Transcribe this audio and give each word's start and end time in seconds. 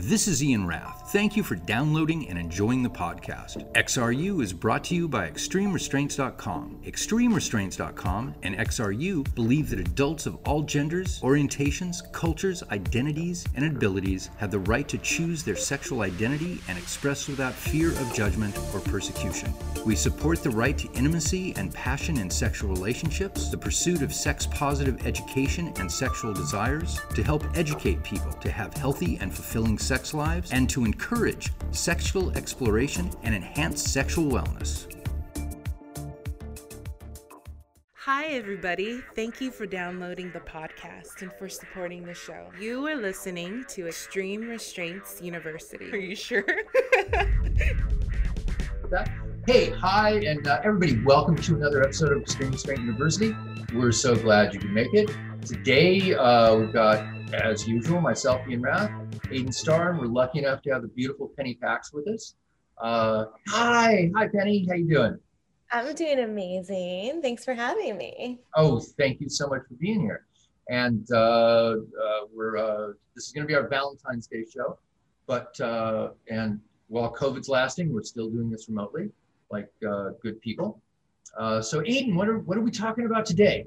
This 0.00 0.28
is 0.28 0.44
Ian 0.44 0.64
Rath. 0.64 1.10
Thank 1.10 1.36
you 1.36 1.42
for 1.42 1.56
downloading 1.56 2.28
and 2.28 2.38
enjoying 2.38 2.84
the 2.84 2.88
podcast. 2.88 3.68
XRU 3.72 4.40
is 4.44 4.52
brought 4.52 4.84
to 4.84 4.94
you 4.94 5.08
by 5.08 5.28
ExtremeRestraints.com. 5.28 6.82
ExtremeRestraints.com 6.84 8.34
and 8.44 8.54
XRU 8.54 9.34
believe 9.34 9.70
that 9.70 9.80
adults 9.80 10.26
of 10.26 10.36
all 10.46 10.62
genders, 10.62 11.20
orientations, 11.22 12.12
cultures, 12.12 12.62
identities, 12.70 13.44
and 13.56 13.64
abilities 13.64 14.30
have 14.36 14.52
the 14.52 14.60
right 14.60 14.86
to 14.86 14.98
choose 14.98 15.42
their 15.42 15.56
sexual 15.56 16.02
identity 16.02 16.60
and 16.68 16.78
express 16.78 17.26
without 17.26 17.52
fear 17.52 17.90
of 17.90 18.14
judgment 18.14 18.56
or 18.72 18.78
persecution. 18.78 19.52
We 19.84 19.96
support 19.96 20.44
the 20.44 20.50
right 20.50 20.78
to 20.78 20.92
intimacy 20.92 21.54
and 21.56 21.74
passion 21.74 22.18
in 22.18 22.30
sexual 22.30 22.70
relationships, 22.70 23.48
the 23.48 23.58
pursuit 23.58 24.02
of 24.02 24.14
sex 24.14 24.46
positive 24.46 25.04
education 25.06 25.72
and 25.80 25.90
sexual 25.90 26.32
desires, 26.32 27.00
to 27.16 27.22
help 27.24 27.42
educate 27.56 28.04
people 28.04 28.32
to 28.34 28.50
have 28.52 28.74
healthy 28.74 29.18
and 29.20 29.34
fulfilling 29.34 29.76
sex 29.88 30.12
lives, 30.12 30.52
and 30.52 30.68
to 30.68 30.84
encourage 30.84 31.50
sexual 31.70 32.30
exploration 32.36 33.10
and 33.22 33.34
enhance 33.34 33.82
sexual 33.82 34.30
wellness. 34.30 34.86
Hi, 37.94 38.26
everybody. 38.26 39.00
Thank 39.14 39.40
you 39.40 39.50
for 39.50 39.64
downloading 39.66 40.30
the 40.32 40.40
podcast 40.40 41.22
and 41.22 41.32
for 41.32 41.48
supporting 41.48 42.04
the 42.04 42.14
show. 42.14 42.50
You 42.60 42.86
are 42.86 42.96
listening 42.96 43.64
to 43.70 43.86
Extreme 43.88 44.48
Restraints 44.48 45.22
University. 45.22 45.90
Are 45.90 45.96
you 45.96 46.14
sure? 46.14 46.44
hey, 49.46 49.70
hi, 49.70 50.10
and 50.24 50.46
uh, 50.46 50.60
everybody, 50.64 51.02
welcome 51.04 51.36
to 51.36 51.54
another 51.54 51.82
episode 51.82 52.12
of 52.12 52.20
Extreme 52.22 52.52
Restraint 52.52 52.80
University. 52.80 53.34
We're 53.74 53.92
so 53.92 54.14
glad 54.14 54.52
you 54.54 54.60
can 54.60 54.72
make 54.72 54.92
it. 54.94 55.10
Today, 55.48 56.12
uh, 56.12 56.56
we've 56.56 56.74
got, 56.74 57.06
as 57.32 57.66
usual, 57.66 58.02
myself, 58.02 58.46
Ian 58.46 58.60
Rath, 58.60 58.90
Aiden 59.30 59.54
Starr, 59.54 59.92
and 59.92 59.98
we're 59.98 60.04
lucky 60.04 60.40
enough 60.40 60.60
to 60.60 60.70
have 60.70 60.82
the 60.82 60.88
beautiful 60.88 61.32
Penny 61.38 61.54
Pax 61.54 61.90
with 61.90 62.06
us. 62.06 62.34
Uh, 62.76 63.24
hi, 63.48 64.10
hi, 64.14 64.28
Penny. 64.28 64.66
How 64.68 64.74
you 64.74 64.86
doing? 64.86 65.18
I'm 65.72 65.94
doing 65.94 66.18
amazing. 66.18 67.22
Thanks 67.22 67.46
for 67.46 67.54
having 67.54 67.96
me. 67.96 68.40
Oh, 68.56 68.78
thank 68.78 69.22
you 69.22 69.30
so 69.30 69.46
much 69.46 69.62
for 69.66 69.74
being 69.76 70.02
here. 70.02 70.26
And 70.68 71.10
uh, 71.10 71.16
uh, 71.16 71.76
we're 72.30 72.58
uh, 72.58 72.88
this 73.14 73.26
is 73.28 73.32
going 73.32 73.46
to 73.46 73.48
be 73.48 73.54
our 73.54 73.68
Valentine's 73.68 74.26
Day 74.26 74.44
show, 74.54 74.78
but 75.26 75.58
uh, 75.62 76.10
and 76.30 76.60
while 76.88 77.10
COVID's 77.14 77.48
lasting, 77.48 77.90
we're 77.90 78.02
still 78.02 78.28
doing 78.28 78.50
this 78.50 78.68
remotely, 78.68 79.08
like 79.50 79.70
uh, 79.88 80.10
good 80.22 80.42
people. 80.42 80.82
Uh, 81.38 81.62
so, 81.62 81.80
Aiden, 81.80 82.16
what 82.16 82.28
are 82.28 82.40
what 82.40 82.58
are 82.58 82.62
we 82.62 82.70
talking 82.70 83.06
about 83.06 83.24
today? 83.24 83.64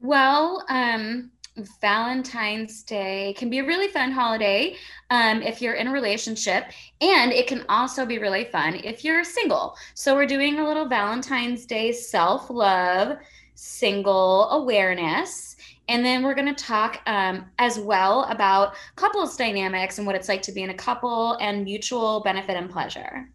Well, 0.00 0.64
um, 0.68 1.30
Valentine's 1.80 2.82
Day 2.82 3.34
can 3.38 3.48
be 3.48 3.60
a 3.60 3.64
really 3.64 3.88
fun 3.88 4.10
holiday 4.10 4.76
um, 5.10 5.40
if 5.40 5.62
you're 5.62 5.74
in 5.74 5.86
a 5.86 5.92
relationship, 5.92 6.64
and 7.00 7.32
it 7.32 7.46
can 7.46 7.64
also 7.68 8.04
be 8.04 8.18
really 8.18 8.44
fun 8.44 8.74
if 8.82 9.04
you're 9.04 9.22
single. 9.22 9.76
So, 9.94 10.14
we're 10.14 10.26
doing 10.26 10.58
a 10.58 10.66
little 10.66 10.88
Valentine's 10.88 11.64
Day 11.64 11.92
self 11.92 12.50
love, 12.50 13.18
single 13.54 14.50
awareness. 14.50 15.56
And 15.88 16.04
then 16.04 16.22
we're 16.22 16.34
going 16.34 16.52
to 16.52 16.64
talk 16.64 17.02
um, 17.06 17.44
as 17.58 17.78
well 17.78 18.24
about 18.24 18.74
couples 18.96 19.36
dynamics 19.36 19.98
and 19.98 20.06
what 20.06 20.16
it's 20.16 20.28
like 20.28 20.40
to 20.42 20.52
be 20.52 20.62
in 20.62 20.70
a 20.70 20.74
couple 20.74 21.34
and 21.40 21.62
mutual 21.62 22.20
benefit 22.20 22.56
and 22.56 22.70
pleasure. 22.70 23.28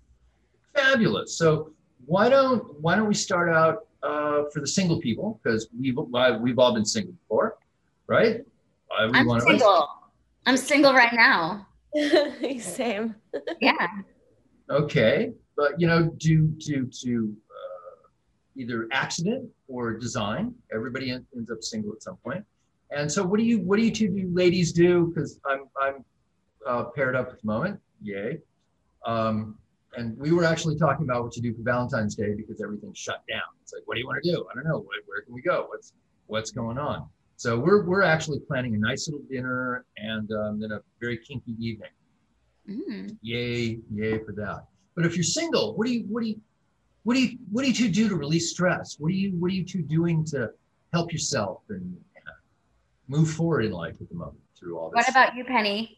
Fabulous. 0.76 1.38
So 1.38 1.74
why 2.06 2.28
don't 2.28 2.80
why 2.80 2.96
don't 2.96 3.08
we 3.08 3.14
start 3.14 3.50
out 3.50 3.86
uh, 4.04 4.44
for 4.54 4.60
the 4.60 4.68
single 4.68 5.00
people 5.00 5.40
because 5.44 5.68
we've 5.78 5.98
we've 6.42 6.60
all 6.60 6.74
been 6.74 6.86
single 6.86 7.14
before, 7.14 7.58
right? 8.08 8.42
I'm 8.98 9.40
single. 9.42 9.90
I'm 10.46 10.58
single 10.58 10.94
right 10.94 11.14
now. 11.14 11.68
Same. 12.60 13.16
yeah. 13.62 13.88
Okay, 14.70 15.32
but 15.58 15.80
you 15.80 15.88
know, 15.88 16.10
due 16.18 16.48
due 16.60 16.90
to 17.02 17.36
uh, 17.50 18.08
either 18.56 18.88
accident 18.92 19.50
or 19.68 19.94
design, 19.98 20.54
everybody 20.74 21.12
ends 21.12 21.52
up 21.52 21.62
single 21.62 21.92
at 21.94 22.04
some 22.04 22.18
point. 22.18 22.44
And 22.92 23.12
so, 23.12 23.24
what 23.24 23.40
do 23.40 23.46
you 23.46 23.60
what 23.60 23.78
do 23.78 23.84
you 23.84 23.92
two 23.92 24.10
do, 24.10 24.30
ladies 24.34 24.72
do? 24.72 25.08
Because 25.08 25.40
I'm 25.46 25.66
I'm 25.82 26.06
uh, 26.66 26.84
paired 26.86 27.16
up 27.16 27.30
at 27.30 27.42
the 27.42 27.48
moment. 27.48 27.80
Yay. 28.02 28.40
Um, 29.06 29.58
and 29.98 30.18
we 30.18 30.32
were 30.32 30.44
actually 30.44 30.78
talking 30.78 31.06
about 31.06 31.24
what 31.24 31.32
to 31.34 31.42
do 31.42 31.54
for 31.54 31.62
Valentine's 31.64 32.16
Day 32.16 32.34
because 32.36 32.62
everything's 32.62 32.98
shut 32.98 33.24
down. 33.30 33.42
It's 33.62 33.74
like, 33.74 33.84
what 33.86 33.96
do 33.96 34.02
you 34.02 34.08
want 34.08 34.24
to 34.24 34.32
do? 34.32 34.46
I 34.52 34.56
don't 34.56 34.66
know. 34.66 34.80
Where, 34.80 35.00
where 35.06 35.22
can 35.22 35.34
we 35.34 35.42
go? 35.42 35.66
What's 35.70 35.94
what's 36.28 36.52
going 36.52 36.78
on? 36.78 37.08
So 37.38 37.58
we're 37.58 37.84
we're 37.86 38.04
actually 38.04 38.40
planning 38.40 38.76
a 38.76 38.78
nice 38.78 39.08
little 39.08 39.26
dinner 39.30 39.86
and 39.98 40.32
um, 40.32 40.60
then 40.60 40.72
a 40.72 40.82
very 41.00 41.18
kinky 41.18 41.56
evening. 41.60 41.90
Mm. 42.70 43.18
Yay, 43.22 43.80
yay 43.92 44.20
for 44.20 44.34
that. 44.34 44.66
But 44.96 45.06
if 45.06 45.16
you're 45.16 45.24
single, 45.24 45.76
what 45.76 45.88
do 45.88 45.94
you 45.94 46.06
what 46.10 46.22
do 46.22 46.30
you 46.30 46.42
what 47.04 47.16
do 47.16 47.22
you 47.22 47.38
what 47.52 47.64
do 47.64 47.70
you 47.70 47.74
two 47.74 47.90
do 47.90 48.10
to 48.10 48.16
release 48.16 48.52
stress? 48.52 48.98
What 49.00 49.10
do 49.10 49.16
you 49.16 49.32
what 49.40 49.52
are 49.52 49.56
you 49.56 49.66
two 49.66 49.82
doing 49.82 50.24
to 50.26 50.52
help 50.94 51.12
yourself 51.12 51.62
and 51.70 51.98
move 53.10 53.30
forward 53.32 53.66
in 53.66 53.72
life 53.72 53.96
at 54.00 54.08
the 54.08 54.16
moment 54.16 54.40
through 54.58 54.78
all 54.78 54.90
this? 54.90 54.98
What 54.98 55.10
about 55.10 55.36
you, 55.36 55.44
Penny? 55.44 55.98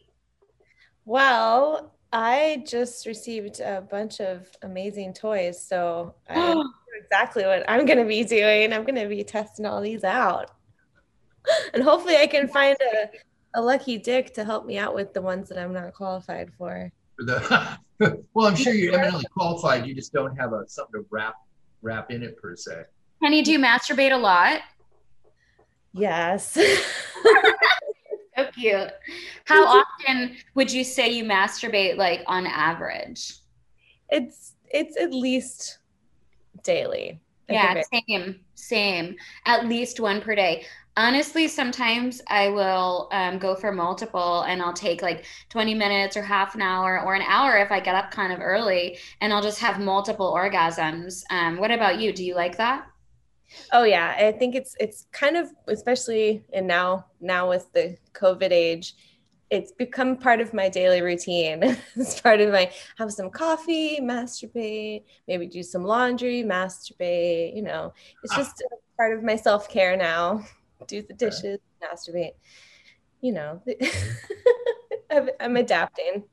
Well, 1.04 1.94
I 2.12 2.64
just 2.66 3.06
received 3.06 3.60
a 3.60 3.80
bunch 3.80 4.20
of 4.20 4.48
amazing 4.62 5.14
toys, 5.14 5.60
so 5.60 6.14
I 6.28 6.34
know 6.34 6.70
exactly 7.02 7.44
what 7.44 7.64
I'm 7.68 7.86
going 7.86 7.98
to 7.98 8.04
be 8.04 8.22
doing. 8.22 8.72
I'm 8.72 8.84
going 8.84 8.96
to 8.96 9.08
be 9.08 9.24
testing 9.24 9.64
all 9.64 9.80
these 9.80 10.04
out, 10.04 10.50
and 11.72 11.82
hopefully, 11.82 12.16
I 12.16 12.26
can 12.26 12.48
find 12.48 12.76
a, 12.80 13.08
a 13.58 13.62
lucky 13.62 13.96
dick 13.98 14.34
to 14.34 14.44
help 14.44 14.66
me 14.66 14.78
out 14.78 14.94
with 14.94 15.14
the 15.14 15.22
ones 15.22 15.48
that 15.48 15.58
I'm 15.58 15.72
not 15.72 15.94
qualified 15.94 16.50
for. 16.58 16.92
for 17.16 17.24
the, 17.24 17.78
well, 18.34 18.46
I'm 18.46 18.56
sure 18.56 18.74
you're 18.74 18.94
eminently 18.98 19.24
qualified. 19.36 19.86
You 19.86 19.94
just 19.94 20.12
don't 20.12 20.36
have 20.36 20.52
a 20.52 20.68
something 20.68 21.00
to 21.00 21.06
wrap 21.10 21.34
wrap 21.80 22.10
in 22.10 22.22
it 22.22 22.36
per 22.36 22.56
se. 22.56 22.84
Penny, 23.22 23.42
do 23.42 23.52
you 23.52 23.58
masturbate 23.58 24.12
a 24.12 24.16
lot? 24.16 24.60
Yes. 25.92 26.56
cute. 28.62 28.92
How 29.44 29.64
often 29.66 30.36
would 30.54 30.72
you 30.72 30.84
say 30.84 31.10
you 31.10 31.24
masturbate 31.24 31.96
like 31.96 32.22
on 32.26 32.46
average? 32.46 33.34
It's 34.08 34.54
it's 34.70 34.96
at 34.96 35.12
least 35.12 35.78
daily. 36.62 37.20
yeah, 37.48 37.82
same, 37.92 38.40
same. 38.54 39.16
At 39.44 39.66
least 39.66 40.00
one 40.00 40.20
per 40.20 40.34
day. 40.34 40.64
Honestly, 40.96 41.48
sometimes 41.48 42.20
I 42.28 42.48
will 42.48 43.08
um, 43.12 43.38
go 43.38 43.54
for 43.54 43.72
multiple 43.72 44.42
and 44.42 44.60
I'll 44.60 44.74
take 44.74 45.00
like 45.00 45.24
20 45.48 45.74
minutes 45.74 46.18
or 46.18 46.22
half 46.22 46.54
an 46.54 46.60
hour 46.60 47.00
or 47.00 47.14
an 47.14 47.22
hour 47.22 47.56
if 47.56 47.72
I 47.72 47.80
get 47.80 47.94
up 47.94 48.10
kind 48.10 48.30
of 48.30 48.40
early 48.40 48.98
and 49.22 49.32
I'll 49.32 49.42
just 49.42 49.58
have 49.60 49.80
multiple 49.80 50.32
orgasms. 50.34 51.22
Um, 51.30 51.56
what 51.56 51.70
about 51.70 51.98
you? 51.98 52.12
Do 52.12 52.22
you 52.24 52.34
like 52.34 52.58
that? 52.58 52.86
Oh 53.72 53.84
yeah, 53.84 54.14
I 54.18 54.32
think 54.32 54.54
it's 54.54 54.74
it's 54.78 55.06
kind 55.12 55.36
of 55.36 55.50
especially 55.68 56.44
and 56.52 56.66
now 56.66 57.06
now 57.20 57.48
with 57.48 57.72
the 57.72 57.96
COVID 58.14 58.50
age, 58.50 58.94
it's 59.52 59.70
become 59.70 60.16
part 60.16 60.40
of 60.40 60.54
my 60.54 60.70
daily 60.70 61.02
routine. 61.02 61.62
it's 61.96 62.20
part 62.20 62.40
of 62.40 62.50
my 62.50 62.70
have 62.96 63.12
some 63.12 63.30
coffee, 63.30 63.98
masturbate, 64.00 65.04
maybe 65.28 65.46
do 65.46 65.62
some 65.62 65.84
laundry, 65.84 66.42
masturbate. 66.42 67.54
You 67.54 67.62
know, 67.62 67.92
it's 68.24 68.34
just 68.34 68.62
ah. 68.72 68.76
part 68.96 69.16
of 69.16 69.22
my 69.22 69.36
self 69.36 69.68
care 69.68 69.96
now. 69.96 70.44
Do 70.88 71.00
the 71.00 71.14
dishes, 71.14 71.60
masturbate. 71.80 72.32
You 73.20 73.34
know, 73.34 73.62
I'm 75.40 75.56
adapting. 75.56 76.24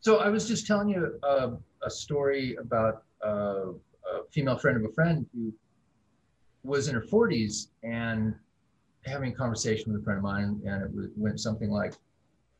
So 0.00 0.18
I 0.18 0.28
was 0.28 0.46
just 0.46 0.68
telling 0.68 0.88
you 0.88 1.18
uh, 1.24 1.50
a 1.82 1.90
story 1.90 2.54
about 2.56 3.02
uh, 3.26 3.72
a 4.12 4.24
female 4.30 4.56
friend 4.56 4.76
of 4.76 4.84
a 4.88 4.92
friend 4.92 5.26
who 5.34 5.52
was 6.64 6.88
in 6.88 6.94
her 6.94 7.02
40s 7.02 7.68
and 7.82 8.34
having 9.04 9.32
a 9.32 9.34
conversation 9.34 9.92
with 9.92 10.00
a 10.00 10.04
friend 10.04 10.18
of 10.18 10.22
mine, 10.22 10.60
and 10.64 10.82
it 10.84 11.10
went 11.16 11.40
something 11.40 11.70
like, 11.70 11.94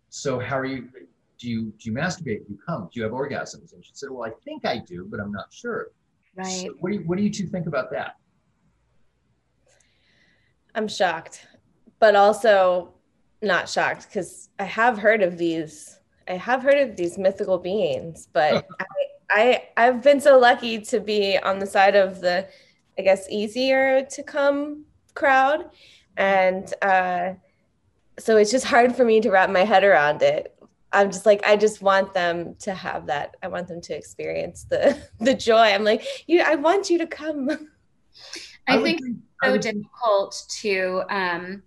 "So 0.08 0.38
how 0.38 0.58
are 0.58 0.64
you? 0.64 0.88
Do 1.38 1.48
you 1.48 1.72
do 1.78 1.91
you 1.91 1.92
masturbate? 1.92 2.47
Do 2.47 2.53
you 2.53 2.59
come? 2.66 2.88
Do 2.92 3.00
you 3.00 3.04
have 3.04 3.12
orgasms?" 3.12 3.72
And 3.72 3.84
she 3.84 3.92
said, 3.94 4.10
"Well, 4.10 4.28
I 4.28 4.34
think 4.44 4.65
I 4.66 4.78
do, 4.78 5.06
but 5.09 5.21
I'm 5.21 5.32
not 5.32 5.53
sure." 5.53 5.92
Right. 6.34 6.47
So 6.47 6.74
what 6.80 6.91
do 6.91 6.98
you 6.98 7.04
What 7.04 7.18
do 7.18 7.24
you 7.24 7.30
two 7.30 7.47
think 7.47 7.66
about 7.66 7.91
that? 7.92 8.16
I'm 10.74 10.88
shocked, 10.88 11.47
but 12.00 12.16
also 12.16 12.94
not 13.42 13.68
shocked 13.68 14.09
because 14.09 14.48
I 14.59 14.65
have 14.65 14.98
heard 14.98 15.22
of 15.22 15.38
these. 15.38 15.98
I 16.28 16.34
have 16.34 16.62
heard 16.62 16.78
of 16.78 16.97
these 16.97 17.18
mythical 17.18 17.59
beings, 17.59 18.28
but 18.32 18.66
I, 18.80 18.84
I 19.30 19.68
I've 19.77 20.03
been 20.03 20.21
so 20.21 20.38
lucky 20.38 20.80
to 20.80 21.00
be 21.00 21.38
on 21.38 21.59
the 21.59 21.66
side 21.66 21.94
of 21.94 22.21
the 22.21 22.48
I 23.03 23.04
guess, 23.04 23.28
easier 23.28 24.07
to 24.10 24.22
come 24.22 24.84
crowd. 25.15 25.71
And 26.16 26.72
uh, 26.83 27.33
so 28.16 28.37
it's 28.37 28.53
just 28.53 28.65
hard 28.65 28.95
for 28.95 29.04
me 29.04 29.21
to 29.22 29.31
wrap 29.33 29.51
my 29.51 29.65
head 29.65 29.83
around 29.83 30.22
it. 30.22 30.57
I'm 30.93 31.10
just 31.10 31.27
like, 31.27 31.45
I 31.45 31.57
just 31.57 31.83
want 31.83 32.15
them 32.15 32.54
to 32.60 32.72
have 32.72 33.07
that. 33.07 33.34
I 33.43 33.49
want 33.49 33.66
them 33.66 33.81
to 33.81 33.97
experience 33.97 34.66
the 34.71 34.97
the 35.19 35.34
joy. 35.34 35.72
I'm 35.75 35.83
like, 35.83 36.04
you, 36.28 36.43
I 36.43 36.54
want 36.54 36.91
you 36.91 36.99
to 36.99 37.09
come. 37.09 37.51
I, 37.51 37.59
I 38.78 38.83
think 38.84 39.01
it's 39.03 39.19
so 39.43 39.59
difficult 39.59 40.45
to 40.60 41.03
um 41.10 41.63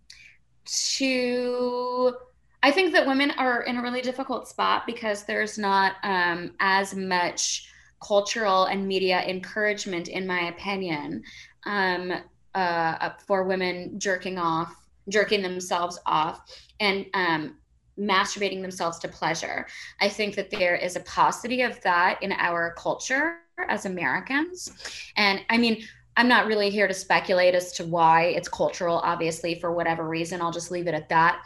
to 0.63 2.15
I 2.63 2.71
think 2.71 2.93
that 2.93 3.05
women 3.05 3.31
are 3.31 3.63
in 3.63 3.75
a 3.75 3.81
really 3.81 4.01
difficult 4.01 4.47
spot 4.47 4.85
because 4.85 5.25
there's 5.25 5.57
not 5.57 5.95
um, 6.03 6.53
as 6.61 6.95
much 6.95 7.67
cultural 8.05 8.65
and 8.65 8.87
media 8.87 9.21
encouragement, 9.21 10.07
in 10.07 10.27
my 10.27 10.49
opinion, 10.49 11.23
um, 11.65 12.13
uh, 12.53 13.09
for 13.25 13.43
women 13.43 13.99
jerking 13.99 14.37
off, 14.37 14.73
jerking 15.09 15.41
themselves 15.41 15.99
off, 16.05 16.41
and 16.79 17.05
um, 17.13 17.55
masturbating 17.99 18.61
themselves 18.61 18.99
to 18.99 19.07
pleasure. 19.07 19.65
I 20.01 20.09
think 20.09 20.35
that 20.35 20.51
there 20.51 20.75
is 20.75 20.95
a 20.95 21.01
paucity 21.01 21.61
of 21.61 21.81
that 21.81 22.21
in 22.21 22.31
our 22.33 22.73
culture 22.77 23.39
as 23.69 23.85
Americans. 23.85 24.71
And 25.15 25.41
I 25.49 25.57
mean, 25.57 25.83
I'm 26.17 26.27
not 26.27 26.47
really 26.47 26.69
here 26.69 26.87
to 26.87 26.93
speculate 26.93 27.55
as 27.55 27.73
to 27.73 27.85
why 27.85 28.23
it's 28.23 28.47
cultural, 28.47 29.01
obviously, 29.03 29.59
for 29.59 29.73
whatever 29.73 30.07
reason. 30.07 30.41
I'll 30.41 30.51
just 30.51 30.71
leave 30.71 30.87
it 30.87 30.93
at 30.93 31.09
that. 31.09 31.41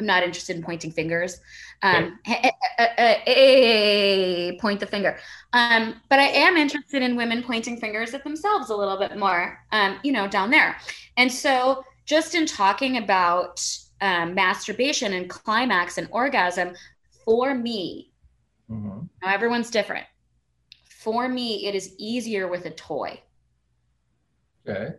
I'm 0.00 0.06
not 0.06 0.22
interested 0.22 0.56
in 0.56 0.62
pointing 0.62 0.90
fingers. 0.90 1.40
Um, 1.82 2.18
hey, 2.24 2.50
hey, 2.78 3.22
hey, 3.26 4.58
point 4.58 4.80
the 4.80 4.86
finger. 4.86 5.18
Um, 5.52 6.00
but 6.08 6.18
I 6.18 6.28
am 6.28 6.56
interested 6.56 7.02
in 7.02 7.16
women 7.16 7.42
pointing 7.42 7.78
fingers 7.78 8.14
at 8.14 8.24
themselves 8.24 8.70
a 8.70 8.76
little 8.76 8.96
bit 8.96 9.18
more, 9.18 9.58
um, 9.72 9.98
you 10.02 10.10
know, 10.10 10.26
down 10.26 10.50
there. 10.50 10.78
And 11.18 11.30
so, 11.30 11.84
just 12.06 12.34
in 12.34 12.46
talking 12.46 12.96
about 12.96 13.62
um, 14.00 14.34
masturbation 14.34 15.12
and 15.12 15.28
climax 15.28 15.98
and 15.98 16.08
orgasm, 16.10 16.74
for 17.26 17.54
me, 17.54 18.10
mm-hmm. 18.70 19.00
now 19.22 19.34
everyone's 19.34 19.70
different. 19.70 20.06
For 20.88 21.28
me, 21.28 21.66
it 21.66 21.74
is 21.74 21.94
easier 21.98 22.48
with 22.48 22.64
a 22.64 22.70
toy. 22.70 23.20
Okay. 24.66 24.94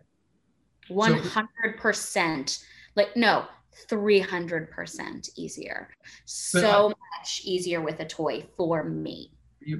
100%. 0.88 2.48
So, 2.48 2.64
like, 2.94 3.16
no, 3.16 3.46
300% 3.88 5.30
easier. 5.36 5.88
So 6.24 6.86
I, 6.88 7.18
much 7.18 7.42
easier 7.44 7.80
with 7.80 8.00
a 8.00 8.06
toy 8.06 8.44
for 8.56 8.84
me. 8.84 9.32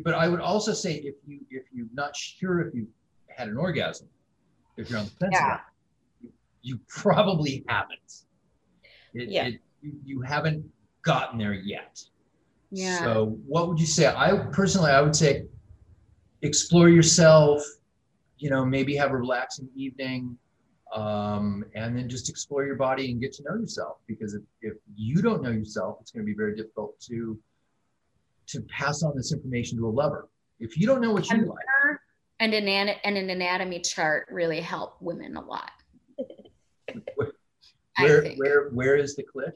But 0.04 0.14
I 0.14 0.28
would 0.28 0.40
also 0.40 0.72
say 0.72 0.94
if 0.94 1.16
you 1.26 1.40
if 1.50 1.64
you're 1.72 1.88
not 1.92 2.14
sure 2.14 2.60
if 2.60 2.74
you 2.74 2.86
had 3.28 3.48
an 3.48 3.56
orgasm, 3.56 4.08
if 4.76 4.90
you're 4.90 5.00
on 5.00 5.06
the 5.06 5.10
fence 5.10 5.32
yeah. 5.32 5.58
you, 6.22 6.30
you, 6.62 6.80
probably 6.88 7.64
haven't. 7.68 8.22
It, 9.12 9.28
yeah. 9.28 9.46
It, 9.46 9.60
you, 9.82 9.92
you 10.04 10.20
haven't 10.20 10.64
gotten 11.02 11.38
there 11.38 11.52
yet. 11.52 12.00
Yeah. 12.70 12.98
So 13.00 13.38
what 13.46 13.68
would 13.68 13.80
you 13.80 13.86
say? 13.86 14.06
I 14.06 14.36
personally 14.52 14.92
I 14.92 15.00
would 15.00 15.16
say 15.16 15.46
explore 16.42 16.88
yourself, 16.88 17.62
you 18.38 18.50
know, 18.50 18.64
maybe 18.64 18.94
have 18.96 19.10
a 19.12 19.16
relaxing 19.16 19.68
evening, 19.74 20.36
um, 20.92 21.64
and 21.74 21.96
then 21.96 22.08
just 22.08 22.28
explore 22.28 22.64
your 22.64 22.76
body 22.76 23.10
and 23.10 23.20
get 23.20 23.32
to 23.34 23.42
know 23.44 23.54
yourself. 23.56 23.98
Because 24.06 24.34
if, 24.34 24.42
if 24.60 24.74
you 24.94 25.22
don't 25.22 25.42
know 25.42 25.50
yourself, 25.50 25.98
it's 26.00 26.10
going 26.10 26.24
to 26.24 26.30
be 26.30 26.36
very 26.36 26.54
difficult 26.54 26.98
to 27.00 27.38
to 28.48 28.60
pass 28.62 29.02
on 29.02 29.16
this 29.16 29.32
information 29.32 29.78
to 29.78 29.86
a 29.86 29.90
lover. 29.90 30.28
If 30.60 30.76
you 30.76 30.86
don't 30.86 31.00
know 31.00 31.12
what 31.12 31.28
you 31.30 31.46
like, 31.46 31.98
and 32.40 32.52
an 32.54 32.68
and 32.68 33.16
an 33.16 33.30
anatomy 33.30 33.80
chart 33.80 34.26
really 34.30 34.60
help 34.60 34.96
women 35.00 35.36
a 35.36 35.44
lot. 35.44 35.70
where 37.98 38.34
where 38.36 38.68
where 38.70 38.96
is 38.96 39.16
the 39.16 39.22
clit? 39.22 39.52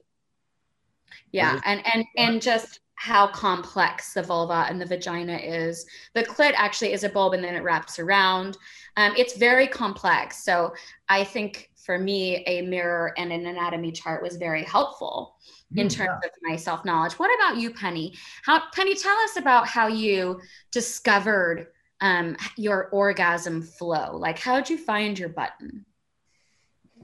Yeah, 1.32 1.60
and 1.64 1.82
and 1.92 2.04
and 2.16 2.42
just 2.42 2.80
how 2.96 3.28
complex 3.28 4.14
the 4.14 4.22
vulva 4.22 4.66
and 4.68 4.80
the 4.80 4.86
vagina 4.86 5.36
is. 5.36 5.86
The 6.14 6.24
clit 6.24 6.54
actually 6.56 6.92
is 6.92 7.04
a 7.04 7.08
bulb 7.08 7.34
and 7.34 7.44
then 7.44 7.54
it 7.54 7.62
wraps 7.62 7.98
around. 7.98 8.56
Um, 8.96 9.12
it's 9.16 9.36
very 9.36 9.66
complex. 9.66 10.42
So 10.42 10.74
I 11.08 11.22
think 11.22 11.70
for 11.76 11.98
me, 11.98 12.42
a 12.46 12.62
mirror 12.62 13.12
and 13.16 13.32
an 13.32 13.46
anatomy 13.46 13.92
chart 13.92 14.22
was 14.22 14.36
very 14.36 14.64
helpful 14.64 15.36
in 15.76 15.86
mm, 15.86 15.90
terms 15.90 16.18
yeah. 16.22 16.28
of 16.28 16.32
my 16.42 16.56
self 16.56 16.84
knowledge. 16.84 17.12
What 17.14 17.30
about 17.38 17.60
you, 17.60 17.72
Penny? 17.72 18.14
How 18.42 18.62
Penny, 18.72 18.94
tell 18.94 19.16
us 19.18 19.36
about 19.36 19.68
how 19.68 19.86
you 19.86 20.40
discovered 20.72 21.68
um, 22.00 22.36
your 22.56 22.88
orgasm 22.90 23.62
flow. 23.62 24.16
Like, 24.16 24.38
how 24.38 24.56
did 24.56 24.70
you 24.70 24.78
find 24.78 25.18
your 25.18 25.28
button? 25.28 25.84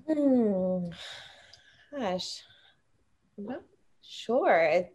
Hmm. 0.09 0.87
Gosh, 1.97 2.43
well, 3.37 3.63
sure. 4.03 4.59
It, 4.59 4.95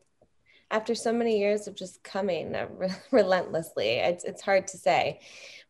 after 0.72 0.96
so 0.96 1.14
many 1.14 1.40
years 1.40 1.68
of 1.68 1.76
just 1.76 2.04
coming 2.04 2.56
uh, 2.56 2.68
re- 2.72 2.90
relentlessly, 3.12 3.90
it's 3.90 4.24
it's 4.24 4.42
hard 4.42 4.68
to 4.68 4.78
say, 4.78 5.20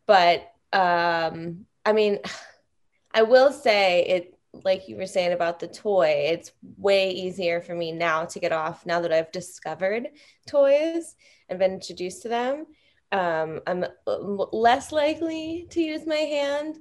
but 0.06 0.52
um, 0.74 1.66
I 1.86 1.94
mean, 1.94 2.20
I 3.14 3.24
will 3.24 3.52
say 3.52 4.06
it. 4.06 4.34
Like 4.64 4.88
you 4.88 4.96
were 4.96 5.06
saying 5.06 5.34
about 5.34 5.60
the 5.60 5.68
toy, 5.68 6.30
it's 6.32 6.52
way 6.78 7.12
easier 7.12 7.62
for 7.62 7.76
me 7.76 7.92
now 7.92 8.26
to 8.26 8.40
get 8.40 8.52
off 8.52 8.88
now 8.88 9.02
that 9.02 9.14
I've 9.14 9.32
discovered 9.32 10.08
toys 10.48 11.16
and 11.48 11.60
been 11.60 11.74
introduced 11.74 12.24
to 12.24 12.30
them. 12.30 12.66
Um, 13.12 13.62
I'm 13.68 13.86
less 14.06 14.92
likely 14.92 15.68
to 15.70 15.82
use 15.82 16.08
my 16.08 16.16
hand, 16.16 16.80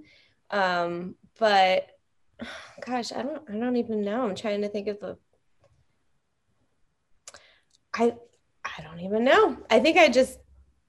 um, 0.51 1.17
but 1.39 1.89
gosh, 2.81 3.13
I 3.13 3.23
don't, 3.23 3.43
I 3.49 3.59
don't 3.59 3.77
even 3.77 4.03
know. 4.03 4.27
I'm 4.27 4.35
trying 4.35 4.63
to 4.63 4.69
think 4.69 4.89
of 4.89 5.01
the 5.01 5.19
I 7.99 8.15
I 8.65 8.83
don't 8.83 9.01
even 9.01 9.25
know. 9.25 9.57
I 9.71 9.81
think 9.81 9.97
I 9.97 10.09
just 10.09 10.39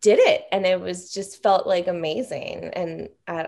did 0.01 0.19
it 0.19 0.44
and 0.51 0.65
it 0.65 0.80
was 0.80 1.12
just 1.12 1.42
felt 1.42 1.65
like 1.65 1.88
amazing 1.88 2.71
and 2.74 3.09
I 3.27 3.48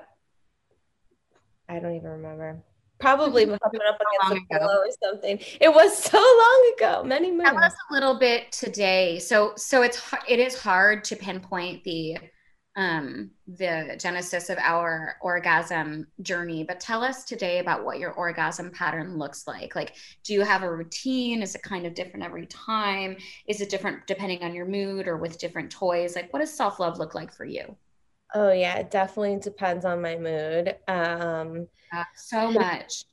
I 1.67 1.79
don't 1.79 1.95
even 1.95 2.09
remember. 2.09 2.63
Probably 2.99 3.43
up 3.49 3.61
against 3.63 4.43
a 4.51 4.59
pillow 4.59 4.79
or 4.79 4.89
something. 5.01 5.39
It 5.61 5.73
was 5.73 5.95
so 6.03 6.17
long 6.17 6.73
ago, 6.77 7.03
many 7.05 7.31
moons. 7.31 7.43
That 7.43 7.55
was 7.55 7.73
a 7.89 7.93
little 7.93 8.19
bit 8.19 8.51
today. 8.51 9.19
So 9.19 9.53
so 9.55 9.83
it's 9.83 10.01
it 10.27 10.39
is 10.39 10.59
hard 10.59 11.03
to 11.05 11.15
pinpoint 11.15 11.83
the 11.83 12.17
um, 12.79 13.29
the 13.45 13.97
genesis 13.99 14.49
of 14.49 14.57
our 14.57 15.17
orgasm 15.21 16.07
journey. 16.21 16.63
But 16.63 16.79
tell 16.79 17.03
us 17.03 17.25
today 17.25 17.59
about 17.59 17.83
what 17.83 17.99
your 17.99 18.13
orgasm 18.13 18.71
pattern 18.71 19.17
looks 19.17 19.45
like. 19.47 19.75
Like, 19.75 19.95
do 20.23 20.33
you 20.33 20.41
have 20.43 20.63
a 20.63 20.73
routine? 20.73 21.41
Is 21.41 21.55
it 21.55 21.61
kind 21.61 21.85
of 21.85 21.93
different 21.93 22.25
every 22.25 22.45
time? 22.45 23.17
Is 23.47 23.59
it 23.59 23.69
different 23.69 24.07
depending 24.07 24.43
on 24.43 24.55
your 24.55 24.65
mood 24.65 25.09
or 25.09 25.17
with 25.17 25.37
different 25.37 25.69
toys? 25.69 26.15
Like, 26.15 26.31
what 26.31 26.39
does 26.39 26.55
self 26.55 26.79
love 26.79 26.97
look 26.99 27.15
like 27.15 27.33
for 27.33 27.43
you? 27.43 27.75
Oh 28.33 28.53
yeah, 28.53 28.77
it 28.77 28.91
definitely 28.91 29.39
depends 29.41 29.83
on 29.83 30.01
my 30.01 30.15
mood. 30.15 30.77
Um, 30.87 31.67
uh, 31.93 32.05
so 32.15 32.49
much. 32.49 33.03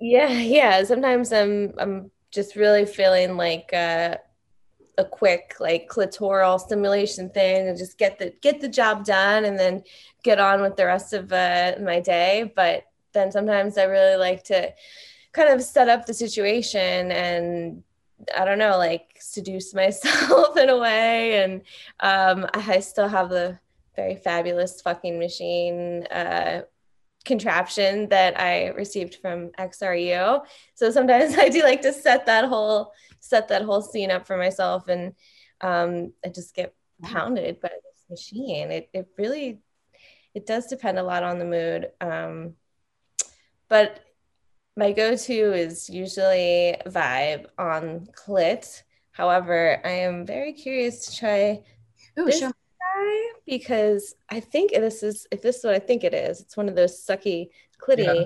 Yeah, 0.00 0.32
yeah. 0.38 0.84
Sometimes 0.84 1.32
I'm 1.32 1.72
I'm 1.78 2.10
just 2.30 2.56
really 2.56 2.84
feeling 2.84 3.38
like 3.38 3.72
uh, 3.72 4.16
a 4.98 5.04
quick 5.04 5.56
like 5.60 5.88
clitoral 5.88 6.60
stimulation 6.60 7.28
thing 7.30 7.68
and 7.68 7.76
just 7.78 7.98
get 7.98 8.18
the 8.18 8.32
get 8.40 8.60
the 8.60 8.68
job 8.68 9.04
done 9.04 9.44
and 9.44 9.58
then 9.58 9.82
get 10.22 10.38
on 10.38 10.60
with 10.60 10.76
the 10.76 10.86
rest 10.86 11.12
of 11.12 11.32
uh, 11.32 11.72
my 11.82 12.00
day 12.00 12.52
but 12.54 12.84
then 13.12 13.30
sometimes 13.30 13.76
i 13.76 13.84
really 13.84 14.16
like 14.16 14.42
to 14.44 14.72
kind 15.32 15.48
of 15.48 15.62
set 15.62 15.88
up 15.88 16.06
the 16.06 16.14
situation 16.14 17.10
and 17.10 17.82
i 18.36 18.44
don't 18.44 18.58
know 18.58 18.78
like 18.78 19.16
seduce 19.20 19.74
myself 19.82 20.56
in 20.56 20.68
a 20.68 20.78
way 20.78 21.42
and 21.42 21.62
um, 22.00 22.46
i 22.54 22.78
still 22.80 23.08
have 23.08 23.30
the 23.30 23.58
very 23.96 24.16
fabulous 24.16 24.80
fucking 24.80 25.18
machine 25.18 26.04
uh, 26.10 26.62
contraption 27.24 28.08
that 28.10 28.38
I 28.38 28.68
received 28.68 29.16
from 29.16 29.48
XRU. 29.50 30.44
So 30.74 30.90
sometimes 30.90 31.34
I 31.38 31.48
do 31.48 31.62
like 31.62 31.82
to 31.82 31.92
set 31.92 32.26
that 32.26 32.46
whole 32.46 32.92
set 33.24 33.48
that 33.48 33.62
whole 33.62 33.80
scene 33.80 34.10
up 34.10 34.26
for 34.26 34.36
myself 34.36 34.88
and 34.88 35.14
um, 35.60 36.12
I 36.24 36.28
just 36.28 36.54
get 36.54 36.74
pounded 37.02 37.60
by 37.60 37.70
this 37.70 38.04
machine. 38.10 38.70
It, 38.70 38.90
it 38.92 39.08
really, 39.16 39.60
it 40.34 40.46
does 40.46 40.66
depend 40.66 40.98
a 40.98 41.02
lot 41.02 41.22
on 41.22 41.38
the 41.38 41.44
mood. 41.44 41.90
Um, 42.00 42.54
but 43.68 44.00
my 44.76 44.92
go-to 44.92 45.54
is 45.54 45.88
usually 45.88 46.76
vibe 46.86 47.46
on 47.58 48.08
clit. 48.12 48.82
However, 49.12 49.80
I 49.84 49.90
am 49.90 50.26
very 50.26 50.52
curious 50.52 51.06
to 51.06 51.16
try 51.16 51.62
Ooh, 52.18 52.26
this 52.26 52.40
guy 52.40 53.26
because 53.46 54.16
I 54.28 54.40
think 54.40 54.72
this 54.72 55.02
is 55.02 55.26
if 55.30 55.40
this 55.40 55.58
is 55.58 55.64
what 55.64 55.74
I 55.74 55.78
think 55.78 56.04
it 56.04 56.12
is. 56.12 56.40
It's 56.40 56.56
one 56.56 56.68
of 56.68 56.74
those 56.74 57.00
sucky 57.00 57.50
clitty 57.80 58.04
yeah, 58.04 58.24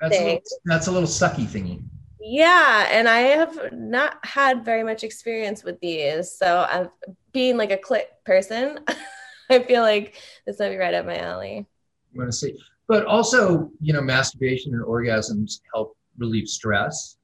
that's 0.00 0.16
things. 0.16 0.24
A 0.24 0.24
little, 0.24 0.42
that's 0.64 0.86
a 0.86 0.92
little 0.92 1.08
sucky 1.08 1.46
thingy. 1.46 1.82
Yeah, 2.20 2.88
and 2.90 3.08
I 3.08 3.18
have 3.20 3.72
not 3.72 4.18
had 4.24 4.64
very 4.64 4.84
much 4.84 5.04
experience 5.04 5.64
with 5.64 5.80
these. 5.80 6.30
So 6.30 6.66
I've 6.68 6.90
being 7.32 7.56
like 7.56 7.70
a 7.70 7.78
clit 7.78 8.04
person, 8.24 8.80
I 9.50 9.60
feel 9.62 9.82
like 9.82 10.20
this 10.46 10.58
might 10.58 10.70
be 10.70 10.76
right 10.76 10.94
up 10.94 11.06
my 11.06 11.18
alley. 11.18 11.66
You 12.12 12.20
want 12.20 12.30
to 12.30 12.36
see, 12.36 12.56
but 12.88 13.06
also, 13.06 13.70
you 13.80 13.92
know, 13.92 14.00
masturbation 14.00 14.74
and 14.74 14.84
orgasms 14.84 15.60
help 15.72 15.96
relieve 16.18 16.48
stress. 16.48 17.16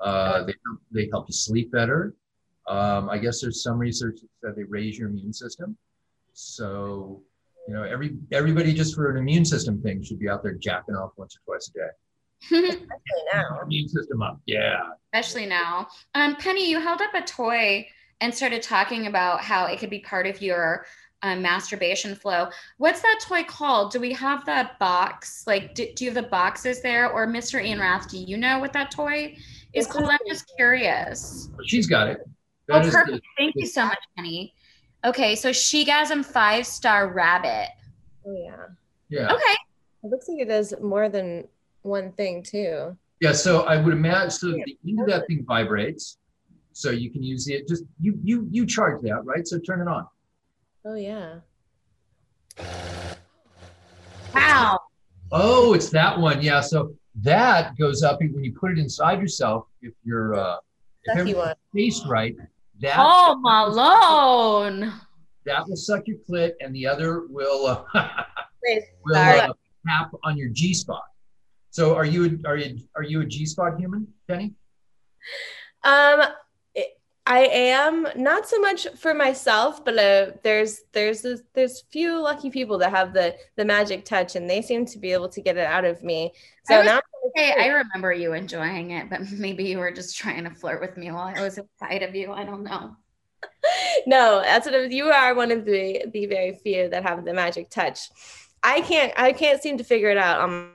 Uh, 0.00 0.44
they 0.44 0.54
they 0.92 1.08
help 1.10 1.28
you 1.28 1.34
sleep 1.34 1.70
better. 1.70 2.14
Um, 2.66 3.08
I 3.10 3.18
guess 3.18 3.40
there's 3.40 3.62
some 3.62 3.78
research 3.78 4.20
that 4.20 4.28
said 4.42 4.56
they 4.56 4.64
raise 4.64 4.98
your 4.98 5.08
immune 5.08 5.32
system. 5.32 5.76
So, 6.32 7.22
you 7.68 7.74
know, 7.74 7.82
every 7.82 8.16
everybody 8.32 8.72
just 8.72 8.94
for 8.94 9.10
an 9.10 9.16
immune 9.16 9.44
system 9.44 9.82
thing 9.82 10.02
should 10.02 10.18
be 10.18 10.28
out 10.28 10.42
there 10.42 10.54
jacking 10.54 10.94
off 10.94 11.12
once 11.16 11.36
or 11.36 11.40
twice 11.44 11.68
a 11.68 11.72
day. 11.72 11.90
Especially 12.44 12.80
now. 13.32 13.60
Immune 13.62 13.88
system 13.88 14.22
up. 14.22 14.40
Yeah. 14.46 14.80
Especially 15.12 15.46
now. 15.46 15.88
Um, 16.14 16.36
Penny, 16.36 16.68
you 16.70 16.80
held 16.80 17.00
up 17.00 17.14
a 17.14 17.22
toy 17.22 17.86
and 18.20 18.34
started 18.34 18.62
talking 18.62 19.06
about 19.06 19.40
how 19.40 19.66
it 19.66 19.78
could 19.78 19.90
be 19.90 20.00
part 20.00 20.26
of 20.26 20.40
your 20.42 20.86
um, 21.22 21.42
masturbation 21.42 22.14
flow. 22.14 22.48
What's 22.78 23.00
that 23.02 23.20
toy 23.22 23.44
called? 23.44 23.92
Do 23.92 24.00
we 24.00 24.12
have 24.14 24.44
that 24.46 24.78
box? 24.78 25.44
Like, 25.46 25.74
do, 25.74 25.86
do 25.94 26.04
you 26.04 26.10
have 26.12 26.22
the 26.22 26.28
boxes 26.30 26.80
there? 26.82 27.10
Or 27.10 27.26
Mr. 27.26 27.62
Ian 27.62 27.80
Rath, 27.80 28.08
do 28.10 28.18
you 28.18 28.36
know 28.36 28.58
what 28.58 28.72
that 28.72 28.90
toy 28.90 29.34
is 29.74 29.84
It's 29.84 29.86
called? 29.86 30.08
I'm 30.08 30.18
just 30.26 30.50
curious. 30.56 31.50
She's 31.66 31.86
got 31.86 32.08
it. 32.08 32.26
Oh, 32.70 32.80
perfect. 32.80 33.08
the- 33.10 33.20
Thank 33.36 33.54
you 33.56 33.66
so 33.66 33.84
much, 33.84 33.98
Penny. 34.16 34.54
Okay, 35.04 35.34
so 35.34 35.50
Shegasm 35.50 36.24
five 36.24 36.66
star 36.66 37.08
rabbit. 37.12 37.68
Oh 38.26 38.34
yeah. 38.34 38.66
yeah. 39.08 39.32
Okay. 39.32 39.56
It 40.04 40.10
looks 40.10 40.28
like 40.28 40.40
it 40.40 40.48
does 40.48 40.74
more 40.82 41.08
than 41.08 41.48
one 41.82 42.12
thing 42.12 42.42
too. 42.42 42.96
Yeah, 43.20 43.32
so 43.32 43.62
I 43.62 43.76
would 43.80 43.92
imagine 43.92 44.30
so 44.30 44.46
the 44.52 44.76
end 44.88 45.00
of 45.00 45.06
that 45.08 45.26
thing 45.26 45.44
vibrates. 45.46 46.18
So 46.72 46.90
you 46.90 47.10
can 47.10 47.22
use 47.22 47.48
it. 47.48 47.68
Just 47.68 47.84
you 48.00 48.18
you 48.22 48.46
you 48.50 48.64
charge 48.66 49.02
that, 49.02 49.22
right? 49.24 49.46
So 49.46 49.58
turn 49.58 49.80
it 49.80 49.88
on. 49.88 50.06
Oh 50.86 50.94
yeah. 50.94 51.40
Wow. 54.34 54.78
Oh, 55.32 55.74
it's 55.74 55.90
that 55.90 56.18
one. 56.18 56.40
Yeah. 56.42 56.60
So 56.60 56.94
that 57.22 57.76
goes 57.76 58.02
up 58.02 58.20
when 58.20 58.42
you 58.44 58.52
put 58.52 58.72
it 58.72 58.78
inside 58.78 59.20
yourself. 59.20 59.66
If 59.82 59.92
you're 60.04 60.34
uh, 60.34 60.56
if 61.04 61.14
Sucky 61.14 61.18
everything's 61.20 61.36
one. 61.36 61.54
spaced 61.72 62.06
right, 62.06 62.36
that 62.80 62.96
Oh, 62.98 63.36
Malone. 63.40 64.92
that 65.44 65.68
will 65.68 65.76
suck 65.76 66.06
your 66.06 66.18
clit, 66.28 66.52
and 66.60 66.74
the 66.74 66.86
other 66.86 67.26
will 67.28 67.66
uh, 67.66 67.84
Wait, 68.64 68.82
will 69.04 69.16
uh, 69.16 69.52
tap 69.86 70.12
on 70.24 70.36
your 70.36 70.48
G 70.48 70.72
spot. 70.72 71.02
So 71.70 71.94
are 71.94 72.04
you 72.04 72.40
are 72.44 72.56
you 72.56 72.78
are 72.96 73.02
you 73.02 73.20
a 73.20 73.26
G 73.26 73.46
spot 73.46 73.78
human, 73.78 74.08
Penny? 74.28 74.54
Um, 75.82 76.22
I 77.26 77.44
am 77.44 78.08
not 78.16 78.48
so 78.48 78.58
much 78.58 78.88
for 78.96 79.14
myself, 79.14 79.84
but 79.84 79.96
uh, 79.96 80.32
there's 80.42 80.80
there's 80.92 81.22
this, 81.22 81.42
there's 81.54 81.82
few 81.92 82.20
lucky 82.20 82.50
people 82.50 82.76
that 82.78 82.90
have 82.90 83.14
the 83.14 83.36
the 83.56 83.64
magic 83.64 84.04
touch, 84.04 84.34
and 84.34 84.50
they 84.50 84.62
seem 84.62 84.84
to 84.86 84.98
be 84.98 85.12
able 85.12 85.28
to 85.28 85.40
get 85.40 85.56
it 85.56 85.64
out 85.64 85.84
of 85.84 86.02
me. 86.02 86.32
So 86.64 86.74
I 86.74 86.78
was 86.78 86.86
now, 86.86 87.00
Hey, 87.36 87.54
I 87.56 87.66
remember 87.68 88.12
you 88.12 88.32
enjoying 88.32 88.90
it, 88.90 89.08
but 89.08 89.30
maybe 89.30 89.64
you 89.64 89.78
were 89.78 89.92
just 89.92 90.16
trying 90.16 90.42
to 90.42 90.50
flirt 90.50 90.80
with 90.80 90.96
me 90.96 91.12
while 91.12 91.32
I 91.34 91.40
was 91.40 91.56
inside 91.56 92.02
of 92.02 92.16
you. 92.16 92.32
I 92.32 92.44
don't 92.44 92.64
know. 92.64 92.96
no, 94.06 94.42
that's 94.42 94.66
what 94.66 94.74
it, 94.74 94.90
you 94.90 95.04
are 95.10 95.34
one 95.34 95.52
of 95.52 95.64
the 95.64 96.06
the 96.12 96.26
very 96.26 96.54
few 96.54 96.88
that 96.88 97.04
have 97.04 97.24
the 97.24 97.32
magic 97.32 97.70
touch. 97.70 98.10
I 98.62 98.80
can't 98.80 99.12
I 99.16 99.32
can't 99.32 99.62
seem 99.62 99.78
to 99.78 99.84
figure 99.84 100.10
it 100.10 100.18
out 100.18 100.40
on 100.40 100.72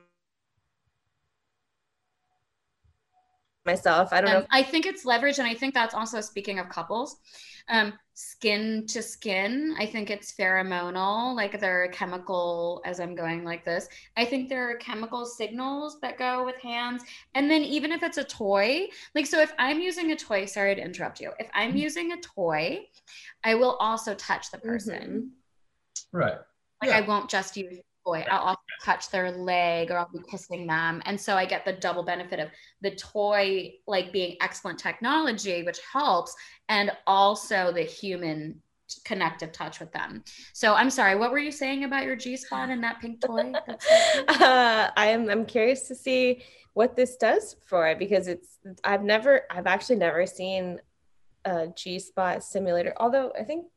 myself. 3.65 4.13
I 4.13 4.21
don't 4.21 4.31
know. 4.31 4.39
Um, 4.39 4.47
I 4.51 4.63
think 4.63 4.85
it's 4.85 5.05
leverage, 5.05 5.39
and 5.39 5.47
I 5.47 5.53
think 5.53 5.73
that's 5.73 5.93
also 5.93 6.21
speaking 6.21 6.59
of 6.59 6.69
couples, 6.69 7.17
um, 7.69 7.93
skin 8.13 8.85
to 8.87 9.01
skin. 9.01 9.75
I 9.77 9.85
think 9.85 10.09
it's 10.09 10.33
pheromonal, 10.33 11.35
like 11.35 11.59
there 11.59 11.83
are 11.83 11.87
chemical. 11.89 12.81
As 12.85 12.99
I'm 12.99 13.15
going 13.15 13.43
like 13.43 13.65
this, 13.65 13.87
I 14.17 14.25
think 14.25 14.49
there 14.49 14.69
are 14.69 14.75
chemical 14.77 15.25
signals 15.25 15.99
that 16.01 16.17
go 16.17 16.45
with 16.45 16.57
hands, 16.57 17.03
and 17.33 17.49
then 17.49 17.61
even 17.63 17.91
if 17.91 18.03
it's 18.03 18.17
a 18.17 18.23
toy, 18.23 18.87
like 19.15 19.25
so, 19.25 19.39
if 19.39 19.53
I'm 19.57 19.79
using 19.79 20.11
a 20.11 20.15
toy, 20.15 20.45
sorry 20.45 20.75
to 20.75 20.81
interrupt 20.81 21.19
you. 21.19 21.31
If 21.39 21.49
I'm 21.53 21.75
using 21.75 22.11
a 22.13 22.17
toy, 22.17 22.85
I 23.43 23.55
will 23.55 23.75
also 23.77 24.15
touch 24.15 24.51
the 24.51 24.57
person. 24.57 25.31
Right. 26.11 26.37
Like 26.81 26.91
Yeah. 26.91 26.97
I 26.97 27.01
won't 27.01 27.29
just 27.29 27.57
use 27.57 27.77
the 27.77 27.83
toy. 28.05 28.25
I'll 28.29 28.39
also 28.39 28.61
touch 28.83 29.09
their 29.09 29.31
leg 29.31 29.91
or 29.91 29.97
I'll 29.97 30.09
be 30.11 30.19
kissing 30.29 30.67
them. 30.67 31.01
And 31.05 31.19
so 31.19 31.35
I 31.35 31.45
get 31.45 31.65
the 31.65 31.73
double 31.73 32.03
benefit 32.03 32.39
of 32.39 32.49
the 32.81 32.91
toy 32.91 33.73
like 33.87 34.11
being 34.11 34.37
excellent 34.41 34.79
technology, 34.79 35.63
which 35.63 35.79
helps, 35.91 36.35
and 36.69 36.91
also 37.07 37.71
the 37.71 37.83
human 37.83 38.61
connective 39.03 39.51
touch 39.51 39.79
with 39.79 39.91
them. 39.91 40.23
So 40.53 40.73
I'm 40.73 40.89
sorry, 40.89 41.15
what 41.15 41.31
were 41.31 41.39
you 41.39 41.51
saying 41.51 41.83
about 41.83 42.03
your 42.03 42.15
G 42.15 42.37
spot 42.37 42.69
and 42.69 42.83
that 42.83 43.01
pink 43.01 43.21
toy? 43.21 43.51
That's 43.67 43.87
so 43.87 44.23
cute. 44.23 44.41
uh, 44.41 44.91
I'm 44.95 45.29
I'm 45.29 45.45
curious 45.45 45.87
to 45.87 45.95
see 45.95 46.43
what 46.73 46.95
this 46.95 47.15
does 47.15 47.55
for 47.65 47.87
it 47.87 47.97
because 47.99 48.27
it's 48.27 48.59
I've 48.83 49.03
never 49.03 49.41
I've 49.49 49.67
actually 49.67 49.95
never 49.95 50.25
seen 50.25 50.79
a 51.45 51.67
G 51.75 51.99
spot 51.99 52.43
simulator. 52.43 52.93
Although 52.97 53.31
I 53.39 53.43
think 53.43 53.67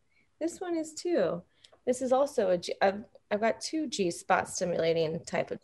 this 0.41 0.61
one 0.61 0.77
is 0.77 0.95
too. 0.95 1.43
This 1.87 2.03
is 2.03 2.13
also 2.13 2.51
a 2.51 2.59
G. 2.59 2.75
I've 2.83 3.05
I've 3.31 3.41
got 3.41 3.61
two 3.61 3.87
G 3.89 4.11
spot 4.11 4.49
stimulating 4.49 5.21
type 5.25 5.51
of. 5.51 5.61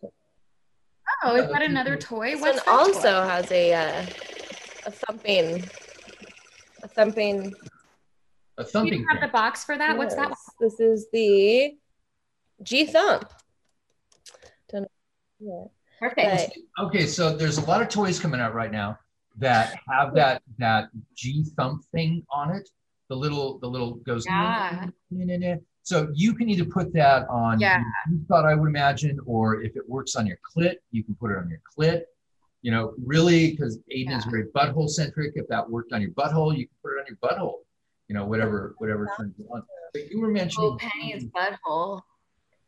oh, 1.25 1.37
is 1.37 1.51
that 1.51 1.63
another 1.63 1.97
toy? 1.97 2.33
This 2.33 2.41
What's 2.41 2.67
one 2.67 2.79
also 2.79 3.23
toy? 3.23 3.29
has 3.29 3.51
a 3.51 3.73
uh, 3.73 4.07
a 4.87 4.91
thumping 4.91 5.65
a 6.85 6.89
thumping. 6.89 7.53
A 8.59 8.63
Do 8.63 8.71
thumping. 8.71 9.01
you 9.01 9.07
have 9.11 9.21
the 9.21 9.29
box 9.29 9.65
for 9.65 9.77
that? 9.77 9.97
What's 9.97 10.15
that 10.15 10.29
one? 10.29 10.39
This 10.61 10.79
is 10.79 11.09
the 11.13 11.75
G 12.63 12.87
thump. 12.87 13.29
Don't 14.71 14.83
know. 14.83 14.89
Yeah. 15.41 15.65
Perfect. 16.09 16.53
But- 16.77 16.87
Okay, 16.87 17.07
so 17.07 17.35
there's 17.37 17.59
a 17.59 17.65
lot 17.65 17.81
of 17.83 17.89
toys 17.89 18.21
coming 18.21 18.41
out 18.41 18.55
right 18.55 18.71
now 18.71 18.99
that 19.39 19.75
have 19.89 20.15
that 20.15 20.43
that 20.59 20.91
G 21.17 21.45
thump 21.57 21.83
thing 21.93 22.25
on 22.31 22.55
it. 22.55 22.69
The 23.09 23.17
little 23.17 23.59
the 23.59 23.67
little 23.67 23.95
goes. 23.95 24.25
Yeah. 24.27 24.87
So 25.85 26.09
you 26.15 26.35
can 26.35 26.49
either 26.49 26.65
put 26.65 26.93
that 26.95 27.29
on 27.29 27.61
Yeah. 27.61 27.83
your 28.11 28.21
spot, 28.25 28.47
I 28.47 28.55
would 28.55 28.69
imagine, 28.69 29.21
or 29.27 29.63
if 29.63 29.77
it 29.77 29.87
works 29.89 30.17
on 30.17 30.27
your 30.27 30.39
clit, 30.39 30.77
you 30.91 31.05
can 31.05 31.15
put 31.15 31.31
it 31.31 31.37
on 31.37 31.49
your 31.49 31.61
clit. 31.79 32.05
You 32.63 32.71
know, 32.71 32.95
really, 33.05 33.51
because 33.51 33.79
Aiden 33.95 34.17
is 34.17 34.25
very 34.25 34.47
butthole 34.47 34.89
centric. 34.89 35.33
If 35.37 35.47
that 35.49 35.69
worked 35.69 35.93
on 35.93 36.01
your 36.01 36.13
butthole, 36.13 36.57
you 36.57 36.67
can 36.67 36.77
put 36.83 36.93
it 36.97 37.01
on 37.01 37.07
your 37.07 37.17
butthole. 37.19 37.59
You 38.09 38.15
know, 38.15 38.25
whatever 38.25 38.75
whatever 38.79 39.11
turns 39.19 39.35
you 39.39 39.47
on. 39.53 39.63
But 39.93 40.11
you 40.11 40.21
were 40.21 40.29
mentioning. 40.29 40.71
Oh, 40.71 40.79
Penny's 40.79 41.27
butthole. 41.27 42.01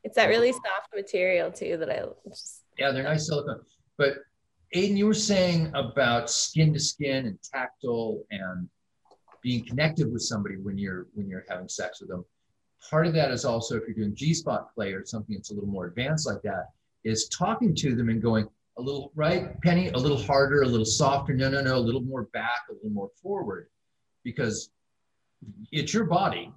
It's 0.04 0.14
that 0.16 0.26
really 0.26 0.52
soft 0.52 0.94
material 0.94 1.50
too 1.50 1.78
that 1.78 1.88
I 1.90 2.04
just 2.28 2.64
Yeah, 2.78 2.92
they're 2.92 3.02
nice 3.02 3.26
silicone. 3.26 3.62
But 3.96 4.18
Aiden, 4.74 4.96
you 4.98 5.06
were 5.06 5.14
saying 5.14 5.72
about 5.74 6.28
skin 6.28 6.74
to 6.74 6.80
skin 6.80 7.26
and 7.26 7.38
tactile 7.42 8.22
and 8.30 8.68
being 9.42 9.64
connected 9.64 10.12
with 10.12 10.20
somebody 10.22 10.56
when 10.58 10.76
you're 10.76 11.06
when 11.14 11.30
you're 11.30 11.44
having 11.48 11.68
sex 11.68 12.00
with 12.02 12.10
them. 12.10 12.22
Part 12.90 13.06
of 13.06 13.14
that 13.14 13.30
is 13.30 13.44
also 13.44 13.76
if 13.76 13.82
you're 13.86 13.94
doing 13.94 14.14
G-spot 14.14 14.74
play 14.74 14.92
or 14.92 15.04
something 15.04 15.34
that's 15.36 15.50
a 15.50 15.54
little 15.54 15.68
more 15.68 15.86
advanced 15.86 16.26
like 16.26 16.42
that, 16.42 16.70
is 17.04 17.28
talking 17.28 17.74
to 17.76 17.94
them 17.94 18.08
and 18.08 18.22
going 18.22 18.48
a 18.78 18.82
little 18.82 19.10
right, 19.14 19.60
Penny, 19.62 19.88
a 19.88 19.96
little 19.96 20.18
harder, 20.18 20.62
a 20.62 20.66
little 20.66 20.84
softer, 20.84 21.34
no, 21.34 21.48
no, 21.48 21.62
no, 21.62 21.76
a 21.76 21.78
little 21.78 22.02
more 22.02 22.24
back, 22.32 22.62
a 22.70 22.74
little 22.74 22.90
more 22.90 23.10
forward, 23.22 23.68
because 24.22 24.70
it's 25.72 25.94
your 25.94 26.04
body, 26.04 26.52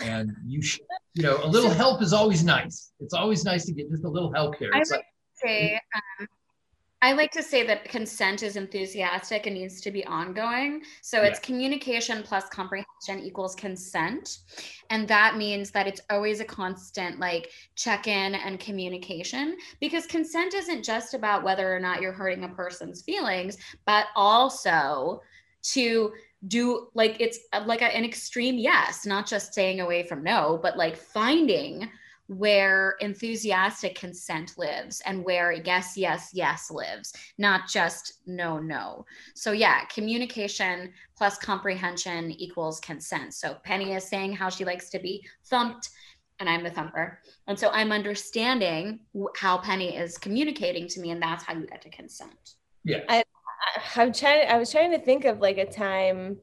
and 0.00 0.32
you 0.46 0.62
should, 0.62 0.82
you 1.14 1.22
know, 1.22 1.42
a 1.42 1.46
little 1.46 1.70
help 1.70 2.02
is 2.02 2.12
always 2.12 2.44
nice. 2.44 2.92
It's 3.00 3.14
always 3.14 3.44
nice 3.44 3.64
to 3.66 3.72
get 3.72 3.90
just 3.90 4.04
a 4.04 4.08
little 4.08 4.32
help 4.32 4.58
there. 4.58 4.74
I 4.74 4.80
It's 4.80 4.90
like 4.90 5.04
say 5.42 5.80
um, 6.20 6.26
I 7.00 7.12
like 7.12 7.30
to 7.32 7.44
say 7.44 7.64
that 7.64 7.84
consent 7.84 8.42
is 8.42 8.56
enthusiastic 8.56 9.46
and 9.46 9.54
needs 9.54 9.80
to 9.82 9.92
be 9.92 10.04
ongoing. 10.06 10.82
So 11.00 11.22
it's 11.22 11.38
communication 11.38 12.24
plus 12.24 12.48
comprehension 12.48 13.20
equals 13.20 13.54
consent. 13.54 14.38
And 14.90 15.06
that 15.06 15.36
means 15.36 15.70
that 15.70 15.86
it's 15.86 16.00
always 16.10 16.40
a 16.40 16.44
constant 16.44 17.20
like 17.20 17.52
check 17.76 18.08
in 18.08 18.34
and 18.34 18.58
communication 18.58 19.56
because 19.80 20.06
consent 20.06 20.54
isn't 20.54 20.84
just 20.84 21.14
about 21.14 21.44
whether 21.44 21.74
or 21.74 21.78
not 21.78 22.02
you're 22.02 22.12
hurting 22.12 22.42
a 22.42 22.48
person's 22.48 23.02
feelings, 23.02 23.58
but 23.86 24.06
also 24.16 25.22
to 25.62 26.12
do 26.48 26.88
like 26.94 27.16
it's 27.20 27.38
like 27.64 27.82
an 27.82 28.04
extreme 28.04 28.56
yes, 28.56 29.06
not 29.06 29.26
just 29.26 29.52
staying 29.52 29.80
away 29.80 30.02
from 30.02 30.24
no, 30.24 30.58
but 30.60 30.76
like 30.76 30.96
finding 30.96 31.88
where 32.28 32.96
enthusiastic 33.00 33.98
consent 33.98 34.56
lives 34.58 35.00
and 35.06 35.24
where 35.24 35.52
yes, 35.52 35.96
yes, 35.96 36.30
yes 36.32 36.70
lives, 36.70 37.14
not 37.38 37.68
just 37.68 38.20
no, 38.26 38.58
no. 38.58 39.04
So, 39.34 39.52
yeah, 39.52 39.84
communication 39.86 40.92
plus 41.16 41.38
comprehension 41.38 42.30
equals 42.30 42.80
consent. 42.80 43.34
So, 43.34 43.56
Penny 43.64 43.94
is 43.94 44.04
saying 44.04 44.34
how 44.34 44.50
she 44.50 44.66
likes 44.66 44.90
to 44.90 44.98
be 44.98 45.26
thumped, 45.46 45.88
and 46.38 46.48
I'm 46.48 46.62
the 46.62 46.70
thumper. 46.70 47.20
And 47.46 47.58
so, 47.58 47.70
I'm 47.70 47.92
understanding 47.92 49.00
how 49.36 49.58
Penny 49.58 49.96
is 49.96 50.18
communicating 50.18 50.86
to 50.88 51.00
me, 51.00 51.10
and 51.10 51.22
that's 51.22 51.44
how 51.44 51.54
you 51.54 51.66
get 51.66 51.82
to 51.82 51.90
consent. 51.90 52.54
yeah. 52.84 53.00
I, 53.08 53.24
I'm 53.96 54.12
trying. 54.12 54.48
I 54.48 54.58
was 54.58 54.70
trying 54.70 54.92
to 54.92 54.98
think 54.98 55.24
of 55.24 55.40
like 55.40 55.58
a 55.58 55.66
time 55.66 56.38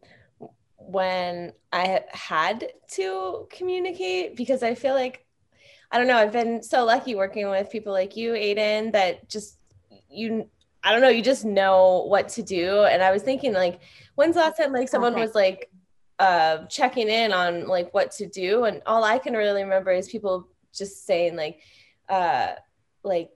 when 0.78 1.54
I 1.72 1.88
had 1.88 2.06
had 2.10 2.68
to 2.94 3.48
communicate 3.52 4.36
because 4.36 4.64
I 4.64 4.76
feel 4.76 4.94
like 4.94 5.25
I 5.96 5.98
don't 5.98 6.08
know. 6.08 6.18
I've 6.18 6.34
been 6.34 6.62
so 6.62 6.84
lucky 6.84 7.16
working 7.16 7.50
with 7.50 7.70
people 7.70 7.94
like 7.94 8.18
you, 8.18 8.34
Aiden, 8.34 8.92
that 8.92 9.30
just 9.30 9.60
you. 10.10 10.46
I 10.84 10.92
don't 10.92 11.00
know. 11.00 11.08
You 11.08 11.22
just 11.22 11.46
know 11.46 12.06
what 12.10 12.28
to 12.30 12.44
do. 12.44 12.84
And 12.84 13.02
I 13.02 13.12
was 13.12 13.24
thinking 13.24 13.54
like, 13.54 13.80
when's 14.16 14.36
the 14.36 14.42
last 14.42 14.58
time 14.58 14.74
like 14.74 14.90
someone 14.90 15.16
was 15.18 15.34
like 15.34 15.72
uh 16.20 16.66
checking 16.66 17.08
in 17.08 17.32
on 17.32 17.70
like 17.70 17.94
what 17.94 18.12
to 18.12 18.28
do? 18.28 18.66
And 18.66 18.82
all 18.86 19.06
I 19.06 19.20
can 19.20 19.36
really 19.36 19.64
remember 19.64 19.92
is 19.92 20.10
people 20.10 20.50
just 20.74 21.06
saying 21.06 21.38
like, 21.38 21.62
uh, 22.10 22.56
like 23.04 23.32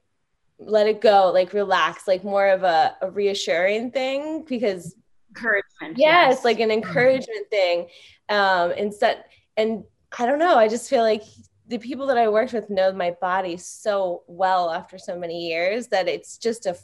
let 0.60 0.86
it 0.86 1.00
go, 1.00 1.32
like 1.34 1.54
relax, 1.54 2.10
like 2.10 2.26
more 2.26 2.50
of 2.50 2.64
a, 2.64 2.94
a 3.02 3.10
reassuring 3.10 3.92
thing 3.92 4.44
because 4.44 4.98
encouragement. 5.30 5.98
yes, 5.98 6.36
yes. 6.36 6.44
like 6.44 6.60
an 6.60 6.72
encouragement 6.72 7.50
thing. 7.50 7.88
Um, 8.28 8.74
instead, 8.74 9.24
and 9.56 9.86
I 10.18 10.26
don't 10.26 10.40
know, 10.40 10.58
I 10.58 10.68
just 10.68 10.90
feel 10.90 11.04
like 11.04 11.24
the 11.70 11.78
people 11.78 12.08
that 12.08 12.18
I 12.18 12.28
worked 12.28 12.54
with 12.54 12.70
know 12.70 12.92
my 12.92 13.16
body 13.22 13.56
so 13.56 14.24
well 14.28 14.72
after 14.72 14.98
so 14.98 15.18
many 15.18 15.48
years 15.48 15.88
that 15.88 16.08
it's 16.08 16.38
just 16.38 16.66
a 16.66 16.76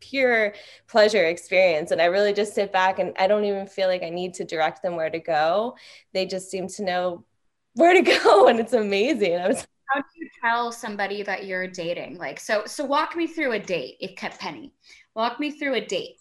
pure 0.00 0.54
pleasure 0.88 1.26
experience. 1.26 1.90
And 1.90 2.00
I 2.00 2.06
really 2.06 2.32
just 2.32 2.54
sit 2.54 2.72
back 2.72 2.98
and 2.98 3.12
I 3.18 3.26
don't 3.26 3.44
even 3.44 3.66
feel 3.66 3.86
like 3.86 4.02
I 4.02 4.08
need 4.08 4.32
to 4.34 4.44
direct 4.44 4.82
them 4.82 4.96
where 4.96 5.10
to 5.10 5.20
go. 5.20 5.76
They 6.14 6.24
just 6.24 6.50
seem 6.50 6.68
to 6.68 6.82
know 6.82 7.24
where 7.74 7.92
to 7.92 8.18
go 8.24 8.48
and 8.48 8.58
it's 8.58 8.72
amazing. 8.72 9.36
I 9.36 9.46
was 9.46 9.66
how 9.92 10.00
do 10.00 10.06
you 10.16 10.28
tell 10.40 10.70
somebody 10.70 11.22
that 11.24 11.46
you're 11.46 11.66
dating? 11.66 12.16
Like, 12.16 12.38
so, 12.38 12.62
so 12.64 12.84
walk 12.84 13.16
me 13.16 13.26
through 13.26 13.52
a 13.52 13.58
date. 13.58 13.96
If 14.00 14.14
kept 14.14 14.38
Penny, 14.38 14.72
walk 15.14 15.40
me 15.40 15.50
through 15.50 15.74
a 15.74 15.84
date. 15.84 16.20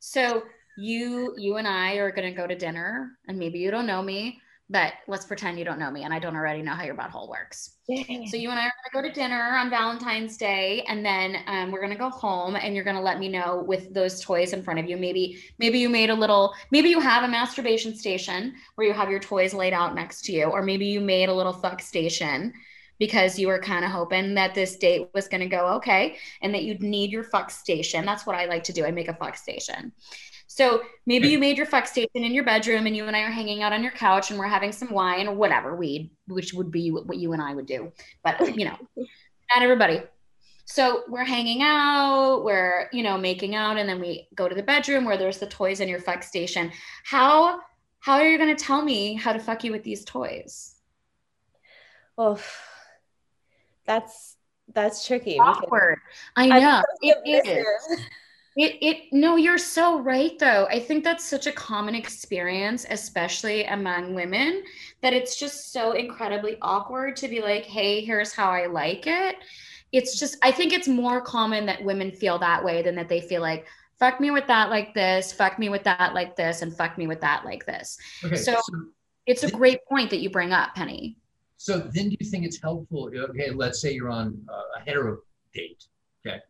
So 0.00 0.42
you, 0.76 1.34
you 1.38 1.56
and 1.56 1.66
I 1.66 1.94
are 1.94 2.12
going 2.12 2.28
to 2.28 2.36
go 2.36 2.46
to 2.46 2.54
dinner 2.54 3.12
and 3.26 3.38
maybe 3.38 3.58
you 3.58 3.70
don't 3.70 3.86
know 3.86 4.02
me, 4.02 4.38
but 4.68 4.94
let's 5.06 5.24
pretend 5.24 5.58
you 5.58 5.64
don't 5.64 5.78
know 5.78 5.90
me 5.90 6.02
and 6.02 6.12
I 6.12 6.18
don't 6.18 6.34
already 6.34 6.60
know 6.60 6.72
how 6.72 6.82
your 6.82 6.96
butthole 6.96 7.28
works. 7.28 7.76
So 7.88 8.36
you 8.36 8.50
and 8.50 8.58
I 8.58 8.64
are 8.66 8.72
going 8.72 8.90
to 8.90 8.92
go 8.92 9.02
to 9.02 9.12
dinner 9.12 9.56
on 9.56 9.70
Valentine's 9.70 10.36
Day, 10.36 10.84
and 10.88 11.04
then 11.04 11.36
um, 11.46 11.70
we're 11.70 11.80
going 11.80 11.92
to 11.92 11.98
go 11.98 12.10
home, 12.10 12.56
and 12.56 12.74
you're 12.74 12.82
going 12.82 12.96
to 12.96 13.02
let 13.02 13.20
me 13.20 13.28
know 13.28 13.62
with 13.64 13.94
those 13.94 14.20
toys 14.20 14.52
in 14.52 14.62
front 14.62 14.80
of 14.80 14.88
you. 14.88 14.96
Maybe 14.96 15.38
maybe 15.60 15.78
you 15.78 15.88
made 15.88 16.10
a 16.10 16.14
little, 16.14 16.52
maybe 16.72 16.88
you 16.88 16.98
have 16.98 17.22
a 17.22 17.28
masturbation 17.28 17.94
station 17.94 18.54
where 18.74 18.88
you 18.88 18.92
have 18.92 19.08
your 19.08 19.20
toys 19.20 19.54
laid 19.54 19.72
out 19.72 19.94
next 19.94 20.24
to 20.24 20.32
you, 20.32 20.44
or 20.46 20.62
maybe 20.62 20.86
you 20.86 21.00
made 21.00 21.28
a 21.28 21.34
little 21.34 21.52
fuck 21.52 21.80
station 21.80 22.52
because 22.98 23.38
you 23.38 23.46
were 23.46 23.58
kind 23.58 23.84
of 23.84 23.90
hoping 23.90 24.34
that 24.34 24.54
this 24.54 24.76
date 24.76 25.08
was 25.14 25.28
going 25.28 25.42
to 25.42 25.46
go 25.46 25.66
okay 25.74 26.16
and 26.42 26.54
that 26.54 26.64
you'd 26.64 26.82
need 26.82 27.10
your 27.10 27.22
fuck 27.22 27.50
station. 27.50 28.04
That's 28.04 28.26
what 28.26 28.36
I 28.36 28.46
like 28.46 28.64
to 28.64 28.72
do. 28.72 28.84
I 28.84 28.90
make 28.90 29.08
a 29.08 29.14
fuck 29.14 29.36
station. 29.36 29.92
So 30.46 30.82
maybe 31.06 31.28
hmm. 31.28 31.32
you 31.32 31.38
made 31.38 31.56
your 31.56 31.66
fuck 31.66 31.86
station 31.86 32.24
in 32.24 32.32
your 32.32 32.44
bedroom 32.44 32.86
and 32.86 32.96
you 32.96 33.06
and 33.06 33.16
I 33.16 33.20
are 33.20 33.30
hanging 33.30 33.62
out 33.62 33.72
on 33.72 33.82
your 33.82 33.92
couch 33.92 34.30
and 34.30 34.38
we're 34.38 34.46
having 34.46 34.72
some 34.72 34.92
wine 34.92 35.28
or 35.28 35.34
whatever 35.34 35.74
weed, 35.74 36.10
which 36.28 36.54
would 36.54 36.70
be 36.70 36.90
what 36.90 37.18
you 37.18 37.32
and 37.32 37.42
I 37.42 37.54
would 37.54 37.66
do. 37.66 37.92
But, 38.22 38.56
you 38.56 38.64
know, 38.64 38.76
not 38.96 39.62
everybody. 39.62 40.02
So 40.64 41.04
we're 41.08 41.24
hanging 41.24 41.62
out, 41.62 42.42
we're, 42.44 42.88
you 42.92 43.02
know, 43.02 43.16
making 43.16 43.54
out, 43.54 43.76
and 43.76 43.88
then 43.88 44.00
we 44.00 44.28
go 44.34 44.48
to 44.48 44.54
the 44.54 44.62
bedroom 44.62 45.04
where 45.04 45.16
there's 45.16 45.38
the 45.38 45.46
toys 45.46 45.80
in 45.80 45.88
your 45.88 46.00
fuck 46.00 46.22
station. 46.22 46.72
How 47.04 47.60
how 48.00 48.14
are 48.14 48.28
you 48.28 48.36
gonna 48.36 48.56
tell 48.56 48.82
me 48.82 49.14
how 49.14 49.32
to 49.32 49.38
fuck 49.38 49.62
you 49.62 49.70
with 49.70 49.84
these 49.84 50.04
toys? 50.04 50.74
Oh 52.18 52.40
that's 53.86 54.36
that's 54.74 55.06
tricky. 55.06 55.38
Awkward. 55.38 55.98
I 56.34 56.46
know. 56.48 56.82
It 57.00 57.46
is. 57.46 58.00
It, 58.56 58.78
it 58.80 59.12
no 59.12 59.36
you're 59.36 59.58
so 59.58 60.00
right 60.00 60.38
though. 60.38 60.66
I 60.70 60.80
think 60.80 61.04
that's 61.04 61.24
such 61.24 61.46
a 61.46 61.52
common 61.52 61.94
experience 61.94 62.86
especially 62.88 63.64
among 63.64 64.14
women 64.14 64.64
that 65.02 65.12
it's 65.12 65.38
just 65.38 65.72
so 65.72 65.92
incredibly 65.92 66.56
awkward 66.62 67.16
to 67.16 67.28
be 67.28 67.42
like 67.42 67.64
hey 67.64 68.00
here's 68.00 68.32
how 68.32 68.50
i 68.50 68.66
like 68.66 69.06
it. 69.06 69.36
It's 69.92 70.18
just 70.18 70.38
i 70.42 70.50
think 70.50 70.72
it's 70.72 70.88
more 70.88 71.20
common 71.20 71.66
that 71.66 71.84
women 71.84 72.10
feel 72.10 72.38
that 72.38 72.64
way 72.64 72.80
than 72.80 72.94
that 72.94 73.10
they 73.10 73.20
feel 73.20 73.42
like 73.42 73.66
fuck 73.98 74.20
me 74.20 74.30
with 74.30 74.46
that 74.46 74.70
like 74.70 74.94
this 74.94 75.32
fuck 75.34 75.58
me 75.58 75.68
with 75.68 75.84
that 75.84 76.14
like 76.14 76.34
this 76.34 76.62
and 76.62 76.74
fuck 76.74 76.96
me 76.96 77.06
with 77.06 77.20
that 77.20 77.44
like 77.44 77.66
this. 77.66 77.98
Okay, 78.24 78.36
so, 78.36 78.54
so 78.54 78.86
it's 79.26 79.42
a 79.42 79.50
great 79.50 79.84
point 79.86 80.08
that 80.08 80.20
you 80.20 80.30
bring 80.30 80.52
up 80.52 80.74
penny 80.74 81.18
so 81.58 81.78
then 81.78 82.08
do 82.08 82.16
you 82.18 82.26
think 82.26 82.44
it's 82.46 82.60
helpful 82.60 83.10
okay 83.14 83.50
let's 83.50 83.80
say 83.80 83.92
you're 83.92 84.10
on 84.10 84.38
uh, 84.48 84.80
a 84.80 84.80
hetero 84.80 85.18
date 85.52 85.84
okay 86.26 86.40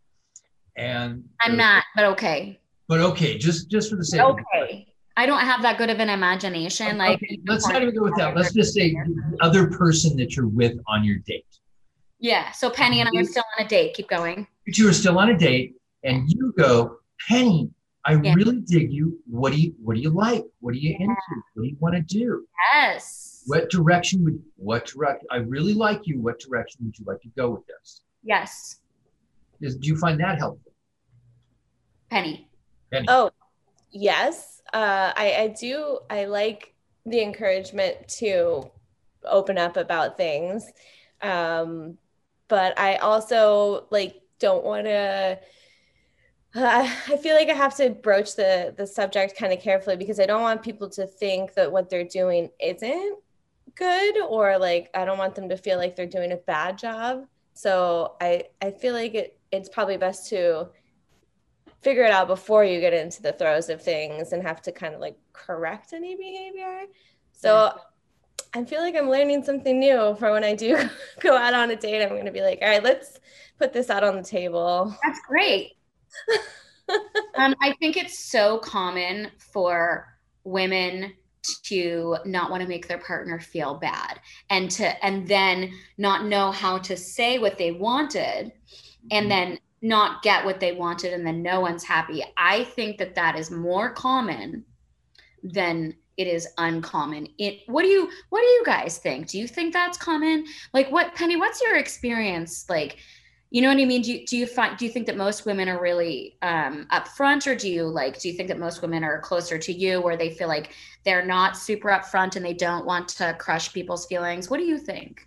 and 0.77 1.25
I'm 1.41 1.57
not, 1.57 1.85
but 1.95 2.05
okay. 2.07 2.59
But 2.89 3.01
okay, 3.01 3.39
just 3.39 3.71
just 3.71 3.91
for 3.91 3.97
the 3.97 4.05
sake. 4.05 4.21
Okay. 4.21 4.87
I 5.17 5.25
don't 5.25 5.41
have 5.41 5.63
that 5.63 5.79
good 5.79 5.89
of 5.89 5.99
an 5.99 6.11
imagination. 6.11 6.99
Like, 6.99 7.21
let's 7.47 7.67
not 7.67 7.81
even 7.81 7.95
go 7.95 8.03
with 8.03 8.17
that. 8.19 8.37
Let's 8.37 8.53
just 8.53 8.75
say 8.75 8.93
the 8.93 9.39
other 9.41 9.71
person 9.71 10.15
that 10.19 10.37
you're 10.37 10.47
with 10.47 10.79
on 10.89 11.05
your 11.05 11.17
date. 11.27 11.47
Yeah. 12.19 12.51
So 12.53 12.69
Penny 12.69 13.01
and 13.01 13.09
I 13.09 13.21
are 13.21 13.25
still 13.25 13.45
on 13.59 13.65
a 13.65 13.69
date. 13.69 13.95
Keep 13.95 14.09
going. 14.09 14.47
But 14.67 14.77
you 14.77 14.89
are 14.89 14.93
still 14.93 15.19
on 15.19 15.31
a 15.31 15.39
date, 15.39 15.75
and 16.05 16.31
you 16.31 16.53
go, 16.59 16.99
Penny. 17.29 17.71
I 18.05 18.21
yeah. 18.23 18.35
really 18.35 18.61
dig 18.61 18.93
you. 18.93 19.19
What 19.27 19.53
do 19.53 19.61
you 19.61 19.75
What 19.83 19.97
do 19.97 20.01
you 20.01 20.11
like? 20.11 20.45
What 20.61 20.75
are 20.75 20.79
you 20.79 20.91
yeah. 20.91 21.07
into? 21.07 21.43
What 21.55 21.63
do 21.63 21.69
you 21.69 21.77
want 21.81 21.95
to 21.97 22.03
do? 22.03 22.47
Yes. 22.73 23.43
What 23.47 23.69
direction 23.69 24.23
would 24.23 24.41
What 24.57 24.87
direction? 24.87 25.27
I 25.31 25.39
really 25.39 25.75
like 25.75 26.03
you. 26.05 26.21
What 26.21 26.39
direction 26.39 26.85
would 26.85 26.97
you 26.99 27.05
like 27.05 27.21
to 27.23 27.29
go 27.37 27.51
with 27.51 27.67
this? 27.67 28.03
Yes. 28.23 28.77
Is, 29.61 29.77
do 29.77 29.89
you 29.89 29.97
find 29.97 30.21
that 30.21 30.39
helpful? 30.39 30.73
Penny. 32.11 32.49
Penny. 32.93 33.07
Oh, 33.09 33.31
yes. 33.91 34.63
Uh, 34.73 35.13
I, 35.17 35.35
I 35.39 35.55
do. 35.59 35.99
I 36.11 36.27
like 36.27 36.75
the 37.05 37.23
encouragement 37.23 38.09
to 38.19 38.71
open 39.25 39.59
up 39.59 39.77
about 39.77 40.17
things. 40.17 40.71
Um, 41.23 41.99
but 42.49 42.79
I 42.79 42.97
also 42.97 43.87
like 43.91 44.21
don't 44.39 44.65
want 44.65 44.87
to. 44.87 45.39
Uh, 46.55 46.89
I 47.09 47.17
feel 47.17 47.35
like 47.35 47.49
I 47.49 47.55
have 47.55 47.77
to 47.77 47.91
broach 47.91 48.37
the 48.37 48.75
the 48.77 48.87
subject 48.87 49.39
kind 49.39 49.53
of 49.53 49.61
carefully 49.61 49.97
because 49.97 50.21
I 50.21 50.27
don't 50.27 50.43
want 50.43 50.63
people 50.63 50.89
to 50.91 51.07
think 51.07 51.55
that 51.55 51.71
what 51.71 51.91
they're 51.91 52.05
doing 52.05 52.51
isn't 52.61 53.19
good 53.75 54.19
or 54.23 54.59
like 54.59 54.89
I 54.95 55.05
don't 55.05 55.19
want 55.19 55.35
them 55.35 55.49
to 55.49 55.57
feel 55.57 55.77
like 55.79 55.97
they're 55.97 56.07
doing 56.07 56.33
a 56.33 56.37
bad 56.37 56.79
job. 56.79 57.27
So 57.55 58.17
I 58.21 58.45
I 58.63 58.71
feel 58.71 58.95
like 58.95 59.15
it 59.15 59.36
it's 59.53 59.69
probably 59.69 59.97
best 59.97 60.29
to 60.31 60.69
figure 61.83 62.05
it 62.05 62.11
out 62.11 62.27
before 62.27 62.65
you 62.65 62.81
get 62.81 62.93
into 62.93 63.23
the 63.23 63.33
throes 63.33 63.69
of 63.69 63.83
things 63.83 64.33
and 64.33 64.43
have 64.43 64.61
to 64.63 64.73
kind 64.73 64.95
of 64.95 65.01
like 65.01 65.17
correct 65.33 65.93
any 65.93 66.17
behavior. 66.17 66.83
So 67.33 67.71
yeah. 67.75 68.61
I 68.61 68.65
feel 68.65 68.81
like 68.81 68.97
I'm 68.97 69.11
learning 69.11 69.45
something 69.45 69.79
new 69.79 70.17
for 70.19 70.33
when 70.33 70.45
I 70.45 70.55
do 70.55 70.79
go 71.21 71.37
out 71.37 71.55
on 71.55 71.71
a 71.71 71.77
date. 71.77 72.03
I'm 72.03 72.09
going 72.11 72.25
to 72.25 72.33
be 72.33 72.41
like, 72.41 72.59
all 72.63 72.69
right, 72.69 72.83
let's 72.83 73.21
put 73.59 73.73
this 73.73 73.91
out 73.91 74.03
on 74.03 74.17
the 74.17 74.23
table. 74.23 74.97
That's 75.05 75.21
great. 75.29 75.73
um, 77.37 77.55
I 77.63 77.75
think 77.79 77.97
it's 77.97 78.31
so 78.31 78.59
common 78.59 79.31
for 79.53 80.07
women 80.45 81.13
to 81.65 82.17
not 82.25 82.51
want 82.51 82.63
to 82.63 82.69
make 82.69 82.89
their 82.89 82.99
partner 82.99 83.39
feel 83.39 83.75
bad 83.75 84.21
and 84.51 84.71
to 84.71 85.05
and 85.05 85.29
then 85.29 85.73
not 85.99 86.25
know 86.25 86.51
how 86.51 86.79
to 86.79 86.97
say 86.97 87.39
what 87.39 87.57
they 87.59 87.71
wanted 87.71 88.53
and 89.11 89.29
mm-hmm. 89.29 89.29
then 89.29 89.59
not 89.83 90.23
get 90.23 90.45
what 90.45 90.61
they 90.61 90.73
wanted 90.73 91.13
and 91.13 91.27
then 91.27 91.43
no 91.43 91.61
one's 91.61 91.85
happy. 91.85 92.25
I 92.37 92.65
think 92.65 92.99
that 92.99 93.15
that 93.15 93.39
is 93.39 93.51
more 93.51 93.91
common 93.91 94.65
than 95.43 95.95
it 96.17 96.27
is 96.27 96.49
uncommon. 96.59 97.29
It 97.39 97.61
what 97.67 97.83
do 97.83 97.89
you 97.89 98.11
what 98.31 98.41
do 98.41 98.47
you 98.47 98.63
guys 98.65 98.99
think? 98.99 99.29
Do 99.29 99.39
you 99.39 99.47
think 99.47 99.73
that's 99.73 99.99
common? 99.99 100.47
Like 100.73 100.91
what 100.91 101.15
Penny, 101.15 101.37
what's 101.37 101.61
your 101.61 101.77
experience 101.77 102.69
like? 102.69 102.99
You 103.51 103.63
know 103.63 103.69
what 103.69 103.79
I 103.79 103.85
mean? 103.85 104.03
Do 104.03 104.13
you, 104.13 104.27
do 104.27 104.37
you 104.37 104.47
find 104.47 104.77
do 104.77 104.85
you 104.85 104.91
think 104.91 105.07
that 105.07 105.17
most 105.17 105.47
women 105.47 105.69
are 105.69 105.81
really 105.81 106.37
um 106.43 106.87
upfront 106.91 107.47
or 107.47 107.55
do 107.55 107.71
you 107.71 107.85
like 107.85 108.19
do 108.19 108.29
you 108.29 108.35
think 108.35 108.49
that 108.49 108.59
most 108.59 108.83
women 108.83 109.05
are 109.05 109.21
closer 109.21 109.59
to 109.59 109.73
you 109.73 110.01
where 110.01 110.17
they 110.17 110.31
feel 110.31 110.49
like 110.49 110.73
they're 111.05 111.25
not 111.25 111.57
super 111.57 111.89
upfront 111.91 112.37
and 112.37 112.45
they 112.45 112.55
don't 112.55 112.87
want 112.87 113.09
to 113.09 113.37
crush 113.39 113.73
people's 113.73 114.07
feelings? 114.07 114.51
What 114.51 114.59
do 114.59 114.65
you 114.65 114.79
think? 114.79 115.26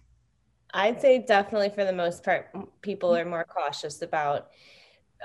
I'd 0.73 1.01
say 1.01 1.19
definitely 1.19 1.69
for 1.69 1.83
the 1.83 1.93
most 1.93 2.23
part, 2.23 2.49
people 2.81 3.15
are 3.15 3.25
more 3.25 3.45
cautious 3.45 4.01
about 4.01 4.49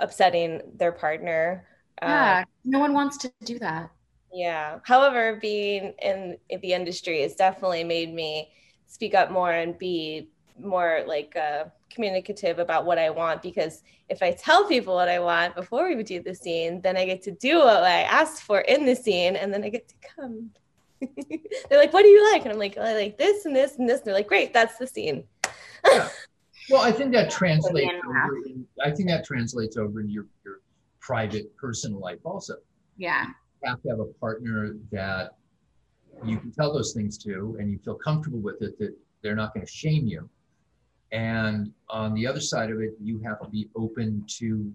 upsetting 0.01 0.63
their 0.77 0.93
partner. 0.93 1.67
Yeah, 2.03 2.39
um, 2.41 2.45
no 2.65 2.79
one 2.79 2.95
wants 2.95 3.19
to 3.19 3.33
do 3.45 3.59
that. 3.59 3.91
Yeah. 4.33 4.81
However, 4.85 5.39
being 5.41 5.95
in, 6.03 6.39
in 6.49 6.61
the 6.61 6.73
industry 6.73 7.23
has 7.23 7.37
definitely 7.37 7.85
made 7.85 8.13
me 8.13 8.51
speak 8.87 9.15
up 9.15 9.31
more 9.31 9.53
and 9.53 9.79
be 9.79 10.31
more 10.59 11.05
like 11.07 11.37
uh, 11.37 11.65
communicative 11.91 12.59
about 12.59 12.85
what 12.85 12.99
I 12.99 13.11
want 13.11 13.43
because 13.43 13.83
if 14.09 14.23
I 14.23 14.33
tell 14.33 14.67
people 14.67 14.95
what 14.95 15.09
I 15.09 15.19
want 15.19 15.55
before 15.55 15.89
we 15.89 16.03
do 16.03 16.23
the 16.23 16.35
scene, 16.35 16.81
then 16.81 16.97
I 16.97 17.05
get 17.05 17.23
to 17.23 17.33
do 17.33 17.59
what 17.59 17.85
I 17.85 18.03
asked 18.03 18.43
for 18.43 18.61
in 18.61 18.87
the 18.87 18.95
scene 18.97 19.37
and 19.37 19.53
then 19.53 19.63
I 19.63 19.69
get 19.69 19.89
to 19.89 19.95
come. 20.17 20.51
They're 21.01 21.79
like, 21.79 21.93
what 21.93 22.03
do 22.03 22.09
you 22.09 22.33
like? 22.33 22.43
And 22.43 22.53
I'm 22.53 22.59
like, 22.59 22.79
I 22.79 22.95
like 22.95 23.19
this 23.19 23.45
and 23.47 23.55
this 23.55 23.77
and 23.79 23.89
this. 23.89 23.99
And 23.99 24.07
they're 24.07 24.15
like, 24.15 24.29
great, 24.29 24.53
that's 24.53 24.79
the 24.79 24.87
scene 24.87 25.25
yeah. 25.87 26.09
Well, 26.71 26.83
I 26.83 26.93
think 26.93 27.13
that 27.13 27.31
translates. 27.39 27.93
Over 28.07 28.37
in, 28.47 28.67
I 28.83 28.91
think 28.91 29.09
that 29.09 29.25
translates 29.25 29.77
over 29.77 30.01
in 30.01 30.09
your 30.09 30.27
your 30.45 30.61
private, 31.01 31.55
personal 31.57 32.01
life 32.01 32.21
also. 32.25 32.57
Yeah. 32.97 33.27
You 33.63 33.71
have 33.71 33.83
to 33.83 33.89
have 33.91 34.01
a 34.01 34.07
partner 34.21 34.77
that 34.93 35.37
you 36.25 36.39
can 36.39 36.53
tell 36.53 36.73
those 36.73 36.93
things 36.93 37.19
to, 37.19 37.57
and 37.59 37.71
you 37.71 37.79
feel 37.79 37.97
comfortable 37.97 38.39
with 38.39 38.63
it. 38.63 38.79
That 38.79 38.97
they're 39.23 39.35
not 39.35 39.55
going 39.55 39.67
to 39.67 39.73
shame 39.73 40.07
you. 40.07 40.29
And 41.13 41.73
on 41.89 42.15
the 42.15 42.27
other 42.27 42.41
side 42.41 42.71
of 42.71 42.81
it, 42.81 42.95
you 43.01 43.21
have 43.21 43.41
to 43.41 43.49
be 43.49 43.69
open 43.77 44.25
to, 44.39 44.73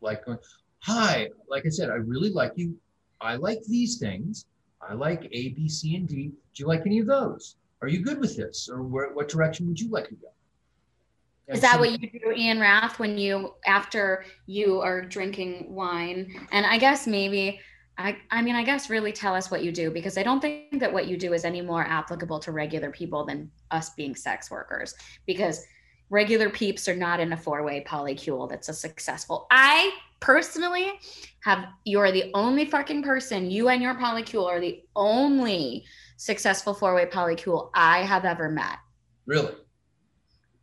like, 0.00 0.24
going, 0.24 0.38
hi, 0.80 1.28
like 1.48 1.66
I 1.66 1.70
said, 1.70 1.90
I 1.90 1.94
really 1.94 2.30
like 2.30 2.52
you. 2.56 2.76
I 3.20 3.36
like 3.36 3.62
these 3.64 3.98
things. 3.98 4.46
I 4.80 4.94
like 4.94 5.24
A, 5.32 5.50
B, 5.50 5.68
C, 5.68 5.96
and 5.96 6.08
D. 6.08 6.28
Do 6.28 6.34
you 6.54 6.66
like 6.66 6.82
any 6.86 6.98
of 7.00 7.06
those? 7.06 7.56
Are 7.82 7.88
you 7.88 8.00
good 8.00 8.20
with 8.20 8.36
this? 8.36 8.68
Or 8.72 8.82
where, 8.82 9.12
what 9.12 9.28
direction 9.28 9.66
would 9.68 9.80
you 9.80 9.90
like 9.90 10.08
to 10.08 10.14
go? 10.14 10.28
Is 11.52 11.60
that 11.60 11.78
what 11.78 11.90
you 11.90 11.98
do, 11.98 12.32
Ian 12.32 12.60
Rath, 12.60 12.98
when 12.98 13.18
you 13.18 13.54
after 13.66 14.24
you 14.46 14.80
are 14.80 15.02
drinking 15.02 15.74
wine? 15.74 16.46
And 16.50 16.66
I 16.66 16.78
guess 16.78 17.06
maybe 17.06 17.60
I 17.98 18.16
I 18.30 18.42
mean 18.42 18.54
I 18.54 18.64
guess 18.64 18.90
really 18.90 19.12
tell 19.12 19.34
us 19.34 19.50
what 19.50 19.62
you 19.62 19.72
do 19.72 19.90
because 19.90 20.16
I 20.16 20.22
don't 20.22 20.40
think 20.40 20.80
that 20.80 20.92
what 20.92 21.06
you 21.06 21.16
do 21.16 21.32
is 21.32 21.44
any 21.44 21.60
more 21.60 21.84
applicable 21.84 22.38
to 22.40 22.52
regular 22.52 22.90
people 22.90 23.24
than 23.24 23.50
us 23.70 23.90
being 23.90 24.14
sex 24.14 24.50
workers 24.50 24.94
because 25.26 25.64
regular 26.10 26.50
peeps 26.50 26.88
are 26.88 26.96
not 26.96 27.20
in 27.20 27.32
a 27.32 27.36
four-way 27.36 27.84
polycule 27.86 28.48
that's 28.48 28.68
a 28.68 28.74
successful. 28.74 29.46
I 29.50 29.92
personally 30.20 30.92
have 31.40 31.66
you're 31.84 32.12
the 32.12 32.30
only 32.34 32.64
fucking 32.64 33.02
person 33.02 33.50
you 33.50 33.68
and 33.68 33.82
your 33.82 33.94
polycule 33.94 34.46
are 34.46 34.60
the 34.60 34.82
only 34.96 35.84
successful 36.16 36.72
four-way 36.72 37.06
polycule 37.06 37.70
I 37.74 38.02
have 38.02 38.24
ever 38.24 38.48
met. 38.48 38.78
Really? 39.26 39.52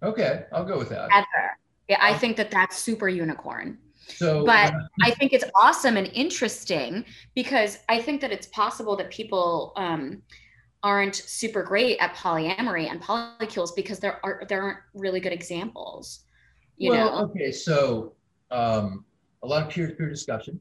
Okay, 0.03 0.45
I'll 0.51 0.65
go 0.65 0.77
with 0.77 0.89
that. 0.89 1.09
Ever. 1.13 1.57
Yeah, 1.87 1.97
I 2.01 2.13
think 2.13 2.37
that 2.37 2.51
that's 2.51 2.77
super 2.77 3.09
unicorn. 3.09 3.77
So, 4.07 4.45
But 4.45 4.73
I 5.03 5.11
think 5.11 5.33
it's 5.33 5.45
awesome 5.55 5.97
and 5.97 6.07
interesting 6.13 7.05
because 7.35 7.79
I 7.89 8.01
think 8.01 8.21
that 8.21 8.31
it's 8.31 8.47
possible 8.47 8.95
that 8.97 9.09
people 9.11 9.73
um, 9.75 10.21
aren't 10.83 11.15
super 11.15 11.63
great 11.63 11.97
at 11.99 12.15
polyamory 12.15 12.89
and 12.89 13.01
polycules 13.01 13.75
because 13.75 13.99
there 13.99 14.19
are 14.25 14.43
there 14.47 14.63
aren't 14.63 14.79
really 14.93 15.19
good 15.19 15.33
examples. 15.33 16.21
You 16.77 16.91
well, 16.91 17.11
know, 17.11 17.23
okay, 17.25 17.51
so 17.51 18.13
um, 18.51 19.05
a 19.43 19.47
lot 19.47 19.67
of 19.67 19.69
peer-to-peer 19.69 20.09
discussion, 20.09 20.59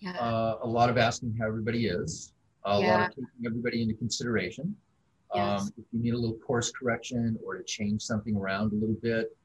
yeah, 0.00 0.12
uh, 0.12 0.58
a 0.62 0.66
lot 0.66 0.90
of 0.90 0.98
asking 0.98 1.36
how 1.38 1.46
everybody 1.46 1.86
is, 1.86 2.32
a 2.64 2.78
lot 2.78 3.00
of 3.00 3.08
taking 3.10 3.46
everybody 3.46 3.82
into 3.82 3.94
consideration. 3.94 4.76
Yes. 5.34 5.62
Um, 5.62 5.72
if 5.76 5.84
you 5.92 6.00
need 6.02 6.14
a 6.14 6.18
little 6.18 6.36
course 6.38 6.70
correction 6.70 7.38
or 7.44 7.56
to 7.56 7.64
change 7.64 8.02
something 8.02 8.36
around 8.36 8.72
a 8.72 8.76
little 8.76 8.96
bit, 9.02 9.36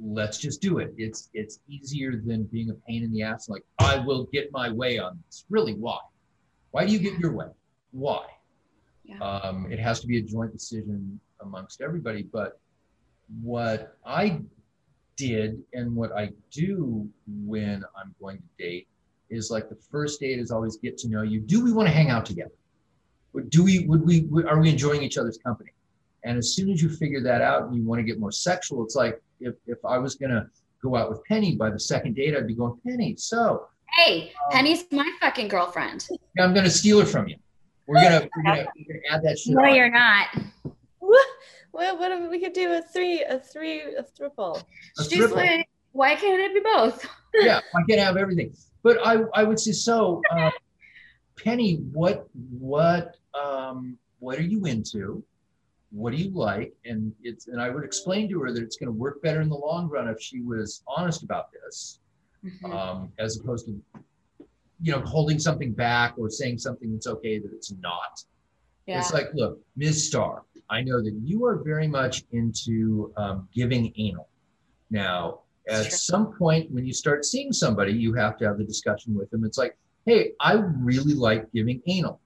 let's 0.00 0.38
just 0.38 0.60
do 0.60 0.78
it. 0.78 0.92
It's 0.96 1.30
it's 1.34 1.60
easier 1.68 2.16
than 2.16 2.44
being 2.44 2.70
a 2.70 2.74
pain 2.74 3.02
in 3.02 3.12
the 3.12 3.22
ass. 3.22 3.48
Like 3.48 3.64
I 3.78 3.98
will 3.98 4.24
get 4.32 4.50
my 4.52 4.70
way 4.70 4.98
on 4.98 5.18
this. 5.26 5.44
Really, 5.50 5.74
why? 5.74 5.98
Why 6.70 6.86
do 6.86 6.92
you 6.92 6.98
get 6.98 7.18
your 7.18 7.32
way? 7.32 7.46
Why? 7.92 8.24
Yeah. 9.04 9.18
Um, 9.18 9.70
it 9.70 9.78
has 9.78 10.00
to 10.00 10.06
be 10.06 10.18
a 10.18 10.22
joint 10.22 10.52
decision 10.52 11.20
amongst 11.40 11.80
everybody. 11.80 12.22
But 12.22 12.58
what 13.42 13.96
I 14.04 14.40
did 15.16 15.62
and 15.72 15.94
what 15.94 16.12
I 16.12 16.30
do 16.50 17.08
when 17.26 17.84
I'm 17.96 18.14
going 18.20 18.38
to 18.38 18.64
date 18.64 18.88
is 19.30 19.50
like 19.50 19.68
the 19.68 19.78
first 19.90 20.20
date 20.20 20.38
is 20.38 20.50
always 20.50 20.76
get 20.76 20.96
to 20.98 21.08
know 21.08 21.22
you. 21.22 21.40
Do 21.40 21.62
we 21.62 21.72
want 21.72 21.88
to 21.88 21.94
hang 21.94 22.10
out 22.10 22.26
together? 22.26 22.52
Would- 23.32 23.50
Do 23.50 23.64
we, 23.64 23.80
would 23.86 24.04
we, 24.04 24.28
are 24.46 24.58
we 24.60 24.68
enjoying 24.70 25.02
each 25.02 25.18
other's 25.18 25.38
company? 25.38 25.70
And 26.24 26.38
as 26.38 26.54
soon 26.54 26.70
as 26.70 26.80
you 26.82 26.88
figure 26.88 27.20
that 27.22 27.40
out 27.42 27.64
and 27.64 27.74
you 27.76 27.82
want 27.82 27.98
to 27.98 28.04
get 28.04 28.20
more 28.20 28.30
sexual, 28.32 28.84
it's 28.84 28.94
like 28.94 29.20
if, 29.40 29.54
if 29.66 29.78
I 29.84 29.98
was 29.98 30.14
going 30.14 30.30
to 30.30 30.46
go 30.82 30.94
out 30.96 31.10
with 31.10 31.22
Penny 31.24 31.56
by 31.56 31.70
the 31.70 31.80
second 31.80 32.14
date, 32.14 32.36
I'd 32.36 32.46
be 32.46 32.54
going, 32.54 32.78
Penny, 32.86 33.16
so 33.16 33.66
hey, 33.96 34.32
Penny's 34.50 34.84
my 34.90 35.10
fucking 35.20 35.48
girlfriend. 35.48 36.08
I'm 36.38 36.54
going 36.54 36.64
to 36.64 36.70
steal 36.70 37.00
her 37.00 37.06
from 37.06 37.28
you. 37.28 37.36
We're 37.86 38.00
going 38.00 38.22
to, 38.22 38.28
we're 38.36 38.42
going 38.54 38.66
to 38.66 39.12
add 39.12 39.22
that 39.24 39.38
shit. 39.38 39.54
No, 39.54 39.64
on. 39.64 39.74
you're 39.74 39.90
not. 39.90 40.28
What? 40.98 41.26
What? 41.72 41.98
What 41.98 42.12
if 42.12 42.30
we 42.30 42.38
could 42.40 42.52
do 42.52 42.72
a 42.72 42.80
three, 42.82 43.22
a 43.24 43.38
three, 43.38 43.80
a 43.80 44.04
triple? 44.16 44.62
A 44.98 45.04
She's 45.04 45.18
triple. 45.18 45.36
like, 45.36 45.68
why 45.90 46.14
can't 46.14 46.40
it 46.40 46.54
be 46.54 46.60
both? 46.60 47.06
yeah, 47.34 47.60
I 47.74 47.82
can 47.88 47.98
have 47.98 48.16
everything. 48.16 48.54
But 48.82 49.04
I, 49.04 49.22
I 49.34 49.42
would 49.42 49.58
say 49.58 49.72
so. 49.72 50.22
Uh, 50.30 50.50
Penny, 51.36 51.76
what, 51.92 52.28
what, 52.58 53.16
um, 53.34 53.96
what 54.18 54.38
are 54.38 54.42
you 54.42 54.66
into? 54.66 55.22
What 55.90 56.12
do 56.12 56.16
you 56.16 56.30
like? 56.30 56.72
And 56.84 57.12
it's, 57.22 57.48
and 57.48 57.60
I 57.60 57.68
would 57.68 57.84
explain 57.84 58.28
to 58.30 58.40
her 58.40 58.52
that 58.52 58.62
it's 58.62 58.76
going 58.76 58.86
to 58.88 58.92
work 58.98 59.20
better 59.22 59.40
in 59.40 59.48
the 59.48 59.56
long 59.56 59.88
run 59.88 60.08
if 60.08 60.20
she 60.20 60.40
was 60.40 60.82
honest 60.86 61.22
about 61.22 61.50
this, 61.52 62.00
Mhm. 62.44 62.72
um, 62.72 63.12
as 63.18 63.38
opposed 63.38 63.66
to, 63.66 63.80
you 64.80 64.92
know, 64.92 65.00
holding 65.00 65.38
something 65.38 65.72
back 65.72 66.14
or 66.18 66.28
saying 66.30 66.58
something 66.58 66.92
that's 66.92 67.06
okay 67.06 67.38
that 67.38 67.52
it's 67.52 67.72
not. 67.80 68.24
Yeah. 68.86 68.98
It's 69.00 69.12
like, 69.12 69.28
look, 69.34 69.60
Ms. 69.76 70.08
Starr, 70.08 70.44
I 70.70 70.82
know 70.82 71.00
that 71.02 71.12
you 71.22 71.44
are 71.44 71.56
very 71.62 71.86
much 71.86 72.24
into 72.32 73.12
um, 73.16 73.48
giving 73.54 73.92
anal. 73.96 74.28
Now, 74.90 75.40
at 75.68 75.84
Sure. 75.84 75.90
some 75.90 76.32
point 76.34 76.70
when 76.72 76.84
you 76.84 76.92
start 76.92 77.24
seeing 77.24 77.52
somebody, 77.52 77.92
you 77.92 78.14
have 78.14 78.36
to 78.38 78.44
have 78.46 78.58
the 78.58 78.64
discussion 78.64 79.14
with 79.14 79.30
them. 79.30 79.44
It's 79.44 79.58
like, 79.58 79.76
hey, 80.06 80.32
I 80.40 80.54
really 80.54 81.14
like 81.14 81.52
giving 81.52 81.80
anal. 81.86 82.18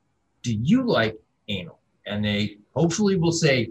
Do 0.47 0.55
you 0.55 0.85
like 0.85 1.17
anal? 1.49 1.81
And 2.07 2.25
they 2.25 2.59
hopefully 2.73 3.17
will 3.17 3.33
say, 3.33 3.71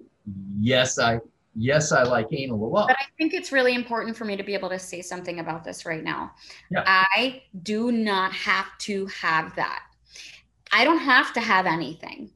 yes, 0.59 0.99
I, 0.99 1.19
yes, 1.55 1.93
I 1.93 2.03
like 2.03 2.27
anal 2.33 2.65
a 2.65 2.67
lot. 2.67 2.89
But 2.89 2.97
I 2.99 3.05
think 3.17 3.33
it's 3.33 3.53
really 3.53 3.75
important 3.75 4.17
for 4.17 4.25
me 4.25 4.35
to 4.35 4.43
be 4.43 4.53
able 4.53 4.67
to 4.67 4.77
say 4.77 5.01
something 5.01 5.39
about 5.39 5.63
this 5.63 5.85
right 5.85 6.03
now. 6.03 6.33
Yeah. 6.69 6.83
I 6.85 7.43
do 7.63 7.93
not 7.93 8.33
have 8.33 8.77
to 8.79 9.05
have 9.05 9.55
that. 9.55 9.83
I 10.73 10.83
don't 10.83 10.99
have 10.99 11.31
to 11.35 11.39
have 11.39 11.65
anything. 11.65 12.31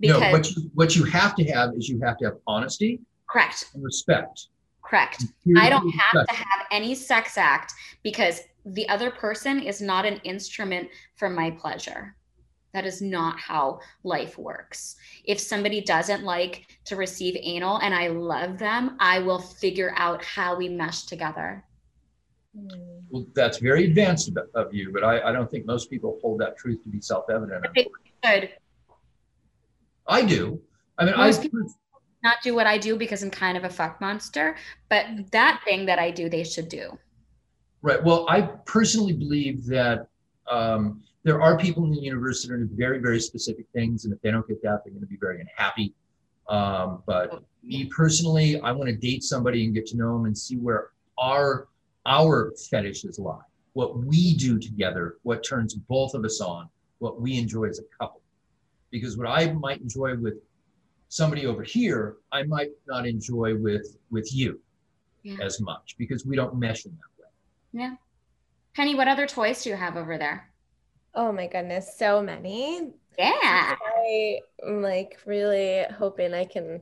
no, 0.00 0.18
Because 0.18 0.32
what 0.32 0.50
you, 0.50 0.70
what 0.74 0.96
you 0.96 1.04
have 1.04 1.36
to 1.36 1.44
have 1.52 1.70
is 1.76 1.88
you 1.88 2.00
have 2.00 2.18
to 2.18 2.24
have 2.24 2.38
honesty 2.48 2.98
correct, 3.30 3.66
and 3.74 3.84
respect. 3.84 4.48
correct. 4.82 5.22
I 5.56 5.70
don't 5.70 5.88
have 5.90 6.26
to 6.26 6.34
have 6.34 6.66
any 6.72 6.96
sex 6.96 7.38
act 7.38 7.74
because 8.02 8.40
the 8.64 8.88
other 8.88 9.12
person 9.12 9.60
is 9.60 9.80
not 9.80 10.04
an 10.04 10.16
instrument 10.24 10.88
for 11.14 11.30
my 11.30 11.52
pleasure. 11.52 12.16
That 12.76 12.84
is 12.84 13.00
not 13.00 13.40
how 13.40 13.80
life 14.04 14.36
works. 14.36 14.96
If 15.24 15.40
somebody 15.40 15.80
doesn't 15.80 16.24
like 16.24 16.66
to 16.84 16.94
receive 16.96 17.34
anal 17.40 17.78
and 17.78 17.94
I 17.94 18.08
love 18.08 18.58
them, 18.58 18.98
I 19.00 19.18
will 19.20 19.38
figure 19.38 19.94
out 19.96 20.22
how 20.22 20.58
we 20.58 20.68
mesh 20.68 21.04
together. 21.04 21.64
Well, 23.08 23.24
that's 23.34 23.56
very 23.60 23.86
advanced 23.86 24.28
of- 24.28 24.50
of 24.54 24.74
you, 24.74 24.92
but 24.92 25.02
I, 25.04 25.22
I 25.26 25.32
don't 25.32 25.50
think 25.50 25.64
most 25.64 25.88
people 25.88 26.18
hold 26.20 26.38
that 26.42 26.58
truth 26.58 26.82
to 26.82 26.90
be 26.90 27.00
self-evident. 27.00 27.64
Good. 28.22 28.50
I 30.06 30.20
do. 30.22 30.60
I 30.98 31.06
mean, 31.06 31.14
I, 31.14 31.28
Most 31.28 31.40
people- 31.40 31.60
Not 32.22 32.42
do 32.42 32.54
what 32.54 32.66
I 32.66 32.76
do 32.76 32.96
because 32.98 33.22
I'm 33.22 33.30
kind 33.30 33.56
of 33.56 33.64
a 33.64 33.70
fuck 33.70 34.02
monster, 34.02 34.54
but 34.90 35.06
that 35.32 35.62
thing 35.64 35.86
that 35.86 35.98
I 35.98 36.10
do, 36.10 36.28
they 36.28 36.44
should 36.44 36.68
do. 36.68 36.98
right. 37.80 38.04
Well, 38.04 38.26
I 38.28 38.42
personally 38.66 39.14
believe 39.14 39.64
that 39.66 40.08
um, 40.50 41.02
there 41.26 41.42
are 41.42 41.58
people 41.58 41.82
in 41.82 41.90
the 41.90 41.98
universe 42.00 42.40
that 42.42 42.52
are 42.52 42.54
into 42.54 42.72
very, 42.76 43.00
very 43.00 43.18
specific 43.18 43.66
things, 43.74 44.04
and 44.04 44.14
if 44.14 44.22
they 44.22 44.30
don't 44.30 44.46
get 44.46 44.62
that, 44.62 44.82
they're 44.84 44.92
going 44.92 45.00
to 45.00 45.08
be 45.08 45.16
very 45.20 45.40
unhappy. 45.40 45.92
Um, 46.48 47.02
but 47.04 47.42
me 47.64 47.86
personally, 47.86 48.60
I 48.60 48.70
want 48.70 48.88
to 48.88 48.94
date 48.94 49.24
somebody 49.24 49.64
and 49.64 49.74
get 49.74 49.86
to 49.86 49.96
know 49.96 50.12
them 50.16 50.26
and 50.26 50.38
see 50.38 50.56
where 50.56 50.90
our 51.18 51.66
our 52.06 52.52
fetishes 52.70 53.18
lie, 53.18 53.40
what 53.72 53.98
we 53.98 54.36
do 54.36 54.56
together, 54.60 55.16
what 55.24 55.42
turns 55.42 55.74
both 55.74 56.14
of 56.14 56.24
us 56.24 56.40
on, 56.40 56.68
what 57.00 57.20
we 57.20 57.36
enjoy 57.36 57.64
as 57.64 57.80
a 57.80 57.82
couple. 57.98 58.20
Because 58.92 59.18
what 59.18 59.26
I 59.26 59.52
might 59.52 59.80
enjoy 59.80 60.14
with 60.16 60.34
somebody 61.08 61.46
over 61.46 61.64
here, 61.64 62.18
I 62.30 62.44
might 62.44 62.70
not 62.86 63.04
enjoy 63.04 63.56
with 63.58 63.96
with 64.12 64.32
you 64.32 64.60
Yeah. 65.24 65.38
as 65.42 65.60
much 65.60 65.96
because 65.98 66.24
we 66.24 66.36
don't 66.36 66.54
mesh 66.56 66.86
in 66.86 66.92
that 66.92 67.22
way. 67.24 67.30
Yeah. 67.72 67.96
Penny, 68.76 68.94
what 68.94 69.08
other 69.08 69.26
toys 69.26 69.64
do 69.64 69.70
you 69.70 69.76
have 69.76 69.96
over 69.96 70.16
there? 70.18 70.52
Oh 71.16 71.32
my 71.32 71.46
goodness, 71.46 71.96
so 71.96 72.22
many. 72.22 72.90
Yeah. 73.18 73.74
I 73.80 74.38
am 74.66 74.82
like 74.82 75.18
really 75.24 75.84
hoping 75.98 76.34
I 76.34 76.44
can 76.44 76.80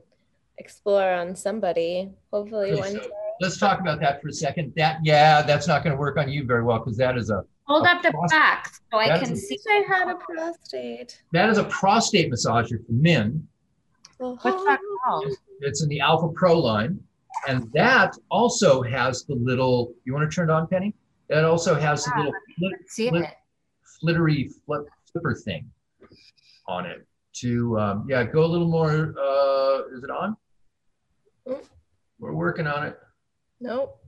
explore 0.57 1.09
on 1.13 1.35
somebody. 1.35 2.09
Hopefully 2.33 2.71
Okay, 2.73 2.79
one 2.81 2.91
so 2.91 2.99
day. 2.99 3.07
let's 3.39 3.57
talk 3.57 3.79
about 3.79 3.99
that 4.01 4.21
for 4.21 4.27
a 4.27 4.33
second. 4.33 4.73
That 4.75 4.99
yeah, 5.03 5.41
that's 5.41 5.67
not 5.67 5.83
going 5.83 5.95
to 5.95 5.99
work 5.99 6.17
on 6.17 6.29
you 6.29 6.43
very 6.45 6.63
well 6.63 6.79
because 6.79 6.97
that 6.97 7.17
is 7.17 7.29
a 7.29 7.43
Hold 7.67 7.85
A 7.87 7.91
up 7.91 8.03
the 8.03 8.11
pros- 8.11 8.29
back 8.29 8.67
so 8.91 8.99
I 8.99 9.17
can 9.17 9.31
a- 9.31 9.35
see. 9.35 9.57
I 9.69 9.83
had 9.87 10.09
a 10.09 10.15
prostate. 10.15 11.21
that 11.31 11.49
is 11.49 11.57
a 11.57 11.63
prostate 11.63 12.31
massager 12.31 12.85
for 12.85 12.91
men. 12.91 13.47
Oh, 14.19 14.37
What's 14.41 14.63
that 14.65 14.79
oh. 14.83 14.97
called? 15.05 15.33
It's 15.61 15.81
in 15.81 15.89
the 15.89 15.99
Alpha 16.01 16.27
Pro 16.29 16.59
line, 16.59 16.99
and 17.47 17.71
that 17.73 18.15
also 18.29 18.81
has 18.83 19.23
the 19.23 19.35
little. 19.35 19.93
You 20.03 20.13
want 20.13 20.29
to 20.29 20.35
turn 20.35 20.49
it 20.49 20.53
on, 20.53 20.67
Penny? 20.67 20.93
That 21.29 21.43
also 21.45 21.73
has 21.73 22.03
the 22.05 22.11
little 22.17 22.33
flit, 22.59 22.73
see 22.87 23.09
Flip- 23.09 23.23
it. 23.23 23.33
Flittery 24.05 24.49
flip, 24.65 24.83
flipper 25.11 25.33
thing 25.33 25.69
on 26.67 26.85
it. 26.85 27.05
To 27.41 27.77
um, 27.79 28.05
yeah, 28.07 28.23
go 28.23 28.45
a 28.45 28.47
little 28.47 28.67
more. 28.67 29.13
Uh, 29.19 29.95
is 29.95 30.03
it 30.03 30.09
on? 30.09 30.37
Mm. 31.47 31.65
We're 32.19 32.33
working 32.33 32.65
on 32.65 32.85
it. 32.87 32.97
Nope. 33.59 33.99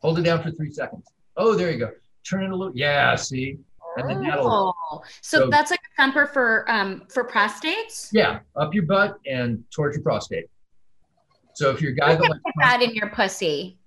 Hold 0.00 0.18
it 0.18 0.22
down 0.22 0.42
for 0.42 0.50
three 0.52 0.70
seconds. 0.70 1.06
Oh, 1.36 1.54
there 1.54 1.70
you 1.70 1.78
go. 1.78 1.90
Turn 2.28 2.44
it 2.44 2.50
a 2.50 2.56
little. 2.56 2.72
Yeah, 2.74 3.14
see. 3.16 3.58
And 3.96 4.08
then 4.08 4.22
that'll 4.22 4.74
Oh, 4.90 5.02
so 5.20 5.40
So- 5.40 5.50
that's 5.50 5.70
like 5.70 5.80
a 5.80 6.02
thumper 6.02 6.26
for 6.26 6.70
um 6.70 7.02
for 7.10 7.28
prostates. 7.28 8.08
Yeah, 8.12 8.40
up 8.56 8.72
your 8.74 8.84
butt 8.84 9.18
and 9.26 9.64
towards 9.70 9.96
your 9.96 10.02
prostate. 10.02 10.46
So 11.54 11.70
if 11.70 11.82
you're 11.82 11.92
a 11.92 11.94
guy 11.94 12.14
that 12.14 12.22
likes 12.22 12.42
put 12.42 12.54
that 12.60 12.82
in 12.82 12.94
your 12.94 13.10
pussy. 13.10 13.78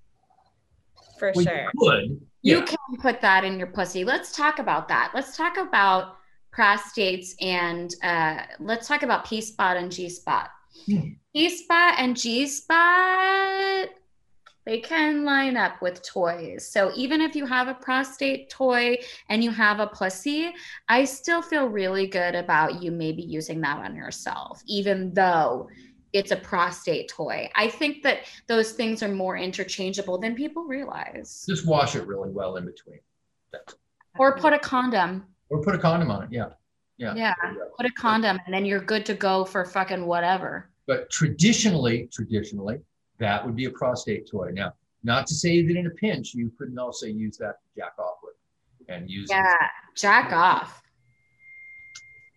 For 1.18 1.32
well, 1.36 1.46
sure. 1.46 1.72
you 1.74 1.80
could. 1.80 2.28
You 2.48 2.60
Yeah. 2.60 2.66
can 2.66 2.98
put 3.02 3.20
that 3.22 3.44
in 3.44 3.58
your 3.58 3.68
pussy. 3.68 4.06
Let's 4.06 4.32
talk 4.32 4.60
about 4.60 4.88
that. 4.88 5.12
Let's 5.14 5.36
talk 5.36 5.58
about 5.58 6.16
prostates 6.58 7.32
and 7.42 7.94
uh, 8.02 8.44
let's 8.60 8.88
talk 8.88 9.04
about 9.04 9.26
P 9.26 9.42
spot 9.42 9.76
and 9.76 9.92
G 9.92 10.08
spot. 10.10 10.50
Hmm. 10.86 11.10
G 11.36 11.50
spot 11.50 11.96
and 11.98 12.16
G 12.16 12.48
spot, 12.48 13.90
they 14.66 14.80
can 14.80 15.26
line 15.26 15.58
up 15.58 15.82
with 15.82 16.02
toys. 16.04 16.68
So 16.72 16.92
even 16.96 17.20
if 17.22 17.36
you 17.36 17.46
have 17.46 17.68
a 17.68 17.74
prostate 17.74 18.50
toy 18.50 18.98
and 19.30 19.44
you 19.44 19.52
have 19.52 19.80
a 19.80 19.88
pussy, 19.88 20.54
I 20.88 21.04
still 21.06 21.42
feel 21.42 21.68
really 21.68 22.08
good 22.08 22.34
about 22.36 22.82
you 22.82 22.92
maybe 22.92 23.24
using 23.24 23.60
that 23.62 23.78
on 23.86 23.96
yourself, 23.96 24.62
even 24.66 25.14
though 25.14 25.70
it's 26.14 26.32
a 26.32 26.36
prostate 26.36 27.10
toy. 27.10 27.50
I 27.56 27.68
think 27.70 28.04
that 28.04 28.20
those 28.48 28.72
things 28.72 29.04
are 29.04 29.08
more 29.10 29.38
interchangeable 29.38 30.18
than 30.18 30.36
people 30.36 30.64
realize. 30.64 31.46
Just 31.48 31.66
wash 31.68 31.96
it 31.96 32.06
really 32.08 32.30
well 32.30 32.56
in 32.58 32.66
between. 32.66 33.00
That's- 33.52 33.76
Or 34.18 34.38
put 34.38 34.54
a 34.54 34.60
condom. 34.60 35.26
Or 35.50 35.62
put 35.62 35.76
a 35.76 35.78
condom 35.78 36.10
on 36.12 36.24
it. 36.24 36.30
Yeah. 36.32 36.50
Yeah. 36.98 37.14
Yeah. 37.16 37.34
Put 37.78 37.86
a 37.86 37.92
condom 37.92 38.40
and 38.46 38.54
then 38.54 38.66
you're 38.66 38.80
good 38.82 39.06
to 39.06 39.14
go 39.14 39.46
for 39.46 39.66
fucking 39.66 40.06
whatever. 40.06 40.70
But 40.88 41.10
traditionally, 41.10 42.10
traditionally, 42.12 42.80
that 43.20 43.46
would 43.46 43.56
be 43.56 43.66
a 43.66 43.72
prostate 43.72 44.30
toy. 44.30 44.52
Now, 44.54 44.74
not 45.04 45.28
to 45.28 45.36
say 45.36 45.66
that 45.66 45.76
in 45.78 45.88
a 45.88 45.92
pinch, 45.92 46.34
you 46.34 46.52
couldn't 46.58 46.80
also 46.80 47.06
use 47.06 47.38
that 47.38 47.58
to 47.62 47.82
jack 47.82 47.94
off 48.00 48.18
with 48.24 48.34
and 48.90 49.10
use. 49.10 49.30
Yeah. 49.30 49.54
Jack 49.96 50.32
off. 50.34 50.82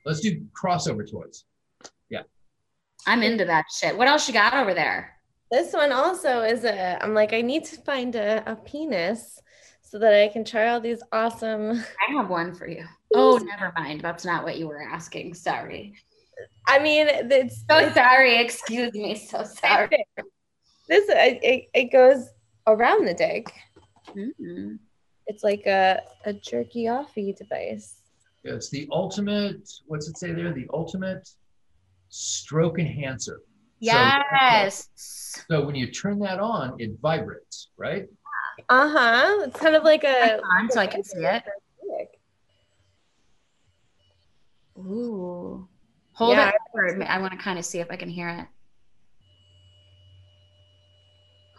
Let's 0.05 0.21
do 0.21 0.45
crossover 0.61 1.09
toys. 1.11 1.45
I'm 3.07 3.23
into 3.23 3.45
that 3.47 3.67
shit. 3.73 3.97
What 3.97 4.09
else 4.09 4.27
you 4.29 4.35
got 4.35 4.55
over 4.55 4.75
there? 4.75 5.17
This 5.51 5.73
one 5.73 5.93
also 5.93 6.43
is 6.43 6.65
a. 6.65 7.03
I'm 7.03 7.15
like, 7.15 7.33
I 7.33 7.41
need 7.41 7.65
to 7.67 7.77
find 7.81 8.15
a, 8.15 8.43
a 8.51 8.57
penis 8.57 9.41
so 9.83 9.99
that 9.99 10.15
I 10.15 10.29
can 10.29 10.45
try 10.45 10.69
all 10.69 10.81
these 10.81 11.03
awesome. 11.13 11.71
I 12.09 12.13
have 12.13 12.31
one 12.31 12.55
for 12.55 12.69
you. 12.69 12.85
Oh, 13.15 13.39
never 13.39 13.73
mind. 13.77 14.01
That's 14.01 14.25
not 14.25 14.45
what 14.45 14.59
you 14.59 14.69
were 14.69 14.83
asking. 14.83 15.35
Sorry. 15.35 15.95
I 16.69 16.79
mean, 16.79 17.07
it's 17.09 17.65
So 17.69 17.93
sorry. 17.93 18.39
Excuse 18.39 18.93
me. 18.93 19.17
So 19.17 19.43
sorry. 19.43 20.07
this. 20.89 21.09
It, 21.09 21.41
it, 21.43 21.69
it 21.75 21.93
goes 21.93 22.29
around 22.67 23.07
the 23.07 23.15
dick. 23.15 23.53
Mm. 24.15 24.79
It's 25.27 25.43
like 25.43 25.67
a 25.67 26.03
a 26.25 26.33
jerky 26.33 26.85
offy 26.85 27.37
device. 27.37 27.97
Yeah, 28.45 28.55
It's 28.55 28.71
the 28.71 28.89
ultimate, 28.91 29.69
what's 29.87 30.09
it 30.09 30.17
say 30.17 30.33
there? 30.33 30.53
The 30.53 30.67
ultimate 30.73 31.29
stroke 32.11 32.79
enhancer. 32.79 33.41
Yes. 33.81 34.89
So 34.97 35.65
when 35.65 35.75
you 35.75 35.91
turn 35.91 36.19
that 36.21 36.39
on, 36.39 36.75
it 36.79 36.91
vibrates, 37.01 37.71
right? 37.79 38.07
Uh 38.69 38.89
huh. 38.91 39.45
It's 39.47 39.59
kind 39.59 39.75
of 39.75 39.85
like 39.85 40.05
a. 40.05 40.39
on 40.43 40.71
so 40.71 40.81
I 40.81 40.87
can 40.87 41.03
see 41.03 41.21
it. 41.21 41.43
Ooh. 44.79 45.67
Hold 46.13 46.31
Yeah. 46.37 46.49
it. 46.49 46.55
For, 46.73 47.03
I 47.05 47.19
want 47.19 47.33
to 47.33 47.39
kind 47.39 47.59
of 47.59 47.65
see 47.65 47.79
if 47.81 47.91
I 47.91 47.97
can 47.97 48.09
hear 48.09 48.29
it. 48.29 48.47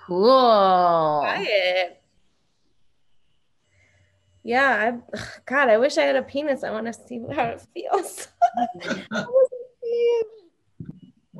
Cool. 0.05 1.21
Try 1.23 1.45
it. 1.47 2.01
Yeah, 4.43 4.99
I, 5.15 5.17
God, 5.45 5.69
I 5.69 5.77
wish 5.77 5.97
I 5.97 6.03
had 6.03 6.15
a 6.15 6.23
penis. 6.23 6.63
I 6.63 6.71
want 6.71 6.87
to 6.87 6.93
see 6.93 7.21
how 7.31 7.43
it 7.49 7.61
feels. 7.73 8.27
I 8.57 8.67
wanna 9.11 9.47
see 9.83 9.87
it. 9.87 10.27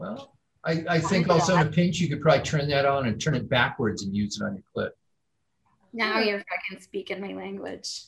Well, 0.02 0.36
I, 0.64 0.84
I 0.90 1.00
think 1.00 1.30
also 1.30 1.56
in 1.56 1.68
a 1.68 1.70
pinch, 1.70 2.00
you 2.00 2.10
could 2.10 2.22
probably 2.22 2.42
turn 2.44 2.68
that 2.70 2.86
on 2.86 3.08
and 3.08 3.22
turn 3.22 3.36
it 3.36 3.48
backwards 3.48 4.04
and 4.04 4.16
use 4.16 4.42
it 4.42 4.44
on 4.44 4.56
your 4.56 4.64
clip. 4.74 4.98
Now 5.94 6.20
you're 6.20 6.40
fucking 6.40 6.82
speaking 6.82 7.22
my 7.22 7.34
language. 7.34 8.06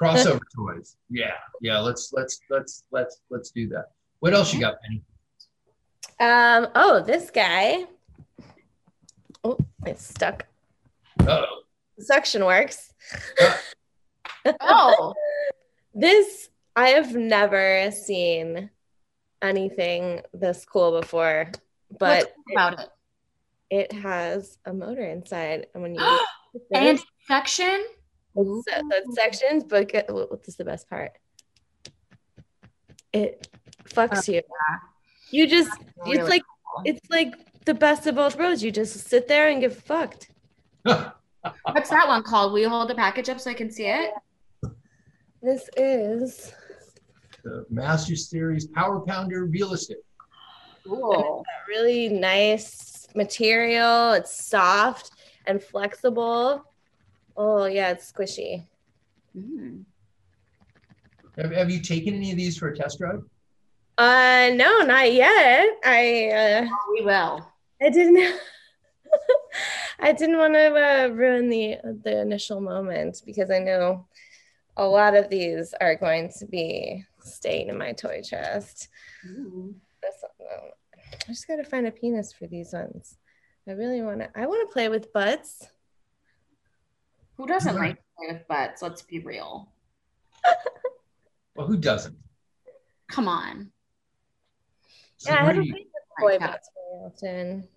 Crossover 0.00 0.40
toys. 0.56 0.96
Yeah, 1.10 1.32
yeah. 1.60 1.78
Let's 1.78 2.12
let's 2.14 2.40
let's 2.48 2.84
let's 2.90 3.20
let's 3.30 3.50
do 3.50 3.68
that. 3.68 3.86
What 4.20 4.32
else 4.32 4.54
you 4.54 4.60
got, 4.60 4.76
Penny? 4.80 5.02
Um. 6.20 6.68
Oh, 6.74 7.02
this 7.02 7.30
guy. 7.30 7.84
Oh, 9.44 9.58
it's 9.84 10.08
stuck. 10.08 10.46
Oh, 11.20 11.44
Suction 11.98 12.46
works. 12.46 12.92
Oh, 14.60 15.14
This 15.94 16.48
I 16.76 16.90
have 16.90 17.14
never 17.14 17.90
seen 17.90 18.70
anything 19.42 20.22
this 20.32 20.64
cool 20.64 21.00
before, 21.00 21.50
but 21.98 22.34
about 22.52 22.80
it? 22.80 22.88
it, 23.70 23.92
has 23.92 24.58
a 24.64 24.72
motor 24.72 25.04
inside, 25.04 25.66
and 25.74 25.82
when 25.82 25.94
you 25.94 26.20
and 26.74 26.98
section. 27.26 27.84
so 28.34 28.62
sections, 29.12 29.64
but 29.64 29.88
get, 29.88 30.06
oh, 30.08 30.26
what 30.26 30.40
is 30.46 30.56
the 30.56 30.64
best 30.64 30.88
part? 30.88 31.12
It 33.12 33.48
fucks 33.84 34.28
you. 34.28 34.42
You 35.30 35.46
just 35.46 35.70
Really 36.04 36.18
it's 36.18 36.28
like 36.28 36.42
cool. 36.42 36.82
it's 36.84 37.10
like 37.10 37.34
the 37.64 37.74
best 37.74 38.06
of 38.06 38.14
both 38.14 38.38
worlds. 38.38 38.62
You 38.62 38.70
just 38.70 39.08
sit 39.08 39.28
there 39.28 39.48
and 39.48 39.60
get 39.60 39.72
fucked. 39.72 40.30
What's 40.82 41.90
that 41.90 42.08
one 42.08 42.22
called? 42.22 42.52
Will 42.52 42.60
you 42.60 42.68
hold 42.68 42.88
the 42.88 42.94
package 42.94 43.28
up 43.28 43.40
so 43.40 43.50
I 43.50 43.54
can 43.54 43.70
see 43.70 43.86
it? 43.86 44.10
This 45.42 45.68
is 45.76 46.52
the 47.48 47.64
Master 47.70 48.14
Series 48.16 48.66
Power 48.66 49.00
Pounder 49.00 49.46
Realistic. 49.46 49.98
Cool. 50.86 51.44
really 51.68 52.08
nice 52.08 53.06
material. 53.14 54.12
It's 54.12 54.46
soft 54.46 55.12
and 55.46 55.62
flexible. 55.62 56.64
Oh 57.36 57.66
yeah, 57.66 57.90
it's 57.90 58.10
squishy. 58.10 58.64
Mm. 59.36 59.84
Have, 61.36 61.52
have 61.52 61.70
you 61.70 61.80
taken 61.80 62.14
any 62.14 62.32
of 62.32 62.36
these 62.36 62.58
for 62.58 62.68
a 62.68 62.76
test 62.76 62.98
drive? 62.98 63.22
Uh 63.96 64.50
no, 64.54 64.80
not 64.82 65.12
yet. 65.12 65.68
I 65.84 66.30
uh 66.30 66.68
We 66.92 67.04
will. 67.04 67.46
I 67.80 67.90
didn't 67.90 68.40
I 70.00 70.12
didn't 70.12 70.38
want 70.38 70.54
to 70.54 70.74
uh, 70.74 71.08
ruin 71.08 71.48
the 71.48 71.78
the 72.04 72.20
initial 72.20 72.60
moment 72.60 73.22
because 73.24 73.50
I 73.50 73.58
know 73.58 74.06
a 74.76 74.86
lot 74.86 75.16
of 75.16 75.28
these 75.28 75.74
are 75.80 75.96
going 75.96 76.32
to 76.38 76.46
be 76.46 77.04
staying 77.34 77.68
in 77.68 77.78
my 77.78 77.92
toy 77.92 78.20
chest. 78.22 78.88
Ooh. 79.26 79.74
That's, 80.02 80.22
um, 80.24 80.70
I 81.12 81.26
just 81.28 81.46
gotta 81.48 81.64
find 81.64 81.86
a 81.86 81.90
penis 81.90 82.32
for 82.32 82.46
these 82.46 82.72
ones. 82.72 83.16
I 83.66 83.72
really 83.72 84.00
want 84.02 84.20
to. 84.20 84.30
I 84.34 84.46
want 84.46 84.66
to 84.68 84.72
play 84.72 84.88
with 84.88 85.12
butts. 85.12 85.66
Who 87.36 87.46
doesn't 87.46 87.76
like 87.76 87.96
to 87.96 88.02
play 88.16 88.32
with 88.34 88.48
butts? 88.48 88.82
Let's 88.82 89.02
be 89.02 89.18
real. 89.20 89.70
Well, 91.54 91.66
who 91.66 91.76
doesn't? 91.76 92.16
Come 93.08 93.28
on. 93.28 93.70
So 95.18 95.30
Yeah, 95.30 95.36
I 95.36 95.42
where 95.42 95.46
haven't 95.54 95.62
do 95.62 95.68
you- 95.68 95.74
played 95.74 95.86
with 95.86 96.02
boy 96.20 96.32
Yeah. 96.40 96.46
butts 96.52 96.70
very 96.74 97.04
often. 97.06 97.68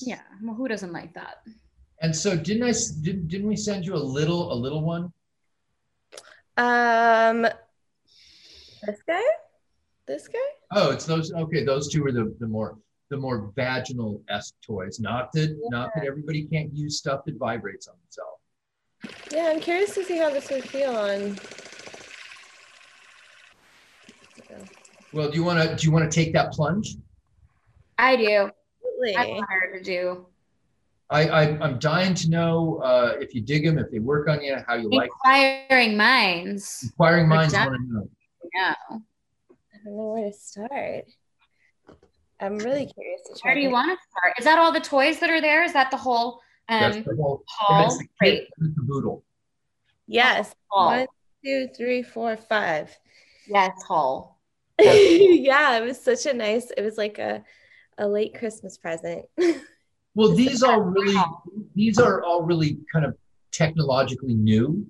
Yeah. 0.00 0.22
Well, 0.42 0.54
who 0.54 0.68
doesn't 0.68 0.92
like 0.92 1.12
that? 1.14 1.44
and 2.00 2.14
so 2.14 2.36
didn't 2.36 2.64
I? 2.64 2.72
didn't, 3.02 3.28
didn't 3.28 3.46
we 3.48 3.56
send 3.56 3.86
you 3.86 3.94
a 3.94 4.04
little 4.18 4.52
a 4.52 4.54
little 4.54 4.82
one? 4.82 5.12
Um, 6.56 7.46
this 8.86 9.02
guy, 9.06 9.22
this 10.06 10.28
guy. 10.28 10.38
Oh, 10.72 10.90
it's 10.90 11.06
those. 11.06 11.32
Okay, 11.32 11.64
those 11.64 11.88
two 11.92 12.04
are 12.06 12.12
the 12.12 12.34
the 12.40 12.46
more 12.46 12.78
the 13.10 13.16
more 13.16 13.52
vaginal 13.54 14.22
esque 14.28 14.54
toys. 14.62 14.98
Not 15.00 15.32
that 15.32 15.56
not 15.70 15.90
that 15.94 16.04
everybody 16.04 16.44
can't 16.44 16.74
use 16.74 16.98
stuff 16.98 17.24
that 17.26 17.36
vibrates 17.38 17.88
on 17.88 17.94
itself. 18.06 18.40
Yeah, 19.32 19.50
I'm 19.52 19.60
curious 19.60 19.94
to 19.94 20.04
see 20.04 20.18
how 20.18 20.30
this 20.30 20.50
would 20.50 20.64
feel 20.64 20.96
on. 20.96 21.38
Well, 25.12 25.30
do 25.30 25.36
you 25.36 25.44
want 25.44 25.62
to 25.62 25.76
do 25.76 25.86
you 25.86 25.92
want 25.92 26.10
to 26.10 26.14
take 26.14 26.32
that 26.32 26.52
plunge? 26.52 26.96
I 27.98 28.16
do. 28.16 28.50
Absolutely. 28.82 29.16
I 29.16 29.26
want 29.26 29.46
her 29.48 29.78
to 29.78 29.82
do. 29.82 30.26
I, 31.10 31.28
I 31.28 31.42
I'm 31.60 31.78
dying 31.78 32.14
to 32.14 32.30
know 32.30 32.80
uh, 32.82 33.14
if 33.20 33.34
you 33.34 33.40
dig 33.40 33.64
them, 33.64 33.78
if 33.78 33.90
they 33.90 34.00
work 34.00 34.28
on 34.28 34.42
you, 34.42 34.56
how 34.66 34.74
you 34.74 34.90
like. 34.90 35.10
Inquiring 35.24 35.96
minds. 35.96 36.80
Inquiring 36.82 37.28
minds 37.28 37.54
want 37.54 37.74
to 37.74 37.92
know. 37.92 38.08
Yeah. 38.54 38.74
I 38.90 39.76
don't 39.84 39.96
know 39.96 40.12
where 40.12 40.30
to 40.30 40.36
start. 40.36 41.04
I'm 42.40 42.58
really 42.58 42.86
curious 42.86 43.22
to 43.26 43.40
try. 43.40 43.50
Where 43.50 43.54
do 43.54 43.60
you 43.60 43.70
want 43.70 43.98
to 43.98 44.06
start? 44.10 44.34
Is 44.38 44.44
that 44.44 44.58
all 44.58 44.72
the 44.72 44.80
toys 44.80 45.20
that 45.20 45.30
are 45.30 45.40
there? 45.40 45.64
Is 45.64 45.72
that 45.72 45.90
the 45.90 45.96
whole 45.96 46.40
um 46.68 47.02
the 47.02 47.16
whole. 47.16 47.44
haul? 47.48 47.82
That's 47.82 47.98
the 47.98 48.06
Great. 48.18 48.40
kit 48.40 48.48
with 48.58 48.76
the 48.76 48.82
boodle. 48.82 49.24
Yes. 50.06 50.54
Haul. 50.70 50.86
One, 50.86 51.06
two, 51.44 51.68
three, 51.76 52.02
four, 52.02 52.36
five. 52.36 52.96
Yes, 53.46 53.82
haul. 53.86 54.40
yeah, 54.80 55.78
it 55.78 55.84
was 55.84 56.00
such 56.00 56.26
a 56.26 56.34
nice. 56.34 56.70
It 56.76 56.82
was 56.82 56.98
like 56.98 57.18
a 57.18 57.44
a 57.98 58.08
late 58.08 58.38
Christmas 58.38 58.76
present. 58.78 59.26
Well, 60.16 60.32
these 60.32 60.62
all 60.62 60.80
really 60.80 61.20
these 61.74 61.98
are 61.98 62.22
all 62.22 62.42
really 62.42 62.78
kind 62.92 63.04
of 63.04 63.16
technologically 63.50 64.34
new. 64.34 64.88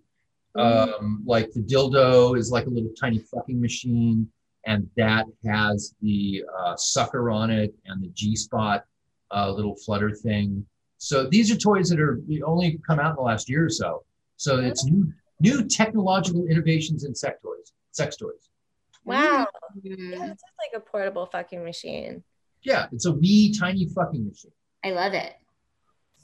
Um, 0.56 1.22
like 1.26 1.50
the 1.52 1.60
dildo 1.60 2.38
is 2.38 2.50
like 2.50 2.66
a 2.66 2.70
little 2.70 2.92
tiny 2.98 3.18
fucking 3.18 3.60
machine, 3.60 4.28
and 4.66 4.88
that 4.96 5.26
has 5.44 5.94
the 6.00 6.44
uh, 6.58 6.76
sucker 6.76 7.30
on 7.30 7.50
it 7.50 7.74
and 7.86 8.02
the 8.02 8.08
G 8.10 8.36
spot 8.36 8.84
uh, 9.34 9.50
little 9.50 9.76
flutter 9.76 10.10
thing. 10.10 10.64
So 10.98 11.26
these 11.26 11.50
are 11.50 11.56
toys 11.56 11.88
that 11.90 12.00
are 12.00 12.20
they 12.28 12.40
only 12.42 12.78
come 12.86 13.00
out 13.00 13.10
in 13.10 13.16
the 13.16 13.22
last 13.22 13.48
year 13.48 13.66
or 13.66 13.70
so. 13.70 14.04
So 14.36 14.58
it's 14.60 14.84
new 14.84 15.12
new 15.40 15.66
technological 15.66 16.46
innovations 16.46 17.04
in 17.04 17.14
sex 17.14 17.40
toys. 17.42 17.72
Sex 17.90 18.16
toys. 18.16 18.48
wow. 19.04 19.46
Yeah, 19.82 20.30
it's 20.30 20.42
like 20.58 20.72
a 20.74 20.80
portable 20.80 21.26
fucking 21.26 21.64
machine. 21.64 22.22
Yeah, 22.62 22.86
it's 22.92 23.06
a 23.06 23.12
wee 23.12 23.54
tiny 23.56 23.86
fucking 23.86 24.26
machine. 24.26 24.52
I 24.84 24.92
love 24.92 25.14
it. 25.14 25.34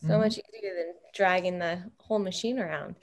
So 0.00 0.14
Mhm. 0.14 0.20
much 0.20 0.38
easier 0.38 0.74
than 0.74 0.94
dragging 1.14 1.58
the 1.58 1.90
whole 1.98 2.18
machine 2.18 2.58
around. 2.58 2.96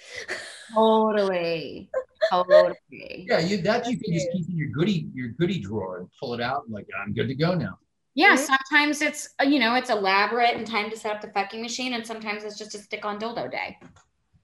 Totally. 0.73 1.89
totally. 2.29 3.25
Yeah, 3.29 3.39
you 3.39 3.61
that 3.61 3.87
you 3.87 3.97
can 3.99 4.13
just 4.13 4.31
keep 4.31 4.49
in 4.49 4.57
your 4.57 4.69
goodie 4.69 5.09
your 5.13 5.29
goodie 5.29 5.59
drawer 5.61 5.99
and 5.99 6.09
pull 6.19 6.33
it 6.33 6.41
out 6.41 6.65
and 6.65 6.73
like 6.73 6.87
I'm 6.99 7.13
good 7.13 7.27
to 7.27 7.35
go 7.35 7.53
now. 7.53 7.79
Yeah, 8.15 8.35
Mhm. 8.35 8.47
sometimes 8.47 9.01
it's 9.01 9.29
uh, 9.39 9.45
you 9.45 9.59
know 9.59 9.75
it's 9.75 9.89
elaborate 9.89 10.55
and 10.55 10.65
time 10.65 10.89
to 10.89 10.97
set 10.97 11.15
up 11.15 11.21
the 11.21 11.29
fucking 11.31 11.61
machine, 11.61 11.93
and 11.93 12.05
sometimes 12.05 12.43
it's 12.43 12.57
just 12.57 12.73
a 12.75 12.79
stick 12.79 13.05
on 13.05 13.19
dildo 13.19 13.49
day. 13.51 13.77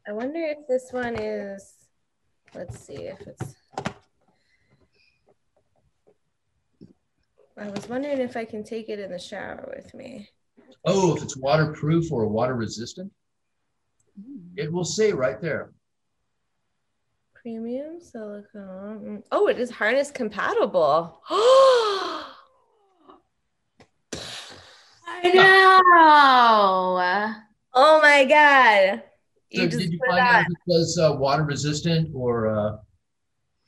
I 0.08 0.12
wonder 0.14 0.40
if 0.40 0.60
this 0.68 0.92
one 0.94 1.16
is. 1.20 1.88
Let's 2.54 2.80
see 2.80 3.08
if 3.08 3.20
it's. 3.28 3.56
I 7.58 7.68
was 7.70 7.88
wondering 7.90 8.20
if 8.20 8.38
I 8.38 8.46
can 8.46 8.64
take 8.64 8.90
it 8.90 9.00
in 9.00 9.12
the 9.12 9.20
shower 9.20 9.72
with 9.76 9.94
me. 9.94 10.30
Oh, 10.86 11.16
if 11.16 11.24
it's 11.24 11.38
waterproof 11.38 12.12
or 12.12 12.28
water 12.28 12.56
resistant, 12.56 13.12
it 14.56 14.72
will 14.72 14.86
say 14.86 15.12
right 15.14 15.42
there. 15.42 15.72
Premium 17.34 18.00
silicone. 18.00 19.24
Oh, 19.32 19.48
it 19.48 19.60
is 19.60 19.70
harness 19.70 20.12
compatible. 20.12 21.22
Oh, 21.30 22.36
I 25.08 25.32
know. 25.34 25.82
oh 27.74 28.02
my 28.02 28.26
god! 28.26 29.04
So 29.54 29.62
You 29.62 29.68
just 29.68 29.80
did 29.80 29.92
you 29.94 30.00
put 30.00 30.08
it 30.08 30.12
find 30.12 30.28
out 30.28 30.42
if 30.42 30.48
it 30.48 30.58
says 30.72 30.98
uh, 31.00 31.14
water 31.14 31.44
resistant 31.44 32.10
or 32.14 32.48
uh, 32.48 32.78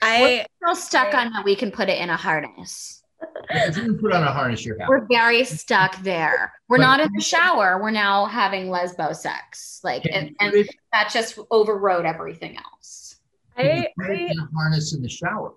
I 0.02 0.22
We're 0.22 0.74
still 0.74 0.76
stuck 0.84 1.14
on 1.14 1.32
that 1.34 1.46
we 1.46 1.56
can 1.56 1.72
put 1.72 1.90
it 1.90 2.00
in 2.00 2.10
a 2.10 2.18
harness. 2.18 3.04
If 3.50 3.78
you 3.78 3.96
put 3.96 4.14
on 4.14 4.24
a 4.24 4.32
harness, 4.32 4.66
you're 4.66 4.78
happy. 4.78 4.90
We're 4.90 5.08
very 5.08 5.44
stuck 5.44 6.02
there. 6.04 6.54
We're 6.68 6.78
But- 6.78 6.84
not 6.84 7.00
in 7.00 7.10
the 7.16 7.22
shower. 7.22 7.80
We're 7.82 7.92
now 7.92 8.26
having 8.26 8.68
lesbo 8.68 9.16
sex. 9.16 9.80
Like, 9.84 10.06
and, 10.12 10.36
and 10.40 10.54
it, 10.54 10.70
that 10.92 11.10
just 11.12 11.38
overrode 11.52 12.06
everything 12.06 12.58
else. 12.58 13.18
can 13.58 13.66
you 13.66 13.84
I, 13.84 13.88
put 13.98 14.10
it 14.12 14.32
in 14.32 14.40
a 14.40 14.50
harness 14.56 14.94
in 14.94 15.02
the 15.02 15.10
shower? 15.10 15.54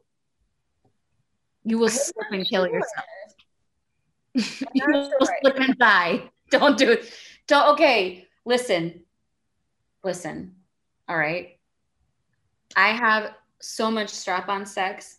You 1.64 1.78
will 1.78 1.86
I'm 1.86 1.92
slip 1.92 2.26
not 2.30 2.38
and 2.38 2.48
kill 2.48 2.64
sure. 2.66 2.74
yourself. 2.74 3.06
you 4.74 4.84
will 4.88 5.08
sure. 5.10 5.28
slip 5.42 5.56
and 5.56 5.76
die. 5.78 6.30
Don't 6.50 6.78
do 6.78 6.92
it. 6.92 7.12
Don't. 7.46 7.74
Okay, 7.74 8.26
listen, 8.44 9.02
listen. 10.02 10.54
All 11.08 11.16
right. 11.18 11.58
I 12.76 12.88
have 12.88 13.32
so 13.60 13.90
much 13.90 14.10
strap-on 14.10 14.64
sex. 14.66 15.18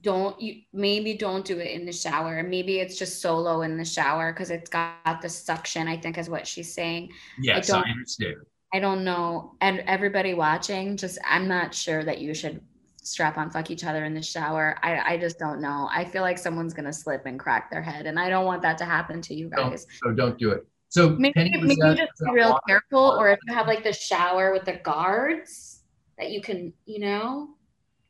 Don't 0.00 0.40
you? 0.40 0.62
Maybe 0.72 1.14
don't 1.14 1.44
do 1.44 1.58
it 1.58 1.70
in 1.70 1.86
the 1.86 1.92
shower. 1.92 2.42
Maybe 2.42 2.78
it's 2.80 2.98
just 2.98 3.20
solo 3.22 3.62
in 3.62 3.76
the 3.76 3.84
shower 3.84 4.32
because 4.32 4.50
it's 4.50 4.68
got 4.68 5.20
the 5.22 5.28
suction. 5.28 5.86
I 5.88 5.96
think 5.96 6.18
is 6.18 6.28
what 6.28 6.46
she's 6.46 6.72
saying. 6.74 7.10
Yes, 7.40 7.70
i, 7.70 7.74
don't- 7.76 7.86
I 7.86 7.90
understand. 7.90 8.36
I 8.72 8.80
don't 8.80 9.04
know. 9.04 9.54
And 9.60 9.80
everybody 9.86 10.34
watching, 10.34 10.96
just 10.96 11.18
I'm 11.24 11.46
not 11.46 11.72
sure 11.72 12.02
that 12.04 12.18
you 12.20 12.34
should 12.34 12.60
strap 13.04 13.38
on 13.38 13.50
fuck 13.50 13.70
each 13.70 13.84
other 13.84 14.04
in 14.04 14.14
the 14.14 14.22
shower. 14.22 14.76
I, 14.82 15.14
I 15.14 15.18
just 15.18 15.38
don't 15.38 15.60
know. 15.60 15.88
I 15.92 16.04
feel 16.04 16.22
like 16.22 16.38
someone's 16.38 16.74
gonna 16.74 16.92
slip 16.92 17.24
and 17.26 17.38
crack 17.38 17.70
their 17.70 17.82
head, 17.82 18.06
and 18.06 18.18
I 18.18 18.28
don't 18.28 18.46
want 18.46 18.62
that 18.62 18.76
to 18.78 18.84
happen 18.84 19.20
to 19.22 19.34
you 19.34 19.48
guys. 19.48 19.86
so 20.02 20.10
don't 20.12 20.36
do 20.38 20.50
it. 20.50 20.66
So 20.88 21.10
Maybe, 21.10 21.32
maybe 21.36 21.76
that- 21.76 21.96
just 21.98 22.12
be 22.24 22.32
real 22.32 22.58
careful, 22.66 23.16
or 23.18 23.30
if 23.30 23.38
you 23.46 23.54
have 23.54 23.68
like 23.68 23.84
the 23.84 23.92
shower 23.92 24.52
with 24.52 24.64
the 24.64 24.74
guards 24.82 25.82
that 26.18 26.30
you 26.30 26.40
can, 26.40 26.72
you 26.86 26.98
know, 27.00 27.50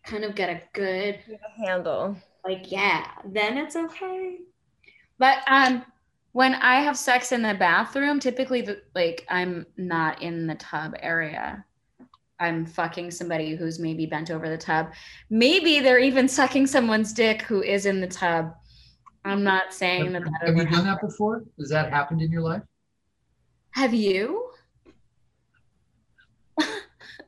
kind 0.05 0.25
of 0.25 0.35
get 0.35 0.51
a 0.51 0.61
good 0.73 1.19
handle. 1.57 2.17
like 2.47 2.71
yeah 2.71 3.07
then 3.25 3.57
it's 3.57 3.75
okay 3.75 4.39
but 5.19 5.39
um 5.49 5.85
when 6.33 6.55
i 6.57 6.77
have 6.77 6.97
sex 6.97 7.33
in 7.33 7.43
the 7.43 7.55
bathroom 7.55 8.21
typically 8.21 8.61
the, 8.61 8.83
like 8.95 9.25
i'm 9.31 9.67
not 9.77 10.21
in 10.21 10.47
the 10.47 10.55
tub 10.57 10.95
area 11.01 11.65
i'm 12.39 12.67
fucking 12.67 13.11
somebody 13.11 13.55
who's 13.55 13.79
maybe 13.79 14.05
bent 14.05 14.31
over 14.31 14.49
the 14.49 14.59
tub 14.59 14.93
maybe 15.31 15.81
they're 15.81 15.99
even 15.99 16.29
sucking 16.29 16.67
someone's 16.67 17.13
dick 17.13 17.43
who 17.43 17.63
is 17.63 17.87
in 17.87 18.01
the 18.01 18.07
tub 18.07 18.53
i'm 19.25 19.43
not 19.43 19.73
saying 19.73 20.13
that 20.13 20.23
that 20.23 20.47
Have 20.47 20.57
you 20.57 20.63
ever 20.63 20.71
done 20.71 20.85
that 20.85 21.01
before? 21.01 21.45
Has 21.59 21.71
that 21.71 21.91
happened 21.91 22.21
in 22.21 22.31
your 22.31 22.43
life? 22.43 22.63
have 23.71 23.95
you 23.95 24.51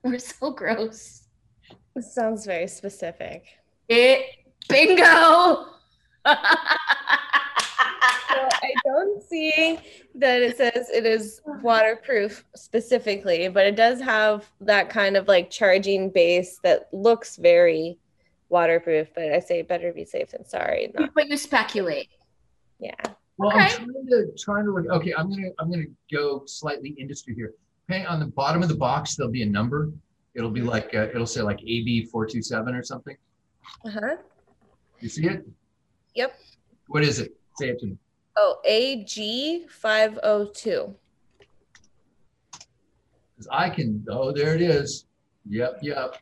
we're 0.04 0.18
so 0.18 0.50
gross 0.52 1.25
This 1.96 2.14
sounds 2.14 2.44
very 2.44 2.68
specific. 2.68 3.46
it 3.88 4.26
bingo 4.68 5.64
So 6.26 6.34
I 8.52 8.74
don't 8.84 9.22
see 9.22 9.78
that 10.16 10.42
it 10.42 10.58
says 10.58 10.90
it 10.90 11.06
is 11.06 11.40
waterproof 11.62 12.44
specifically, 12.54 13.48
but 13.48 13.64
it 13.64 13.76
does 13.76 14.00
have 14.02 14.44
that 14.60 14.90
kind 14.90 15.16
of 15.16 15.26
like 15.26 15.48
charging 15.50 16.10
base 16.10 16.58
that 16.62 16.88
looks 16.92 17.36
very 17.36 17.98
waterproof. 18.50 19.08
But 19.14 19.32
I 19.32 19.40
say 19.40 19.62
better 19.62 19.90
be 19.94 20.04
safe 20.04 20.32
than 20.32 20.44
sorry. 20.44 20.92
Not, 20.98 21.14
but 21.14 21.28
you 21.28 21.38
speculate 21.38 22.10
yeah. 22.78 22.92
Well, 23.38 23.52
Okay. 23.52 23.60
I'm 23.60 23.70
trying 23.70 24.06
to 24.08 24.32
trying 24.38 24.64
to 24.66 24.72
look. 24.72 24.86
Okay, 24.90 25.14
I'm 25.16 25.30
gonna 25.30 25.48
I'm 25.58 25.70
gonna 25.70 25.84
go 26.12 26.42
slightly 26.44 26.90
industry 26.98 27.34
here. 27.34 27.54
Okay, 27.90 28.04
on 28.04 28.20
the 28.20 28.26
bottom 28.26 28.62
of 28.62 28.68
the 28.68 28.76
box 28.76 29.16
there'll 29.16 29.32
be 29.32 29.42
a 29.42 29.46
number. 29.46 29.92
It'll 30.36 30.50
be 30.50 30.60
like 30.60 30.94
uh, 30.94 31.08
it'll 31.08 31.26
say 31.26 31.40
like 31.40 31.60
AB 31.62 32.04
four 32.12 32.26
two 32.26 32.42
seven 32.42 32.74
or 32.74 32.82
something. 32.82 33.16
Uh-huh. 33.86 34.16
You 35.00 35.08
see 35.08 35.26
it? 35.26 35.46
Yep. 36.14 36.38
What 36.88 37.02
is 37.02 37.18
it? 37.18 37.34
Say 37.58 37.70
it 37.70 37.80
to 37.80 37.86
me. 37.86 37.96
Oh, 38.36 38.60
AG 38.66 39.66
five 39.68 40.18
oh 40.22 40.44
two. 40.44 40.94
Because 42.52 43.48
I 43.50 43.70
can. 43.70 44.04
Oh, 44.10 44.30
there 44.30 44.54
it 44.54 44.60
is. 44.60 45.06
Yep, 45.48 45.78
yep. 45.80 46.16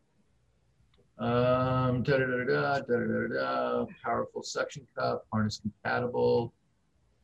Um, 1.18 2.03
da 2.03 2.18
da 2.18 2.27
da 2.27 2.44
da 2.44 2.79
da 2.79 2.96
da 2.96 3.27
da. 3.35 3.87
Powerful 4.05 4.44
suction 4.44 4.87
cup, 4.96 5.27
harness 5.33 5.59
compatible. 5.59 6.53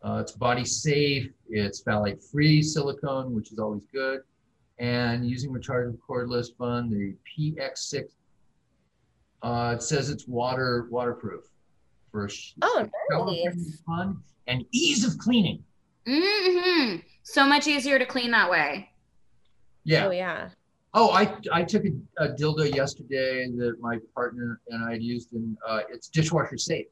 Uh, 0.03 0.19
it's 0.21 0.33
body 0.33 0.65
safe. 0.65 1.31
It's 1.49 1.83
phthalate 1.83 2.25
free 2.33 2.63
silicone, 2.63 3.33
which 3.33 3.53
is 3.53 3.59
always 3.61 3.83
good. 3.93 4.23
And 4.81 5.29
using 5.29 5.53
rechargeable 5.53 5.99
cordless 6.09 6.57
fun, 6.57 6.89
the 6.91 7.15
PX6. 7.29 8.05
Uh, 9.43 9.75
it 9.77 9.83
says 9.83 10.09
it's 10.11 10.27
water 10.27 10.89
waterproof 10.91 11.45
for 12.11 12.29
Oh, 12.63 12.89
shower-friendly 13.11 13.45
nice. 13.45 13.83
fun 13.87 14.19
and 14.47 14.65
ease 14.73 15.05
of 15.07 15.17
cleaning. 15.19 15.63
Mm-hmm. 16.09 16.97
So 17.23 17.47
much 17.47 17.67
easier 17.69 17.99
to 17.99 18.07
clean 18.07 18.31
that 18.33 18.51
way. 18.51 18.91
Yeah. 19.85 20.07
Oh 20.07 20.11
yeah. 20.11 20.49
Oh, 20.93 21.11
I 21.11 21.37
I 21.53 21.63
took 21.63 21.85
a, 21.85 21.91
a 22.25 22.29
dildo 22.31 22.75
yesterday 22.75 23.47
that 23.57 23.77
my 23.81 23.99
partner 24.15 24.61
and 24.69 24.85
I 24.85 24.93
had 24.93 25.03
used, 25.03 25.33
and 25.35 25.57
uh, 25.67 25.81
it's 25.91 26.09
dishwasher 26.09 26.57
safe. 26.59 26.87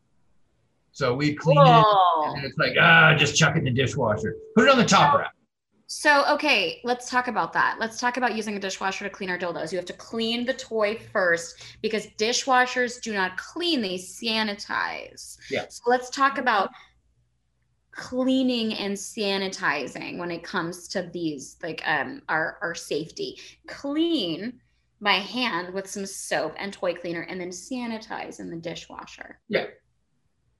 So 0.92 1.14
we 1.14 1.34
cleaned 1.34 1.58
it, 1.60 1.84
and 2.36 2.44
it's 2.44 2.56
like 2.58 2.74
ah, 2.80 3.14
just 3.16 3.36
chuck 3.36 3.56
it 3.56 3.60
in 3.60 3.64
the 3.64 3.70
dishwasher. 3.72 4.36
Put 4.54 4.66
it 4.68 4.70
on 4.70 4.78
the 4.78 4.84
top 4.84 5.18
rack. 5.18 5.32
So, 5.90 6.26
okay, 6.34 6.82
let's 6.84 7.08
talk 7.08 7.28
about 7.28 7.54
that. 7.54 7.78
Let's 7.80 7.98
talk 7.98 8.18
about 8.18 8.36
using 8.36 8.54
a 8.54 8.60
dishwasher 8.60 9.04
to 9.04 9.10
clean 9.10 9.30
our 9.30 9.38
dildos. 9.38 9.72
You 9.72 9.78
have 9.78 9.86
to 9.86 9.94
clean 9.94 10.44
the 10.44 10.52
toy 10.52 10.98
first 11.12 11.64
because 11.80 12.06
dishwashers 12.18 13.00
do 13.00 13.14
not 13.14 13.38
clean, 13.38 13.80
they 13.80 13.94
sanitize. 13.94 15.38
Yeah. 15.50 15.64
So, 15.70 15.84
let's 15.86 16.10
talk 16.10 16.36
about 16.36 16.68
cleaning 17.90 18.74
and 18.74 18.94
sanitizing 18.94 20.18
when 20.18 20.30
it 20.30 20.44
comes 20.44 20.88
to 20.88 21.08
these, 21.10 21.56
like 21.62 21.82
um, 21.86 22.20
our, 22.28 22.58
our 22.60 22.74
safety. 22.74 23.38
Clean 23.66 24.60
by 25.00 25.14
hand 25.14 25.72
with 25.72 25.88
some 25.88 26.04
soap 26.04 26.54
and 26.58 26.70
toy 26.70 26.92
cleaner 26.92 27.22
and 27.22 27.40
then 27.40 27.48
sanitize 27.48 28.40
in 28.40 28.50
the 28.50 28.56
dishwasher. 28.56 29.40
Yeah. 29.48 29.68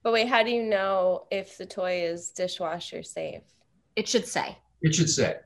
But 0.03 0.15
wait, 0.15 0.29
how 0.29 0.43
do 0.43 0.51
you 0.51 0.63
know 0.63 1.27
if 1.31 1.59
the 1.59 1.67
toy 1.67 2.05
is 2.05 2.31
dishwasher 2.31 3.03
safe? 3.03 3.43
It 3.95 4.09
should 4.09 4.27
say. 4.27 4.57
It 4.83 4.95
should 4.95 5.11
say, 5.11 5.37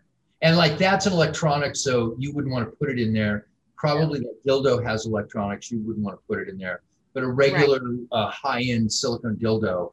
and 0.42 0.56
like 0.56 0.78
that's 0.78 1.06
an 1.06 1.12
electronic, 1.12 1.76
so 1.76 2.14
you 2.18 2.32
wouldn't 2.34 2.52
want 2.52 2.68
to 2.70 2.76
put 2.76 2.90
it 2.90 2.98
in 2.98 3.12
there. 3.12 3.46
Probably 3.76 4.20
that 4.20 4.36
dildo 4.46 4.84
has 4.84 5.06
electronics, 5.06 5.70
you 5.70 5.80
wouldn't 5.80 6.04
want 6.04 6.18
to 6.18 6.22
put 6.28 6.40
it 6.40 6.48
in 6.48 6.58
there. 6.58 6.82
But 7.14 7.24
a 7.24 7.28
regular 7.28 7.80
uh, 8.12 8.30
high-end 8.30 8.90
silicone 8.92 9.36
dildo, 9.36 9.92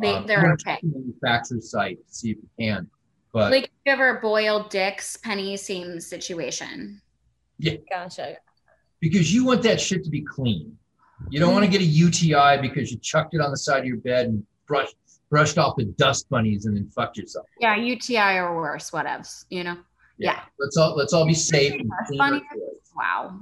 They, 0.00 0.08
um, 0.08 0.26
they're 0.26 0.38
you 0.38 0.44
wanna 0.44 0.54
okay. 0.54 0.72
check 0.72 0.80
the 0.82 0.88
manufacturer's 0.88 1.70
site 1.70 1.98
to 2.06 2.14
see 2.14 2.30
if 2.30 2.38
you 2.38 2.48
can. 2.58 2.88
But 3.32 3.52
Like 3.52 3.64
if 3.64 3.70
you 3.84 3.92
ever 3.92 4.18
boiled 4.20 4.70
dicks, 4.70 5.16
penny, 5.18 5.56
same 5.56 6.00
situation. 6.00 7.00
Yeah. 7.58 7.74
Gotcha. 7.90 8.36
because 9.00 9.32
you 9.32 9.44
want 9.44 9.62
that 9.62 9.80
shit 9.80 10.02
to 10.04 10.10
be 10.10 10.22
clean. 10.22 10.76
You 11.30 11.40
don't 11.40 11.52
want 11.52 11.64
to 11.64 11.70
get 11.70 11.80
a 11.80 11.84
UTI 11.84 12.58
because 12.60 12.90
you 12.90 12.98
chucked 12.98 13.34
it 13.34 13.40
on 13.40 13.50
the 13.50 13.56
side 13.56 13.80
of 13.80 13.86
your 13.86 13.98
bed 13.98 14.26
and 14.26 14.44
brushed 14.66 14.96
brushed 15.30 15.58
off 15.58 15.76
the 15.76 15.84
dust 15.84 16.28
bunnies 16.30 16.66
and 16.66 16.76
then 16.76 16.88
fucked 16.88 17.16
yourself. 17.16 17.46
Yeah, 17.60 17.76
UTI 17.76 18.36
or 18.38 18.56
worse, 18.56 18.90
whatevs, 18.90 19.44
you 19.50 19.64
know? 19.64 19.76
Yeah. 20.18 20.40
Let's 20.58 20.76
all 20.76 20.96
let's 20.96 21.12
all 21.12 21.26
be 21.26 21.34
safe. 21.34 21.72
and 21.72 21.88
Dust 21.90 22.08
clean 22.08 22.20
our 22.20 22.30
bunnies? 22.30 22.42
toys. 22.52 22.92
Wow. 22.96 23.38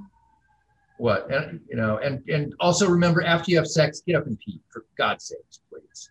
What 0.98 1.30
and 1.30 1.60
you 1.68 1.76
know, 1.76 1.98
and 1.98 2.26
and 2.28 2.54
also 2.60 2.88
remember 2.88 3.22
after 3.22 3.50
you 3.50 3.56
have 3.56 3.66
sex, 3.66 4.02
get 4.06 4.16
up 4.16 4.26
and 4.26 4.38
pee 4.40 4.60
for 4.70 4.84
God's 4.96 5.26
sakes, 5.26 5.60
please. 5.68 6.10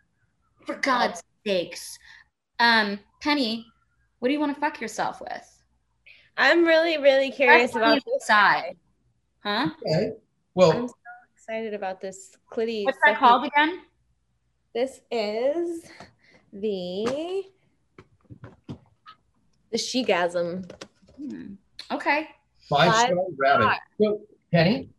For 0.66 0.76
God's 0.76 1.22
sakes. 1.46 1.98
Um, 2.60 3.00
Penny, 3.22 3.66
what 4.20 4.30
do 4.30 4.34
you 4.34 4.40
want 4.40 4.54
to 4.54 4.60
fuck 4.60 4.80
yourself 4.80 5.22
with? 5.22 5.64
I'm 6.38 6.66
really, 6.66 6.98
really 6.98 7.32
curious 7.32 7.72
That's 7.72 7.76
about 7.76 7.94
on 7.94 8.02
the 8.06 8.20
side. 8.24 8.78
Huh? 9.44 9.70
Okay. 9.86 10.12
Well 10.56 10.72
I'm 10.72 10.88
so 10.88 10.94
excited 11.36 11.74
about 11.74 12.00
this 12.00 12.32
clitty. 12.52 12.86
What's 12.86 12.98
that 13.06 13.18
called 13.18 13.46
again? 13.46 13.82
This 14.74 15.02
is 15.12 15.86
the 16.52 17.44
the 19.72 19.78
shegasm. 19.78 20.70
Hmm. 21.18 21.54
Okay. 21.92 22.28
five 22.70 22.92
five 22.92 23.06
star 23.08 23.26
rabbit. 23.38 23.64
star. 23.64 23.78
So, 24.02 24.22
Penny, 24.52 24.90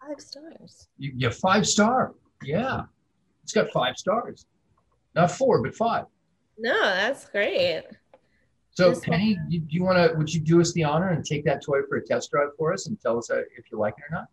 Five 0.00 0.20
stars. 0.20 0.88
you, 0.98 1.12
you 1.16 1.28
have 1.28 1.36
five 1.36 1.66
star. 1.66 2.14
Yeah. 2.42 2.82
It's 3.42 3.52
got 3.52 3.70
five 3.70 3.96
stars. 3.96 4.46
Not 5.14 5.30
four, 5.30 5.62
but 5.62 5.74
five. 5.74 6.04
No, 6.58 6.78
that's 6.82 7.28
great. 7.28 7.84
So 8.72 8.90
This 8.90 8.98
one- 9.06 9.18
Penny, 9.18 9.38
you- 9.48 9.60
do 9.60 9.74
you 9.74 9.82
want 9.84 9.96
to, 10.12 10.16
would 10.18 10.32
you 10.32 10.40
do 10.40 10.60
us 10.60 10.72
the 10.72 10.84
honor 10.84 11.10
and 11.10 11.24
take 11.24 11.44
that 11.44 11.62
toy 11.62 11.80
for 11.88 11.96
a 11.96 12.04
test 12.04 12.30
drive 12.30 12.48
for 12.58 12.72
us 12.72 12.86
and 12.86 13.00
tell 13.00 13.16
us 13.18 13.30
uh, 13.30 13.40
if 13.56 13.70
you 13.72 13.78
like 13.78 13.94
it 13.98 14.04
or 14.10 14.14
not? 14.14 14.26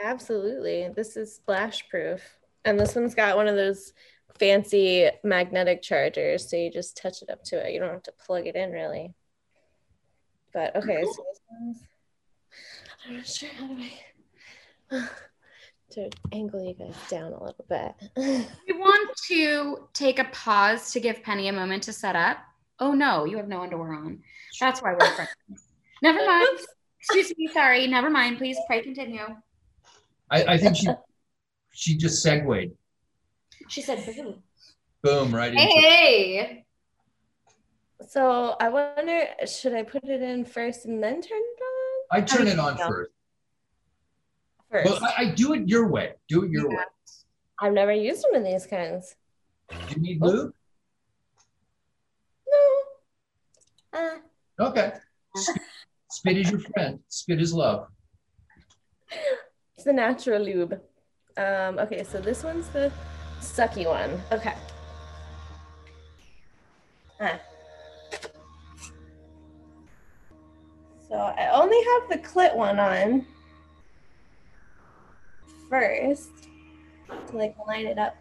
Absolutely. 0.00 0.88
This 0.94 1.16
is 1.16 1.34
splash 1.34 1.88
proof. 1.88 2.20
And 2.64 2.78
this 2.78 2.94
one's 2.94 3.14
got 3.14 3.36
one 3.36 3.46
of 3.48 3.54
those 3.56 3.92
fancy 4.38 5.08
magnetic 5.24 5.82
chargers. 5.82 6.48
So 6.48 6.56
you 6.56 6.70
just 6.70 6.96
touch 6.96 7.22
it 7.22 7.30
up 7.30 7.42
to 7.44 7.66
it. 7.66 7.72
You 7.72 7.80
don't 7.80 7.92
have 7.92 8.02
to 8.04 8.12
plug 8.12 8.46
it 8.46 8.56
in 8.56 8.70
really. 8.70 9.14
But 10.52 10.74
okay, 10.76 11.02
so 11.02 11.08
this 11.08 11.40
one's 11.50 11.82
I'm 13.06 13.16
not 13.16 13.26
sure 13.26 13.48
how 13.58 13.66
do 13.66 13.82
I 14.90 15.08
to 15.90 16.10
angle 16.32 16.62
you 16.64 16.74
guys 16.74 16.94
down 17.08 17.32
a 17.32 17.42
little 17.42 17.64
bit. 17.68 17.94
We 18.66 18.72
want 18.72 19.10
to 19.28 19.88
take 19.92 20.18
a 20.18 20.24
pause 20.24 20.92
to 20.92 21.00
give 21.00 21.22
Penny 21.22 21.48
a 21.48 21.52
moment 21.52 21.84
to 21.84 21.92
set 21.92 22.16
up. 22.16 22.38
Oh 22.78 22.92
no, 22.92 23.24
you 23.24 23.36
have 23.36 23.48
no 23.48 23.62
underwear 23.62 23.94
on. 23.94 24.22
That's 24.60 24.82
why 24.82 24.92
we're 24.92 25.10
friends. 25.14 25.68
Never 26.02 26.18
mind. 26.26 26.58
Excuse 27.00 27.32
me. 27.36 27.48
Sorry. 27.48 27.86
Never 27.86 28.10
mind. 28.10 28.38
Please 28.38 28.56
pray 28.66 28.82
continue. 28.82 29.24
I, 30.30 30.44
I 30.44 30.58
think 30.58 30.76
she, 30.76 30.88
she 31.72 31.96
just 31.96 32.22
segued. 32.22 32.72
She 33.68 33.82
said, 33.82 34.04
boom. 34.06 34.42
Boom, 35.02 35.34
right 35.34 35.52
into 35.52 35.64
"Hey." 35.64 36.64
So 38.08 38.56
I 38.60 38.68
wonder, 38.68 39.26
should 39.46 39.74
I 39.74 39.82
put 39.82 40.04
it 40.04 40.22
in 40.22 40.44
first 40.44 40.84
and 40.86 41.02
then 41.02 41.20
turn 41.20 41.38
it 41.38 41.60
on? 41.62 42.18
I 42.18 42.20
turn 42.20 42.46
it 42.46 42.58
on 42.58 42.76
Yeah. 42.78 42.86
first. 42.88 43.10
First. 44.70 44.90
Well, 44.90 45.04
I, 45.04 45.22
I 45.24 45.30
do 45.34 45.54
it 45.54 45.68
your 45.68 45.88
way. 45.88 46.14
Do 46.28 46.44
it 46.44 46.50
your 46.50 46.70
Yeah. 46.70 46.76
way. 46.78 46.84
I've 47.60 47.72
never 47.72 47.92
used 47.92 48.24
one 48.30 48.40
of 48.40 48.44
these 48.46 48.66
kinds. 48.66 49.16
Do 49.70 49.76
you 49.94 50.00
need 50.02 50.20
lube? 50.22 50.52
No. 52.48 52.82
Uh, 53.92 54.18
Okay. 54.58 54.92
Spit, 55.36 55.62
spit 56.10 56.38
is 56.38 56.50
your 56.50 56.60
friend. 56.60 57.00
Spit 57.08 57.40
is 57.40 57.52
love. 57.52 57.88
it's 59.76 59.84
the 59.84 59.92
natural 59.92 60.42
lube. 60.42 60.80
Um, 61.36 61.78
okay, 61.78 62.02
so 62.04 62.20
this 62.20 62.42
one's 62.42 62.68
the 62.68 62.90
sucky 63.40 63.86
one. 63.86 64.20
Okay. 64.32 64.54
Ah. 67.20 67.38
So 71.08 71.14
I 71.14 71.48
only 71.52 71.78
have 71.78 72.08
the 72.10 72.28
clit 72.28 72.54
one 72.54 72.78
on 72.78 73.26
first 75.70 76.30
to 77.28 77.36
like 77.36 77.54
line 77.66 77.86
it 77.86 77.98
up. 77.98 78.16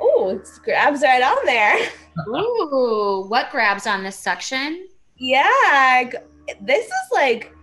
Oh, 0.00 0.30
it 0.30 0.48
grabs 0.62 1.02
right 1.02 1.22
on 1.22 1.44
there. 1.44 1.88
Ooh, 2.28 3.24
what 3.28 3.50
grabs 3.50 3.86
on 3.86 4.04
this 4.04 4.16
section? 4.16 4.86
Yeah, 5.16 6.10
this 6.60 6.86
is 6.86 6.92
like 7.12 7.52
I 7.52 7.56
don't. 7.56 7.57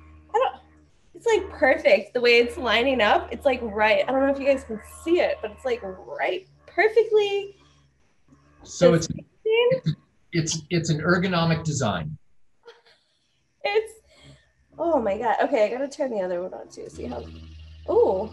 It's 1.26 1.42
like 1.42 1.58
perfect 1.58 2.14
the 2.14 2.22
way 2.22 2.38
it's 2.38 2.58
lining 2.58 3.02
up. 3.02 3.30
It's 3.32 3.46
like 3.46 3.60
right. 3.64 4.04
I 4.08 4.12
don't 4.12 4.22
know 4.22 4.32
if 4.32 4.40
you 4.40 4.46
guys 4.46 4.64
can 4.64 4.80
see 5.04 5.20
it, 5.20 5.38
but 5.42 5.52
it's 5.52 5.66
like 5.66 5.82
right 5.84 6.48
perfectly. 6.68 7.56
So 8.64 8.94
it's 8.94 9.08
it's 10.34 10.62
it's 10.70 10.90
an 10.90 11.00
ergonomic 11.00 11.64
design. 11.64 12.18
It's 13.64 13.94
oh 14.78 15.02
my 15.02 15.18
god. 15.18 15.38
Okay, 15.44 15.66
I 15.66 15.70
gotta 15.70 15.88
turn 15.88 16.12
the 16.12 16.22
other 16.22 16.44
one 16.44 16.54
on 16.54 16.70
too. 16.70 16.90
See 16.90 17.06
how? 17.06 17.26
Oh, 17.88 18.32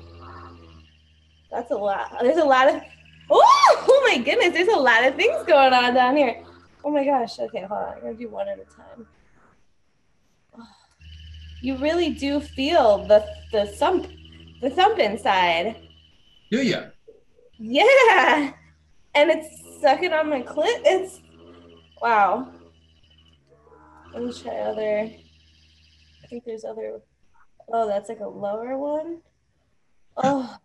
that's 1.51 1.71
a 1.71 1.77
lot. 1.77 2.15
There's 2.21 2.39
a 2.39 2.45
lot 2.45 2.69
of. 2.69 2.83
Oh, 3.31 3.85
oh 3.89 4.07
my 4.07 4.23
goodness. 4.23 4.53
There's 4.53 4.69
a 4.69 4.79
lot 4.79 5.05
of 5.05 5.15
things 5.15 5.43
going 5.47 5.73
on 5.73 5.95
down 5.95 6.17
here. 6.17 6.43
Oh 6.85 6.91
my 6.91 7.05
gosh. 7.05 7.39
Okay, 7.39 7.61
hold 7.61 7.73
on. 7.73 7.95
I'm 7.95 8.01
gonna 8.01 8.15
do 8.15 8.29
one 8.29 8.49
at 8.49 8.59
a 8.59 8.65
time. 8.65 9.07
You 11.63 11.77
really 11.77 12.11
do 12.11 12.41
feel 12.41 13.07
the 13.07 13.25
the 13.53 13.67
thump, 13.67 14.09
the 14.61 14.69
thump 14.69 14.99
inside. 14.99 15.77
Do 16.51 16.61
you? 16.61 16.83
Yeah, 17.57 18.53
and 19.15 19.31
it's 19.31 19.81
sucking 19.81 20.13
on 20.13 20.29
my 20.29 20.43
clit. 20.43 20.83
It's 20.85 21.21
wow. 22.01 22.53
Let 24.13 24.25
me 24.25 24.33
try 24.33 24.57
other. 24.57 25.09
I 26.23 26.27
think 26.29 26.45
there's 26.45 26.65
other. 26.65 27.01
Oh, 27.73 27.87
that's 27.87 28.09
like 28.09 28.21
a 28.21 28.27
lower 28.27 28.77
one. 28.77 29.23
Oh, 30.17 30.57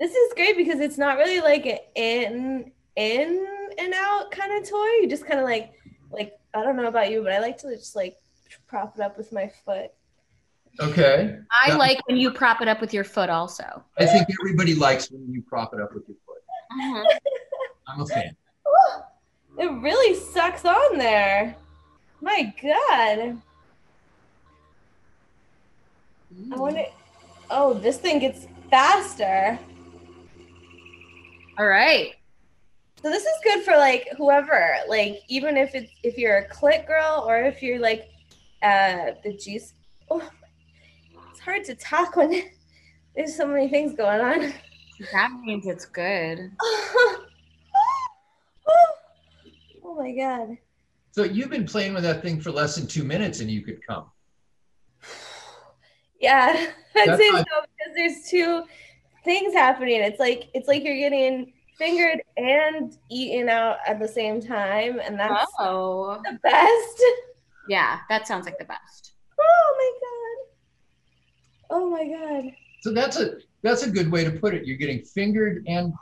this 0.00 0.12
is 0.12 0.32
great 0.32 0.56
because 0.56 0.80
it's 0.80 0.96
not 0.96 1.18
really 1.18 1.40
like 1.40 1.66
an 1.66 1.78
in 1.94 2.72
in 2.96 3.46
and 3.78 3.94
out 3.94 4.30
kind 4.30 4.52
of 4.52 4.66
toy. 4.68 4.86
You 5.02 5.08
just 5.10 5.26
kind 5.26 5.40
of 5.40 5.44
like 5.44 5.74
like 6.10 6.38
I 6.54 6.62
don't 6.62 6.76
know 6.76 6.88
about 6.88 7.10
you, 7.10 7.22
but 7.22 7.32
I 7.32 7.38
like 7.38 7.58
to 7.58 7.76
just 7.76 7.94
like 7.94 8.16
prop 8.66 8.96
it 8.96 9.02
up 9.02 9.18
with 9.18 9.30
my 9.30 9.52
foot. 9.66 9.90
Okay. 10.80 11.36
I 11.50 11.68
Yeah. 11.68 11.76
like 11.76 12.06
when 12.06 12.16
you 12.16 12.30
prop 12.30 12.60
it 12.62 12.68
up 12.68 12.80
with 12.80 12.94
your 12.94 13.04
foot, 13.04 13.30
also. 13.30 13.84
I 13.98 14.06
think 14.06 14.28
everybody 14.40 14.74
likes 14.74 15.10
when 15.10 15.32
you 15.32 15.42
prop 15.42 15.74
it 15.74 15.80
up 15.80 15.92
with 15.94 16.04
your 16.08 16.16
foot. 16.26 16.38
Uh-huh. 16.70 17.18
I'm 17.88 18.00
a 18.00 18.06
fan. 18.06 18.36
It 19.58 19.66
really 19.82 20.14
sucks 20.14 20.64
on 20.64 20.98
there. 20.98 21.56
My 22.20 22.54
God. 22.62 23.40
I 26.52 26.56
wonder. 26.56 26.84
Oh, 27.50 27.74
this 27.74 27.96
thing 27.96 28.20
gets 28.20 28.46
faster. 28.70 29.58
All 31.58 31.66
right. 31.66 32.14
So 33.02 33.10
this 33.10 33.22
is 33.24 33.32
good 33.42 33.64
for 33.64 33.76
like 33.76 34.08
whoever, 34.16 34.76
like 34.88 35.22
even 35.28 35.56
if 35.56 35.74
it's 35.74 35.90
if 36.04 36.18
you're 36.18 36.36
a 36.38 36.48
clit 36.48 36.86
girl 36.86 37.24
or 37.26 37.38
if 37.42 37.62
you're 37.62 37.78
like 37.80 38.10
uh 38.62 39.12
the 39.24 39.32
juice. 39.32 39.72
Oh, 40.10 40.18
it's 40.18 40.30
hard 41.48 41.64
to 41.64 41.74
talk 41.74 42.14
when 42.16 42.42
there's 43.16 43.34
so 43.34 43.46
many 43.46 43.68
things 43.68 43.94
going 43.94 44.20
on. 44.20 44.52
That 45.12 45.30
means 45.42 45.66
it's 45.66 45.86
good. 45.86 46.50
oh 49.84 49.94
my 49.96 50.12
god. 50.12 50.58
So 51.12 51.24
you've 51.24 51.50
been 51.50 51.66
playing 51.66 51.94
with 51.94 52.02
that 52.02 52.22
thing 52.22 52.40
for 52.40 52.50
less 52.50 52.76
than 52.76 52.86
two 52.86 53.02
minutes 53.04 53.40
and 53.40 53.50
you 53.50 53.62
could 53.62 53.84
come. 53.86 54.06
Yeah, 56.20 56.66
I'd 56.96 57.08
That's 57.10 57.20
say 57.22 57.28
so 57.30 57.44
because 57.44 57.94
there's 57.94 58.28
two 58.28 58.64
things 59.24 59.54
happening. 59.54 60.00
It's 60.00 60.18
like 60.18 60.48
it's 60.52 60.66
like 60.66 60.82
you're 60.82 60.96
getting 60.96 61.52
fingered 61.78 62.20
and 62.36 62.98
eaten 63.08 63.48
out 63.48 63.76
at 63.86 64.00
the 64.00 64.08
same 64.08 64.42
time, 64.42 64.98
and 64.98 65.16
that's 65.16 65.48
Oh. 65.60 66.20
the 66.24 66.36
best. 66.42 67.04
Yeah, 67.68 68.00
that 68.08 68.26
sounds 68.26 68.46
like 68.46 68.58
the 68.58 68.64
best. 68.64 69.12
Oh 69.40 69.74
my 69.78 69.92
god. 70.00 70.07
Oh 71.70 71.90
my 71.90 72.04
god. 72.08 72.52
So 72.82 72.92
that's 72.92 73.18
a 73.18 73.36
that's 73.62 73.82
a 73.82 73.90
good 73.90 74.10
way 74.10 74.24
to 74.24 74.30
put 74.30 74.54
it. 74.54 74.66
You're 74.66 74.76
getting 74.76 75.02
fingered 75.02 75.64
and 75.66 75.92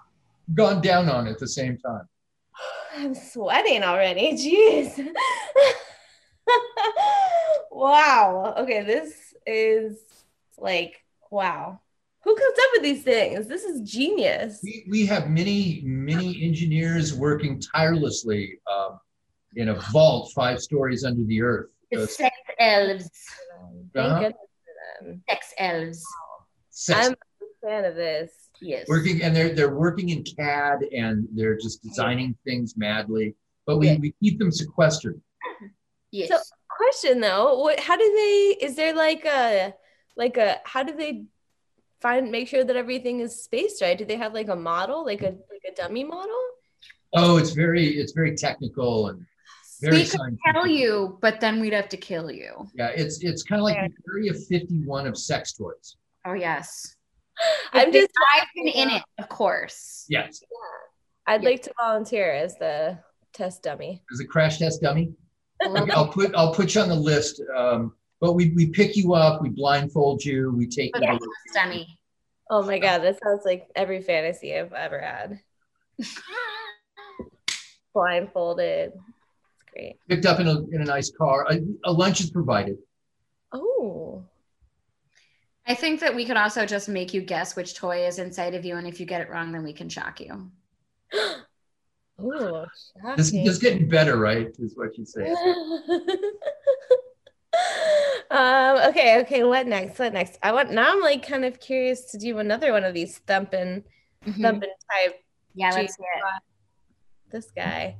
gone 0.54 0.80
down 0.80 1.08
on 1.08 1.26
at 1.26 1.38
the 1.38 1.48
same 1.48 1.78
time. 1.78 2.08
I'm 2.96 3.14
sweating 3.14 3.82
already. 3.82 4.32
Jeez. 4.32 5.06
wow. 7.70 8.54
Okay, 8.58 8.82
this 8.82 9.34
is 9.46 9.98
like 10.58 11.02
wow. 11.30 11.80
Who 12.24 12.34
comes 12.34 12.58
up 12.58 12.70
with 12.72 12.82
these 12.82 13.04
things? 13.04 13.46
This 13.46 13.62
is 13.62 13.88
genius. 13.88 14.60
We, 14.62 14.84
we 14.90 15.06
have 15.06 15.30
many 15.30 15.82
many 15.84 16.42
engineers 16.42 17.14
working 17.14 17.60
tirelessly 17.60 18.58
um, 18.70 18.98
in 19.54 19.68
a 19.70 19.80
vault 19.92 20.32
five 20.34 20.60
stories 20.60 21.04
under 21.04 21.24
the 21.24 21.42
earth. 21.42 21.70
The 21.90 22.02
Uh, 22.02 22.06
sex 22.06 22.36
elves. 22.58 23.10
Uh-huh. 23.94 24.30
Goodness 24.98 24.98
for 24.98 25.04
them. 25.04 25.22
Sex 25.28 25.54
elves. 25.58 26.04
sex- 26.70 27.06
I'm 27.08 27.12
a 27.12 27.66
fan 27.68 27.84
of 27.84 27.94
this. 27.94 28.30
Yes. 28.60 28.86
working 28.88 29.20
and 29.22 29.36
they're 29.36 29.54
they're 29.54 29.74
working 29.74 30.08
in 30.08 30.22
CAD 30.24 30.78
and 30.92 31.28
they're 31.34 31.56
just 31.58 31.82
designing 31.82 32.34
things 32.46 32.74
madly. 32.76 33.34
But 33.66 33.76
we, 33.78 33.88
Yeah. 33.88 33.96
we 34.00 34.14
keep 34.22 34.38
them 34.38 34.50
sequestered. 34.50 35.20
Yes. 36.10 36.28
So- 36.28 36.38
Question 36.78 37.20
though, 37.20 37.58
what 37.60 37.80
how 37.80 37.96
do 37.96 38.04
they 38.04 38.56
is 38.66 38.76
there 38.76 38.94
like 38.94 39.24
a 39.24 39.74
like 40.14 40.36
a 40.36 40.56
how 40.66 40.82
do 40.82 40.94
they 40.94 41.24
find 42.02 42.30
make 42.30 42.48
sure 42.48 42.64
that 42.64 42.76
everything 42.76 43.20
is 43.20 43.42
spaced 43.42 43.80
right? 43.80 43.96
Do 43.96 44.04
they 44.04 44.16
have 44.16 44.34
like 44.34 44.48
a 44.48 44.56
model, 44.56 45.02
like 45.04 45.22
a 45.22 45.30
like 45.30 45.62
a 45.66 45.74
dummy 45.74 46.04
model? 46.04 46.38
Oh, 47.14 47.38
it's 47.38 47.52
very 47.52 47.86
it's 47.96 48.12
very 48.12 48.36
technical 48.36 49.08
and 49.08 49.24
very 49.80 49.96
we 49.96 50.02
could 50.02 50.10
scientific. 50.12 50.40
tell 50.52 50.66
you, 50.66 51.18
but 51.20 51.40
then 51.40 51.60
we'd 51.60 51.72
have 51.72 51.88
to 51.90 51.96
kill 51.96 52.30
you. 52.30 52.66
Yeah, 52.74 52.88
it's 52.88 53.22
it's 53.22 53.42
kind 53.42 53.60
of 53.60 53.64
like 53.64 53.76
the 53.76 53.92
Area 54.12 54.32
51 54.34 55.06
of 55.06 55.16
sex 55.18 55.52
toys. 55.52 55.96
Oh 56.24 56.32
yes. 56.34 56.94
I'm 57.72 57.92
just 57.92 58.08
I've 58.34 58.46
been 58.54 58.68
in 58.68 58.90
it, 58.90 59.02
of 59.18 59.28
course. 59.28 60.06
Yes. 60.08 60.40
Yeah. 60.42 61.34
I'd 61.34 61.42
Yeah. 61.42 61.48
like 61.50 61.62
to 61.62 61.72
volunteer 61.80 62.32
as 62.32 62.56
the 62.56 62.98
test 63.32 63.62
dummy. 63.62 64.02
As 64.12 64.20
a 64.20 64.24
crash 64.26 64.58
test 64.58 64.80
dummy. 64.82 65.12
Okay, 65.64 65.90
I'll 65.92 66.08
put 66.08 66.34
I'll 66.34 66.54
put 66.54 66.74
you 66.74 66.80
on 66.82 66.88
the 66.88 66.94
list. 66.94 67.42
Um, 67.56 67.94
but 68.20 68.32
we 68.34 68.52
we 68.54 68.66
pick 68.70 68.96
you 68.96 69.14
up, 69.14 69.42
we 69.42 69.48
blindfold 69.50 70.24
you, 70.24 70.52
we 70.56 70.66
take 70.66 70.96
you. 70.96 71.02
Okay, 71.02 71.18
to- 71.18 71.28
dummy. 71.54 71.98
Oh 72.50 72.62
my 72.62 72.78
god, 72.78 72.98
that 72.98 73.18
sounds 73.22 73.42
like 73.44 73.66
every 73.74 74.00
fantasy 74.02 74.56
I've 74.56 74.72
ever 74.72 75.00
had. 75.00 75.40
Blindfolded. 77.94 78.92
It's 79.76 79.82
great. 79.82 80.08
picked 80.08 80.26
up 80.26 80.40
in 80.40 80.46
a 80.48 80.58
in 80.74 80.80
a 80.82 80.84
nice 80.84 81.10
car. 81.10 81.46
A, 81.50 81.60
a 81.84 81.92
lunch 81.92 82.20
is 82.20 82.30
provided. 82.30 82.78
Oh. 83.52 84.24
I 85.68 85.74
think 85.74 86.00
that 86.00 86.14
we 86.14 86.24
could 86.24 86.36
also 86.36 86.64
just 86.64 86.88
make 86.88 87.12
you 87.12 87.20
guess 87.20 87.56
which 87.56 87.74
toy 87.74 88.06
is 88.06 88.18
inside 88.18 88.54
of 88.54 88.64
you, 88.64 88.76
and 88.76 88.86
if 88.86 89.00
you 89.00 89.06
get 89.06 89.20
it 89.20 89.28
wrong, 89.28 89.50
then 89.52 89.64
we 89.64 89.72
can 89.72 89.88
shock 89.88 90.20
you. 90.20 90.50
Ooh, 92.22 92.64
This 93.16 93.32
is 93.34 93.58
getting 93.58 93.88
better, 93.88 94.16
right? 94.16 94.48
Is 94.58 94.74
what 94.76 94.96
you 94.96 95.04
say. 95.04 95.30
um, 98.30 98.78
okay, 98.88 99.20
okay, 99.20 99.44
what 99.44 99.66
next? 99.66 99.98
What 99.98 100.12
next? 100.14 100.38
I 100.42 100.52
want 100.52 100.70
now 100.70 100.92
I'm 100.92 101.00
like 101.00 101.26
kind 101.26 101.44
of 101.44 101.60
curious 101.60 102.10
to 102.12 102.18
do 102.18 102.38
another 102.38 102.72
one 102.72 102.84
of 102.84 102.94
these 102.94 103.18
thumping 103.18 103.84
Mhm. 104.26 104.40
thumping 104.42 104.70
type 104.90 105.16
Yeah, 105.54 105.70
G 105.72 105.76
let's 105.78 105.96
see 105.96 106.02
it. 106.02 106.42
this 107.30 107.50
guy. 107.54 107.96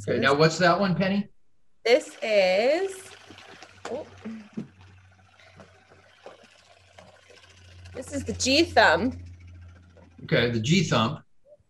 So 0.00 0.12
Okay, 0.12 0.20
now 0.20 0.32
what's 0.32 0.56
that 0.58 0.80
one, 0.80 0.94
Penny? 0.94 1.28
this 1.84 2.16
is 2.22 3.10
oh. 3.90 4.06
this 7.94 8.10
is 8.14 8.24
the 8.24 8.32
G 8.32 8.64
thumb. 8.64 9.12
Okay, 10.24 10.50
the 10.50 10.60
G 10.60 10.84
thump. 10.84 11.20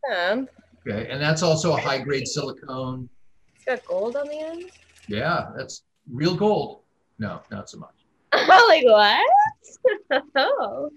Thumb. 0.08 0.48
Okay, 0.86 1.10
and 1.10 1.20
that's 1.20 1.42
also 1.42 1.72
a 1.72 1.80
high 1.80 1.98
grade 1.98 2.28
silicone. 2.28 3.08
It's 3.56 3.64
got 3.64 3.84
gold 3.84 4.14
on 4.14 4.28
the 4.28 4.38
end. 4.38 4.64
Yeah, 5.08 5.50
that's 5.56 5.82
real 6.08 6.36
gold. 6.36 6.82
No, 7.18 7.40
not 7.50 7.68
so 7.68 7.78
much. 7.78 7.94
Oh, 8.32 8.66
like 8.68 8.84
what? 8.84 10.22
oh. 10.36 10.90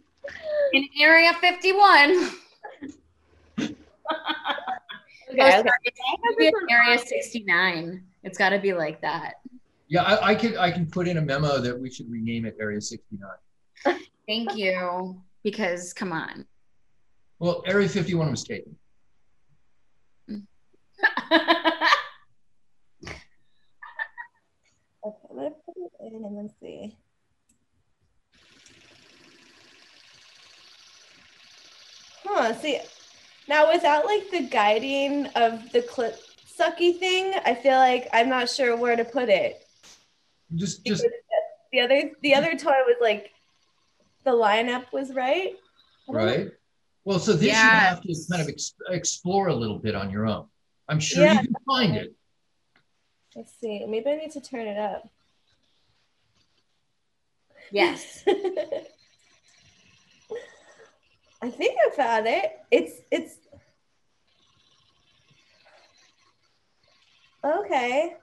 In 0.73 0.87
Area 0.99 1.33
51. 1.33 2.31
Okay, 5.31 5.39
Oh, 5.41 5.47
okay. 5.47 5.57
sorry, 5.57 5.69
it's 5.85 5.99
gotta 5.99 6.35
be 6.37 6.51
Area 6.69 6.97
69. 6.99 8.03
It's 8.23 8.37
got 8.37 8.49
to 8.49 8.59
be 8.59 8.73
like 8.73 9.01
that. 9.01 9.35
Yeah, 9.87 10.03
I, 10.03 10.29
I 10.31 10.35
could 10.35 10.55
I 10.57 10.71
can 10.71 10.85
put 10.89 11.07
in 11.07 11.17
a 11.17 11.21
memo 11.21 11.59
that 11.59 11.77
we 11.79 11.89
should 11.91 12.09
rename 12.09 12.45
it 12.45 12.55
Area 12.59 12.81
69. 12.81 13.29
Thank 14.27 14.55
you. 14.55 15.21
Because 15.43 15.93
come 15.93 16.11
on. 16.13 16.45
Well, 17.39 17.63
Area 17.65 17.89
51 17.89 18.31
was 18.31 18.43
taken. 18.43 18.75
Okay, 25.05 25.17
I'm 25.29 25.35
gonna 25.35 25.49
put 25.65 25.75
it 25.75 25.91
in 26.13 26.23
and 26.23 26.37
then 26.37 26.49
see. 26.61 26.97
Huh, 32.25 32.53
see, 32.53 32.79
now 33.47 33.71
without 33.71 34.05
like 34.05 34.29
the 34.31 34.41
guiding 34.41 35.27
of 35.35 35.71
the 35.71 35.81
clip 35.81 36.15
sucky 36.59 36.97
thing, 36.97 37.33
I 37.45 37.55
feel 37.55 37.77
like 37.77 38.07
I'm 38.13 38.29
not 38.29 38.49
sure 38.49 38.75
where 38.77 38.95
to 38.95 39.03
put 39.05 39.29
it. 39.29 39.65
Just 40.55 40.85
just 40.85 41.05
The 41.71 41.79
other 41.81 42.11
the 42.21 42.35
other 42.35 42.55
toy 42.55 42.75
was 42.85 42.97
like 43.01 43.31
the 44.23 44.31
lineup 44.31 44.91
was 44.93 45.13
right. 45.13 45.55
I 46.09 46.11
don't 46.11 46.15
know. 46.21 46.25
right. 46.25 46.47
Well, 47.05 47.19
so 47.19 47.33
this 47.33 47.47
you 47.47 47.51
have 47.53 48.01
to 48.01 48.15
kind 48.29 48.41
of 48.41 48.47
ex- 48.47 48.75
explore 48.89 49.47
a 49.47 49.55
little 49.55 49.79
bit 49.79 49.93
on 49.95 50.09
your 50.09 50.25
own. 50.25 50.45
I'm 50.87 50.99
sure 51.01 51.25
Yeah. 51.25 51.33
you 51.41 51.47
can 51.47 51.55
find 51.65 51.95
it. 51.97 52.15
Let's 53.35 53.51
see. 53.59 53.85
Maybe 53.85 54.09
I 54.11 54.15
need 54.15 54.31
to 54.31 54.41
turn 54.41 54.67
it 54.67 54.77
up. 54.77 55.09
yes. 57.71 58.23
I 61.43 61.49
think 61.49 61.75
I 61.85 61.93
found 61.93 62.25
it. 62.25 62.53
It's 62.71 63.01
it's 63.11 63.35
okay. 67.43 68.15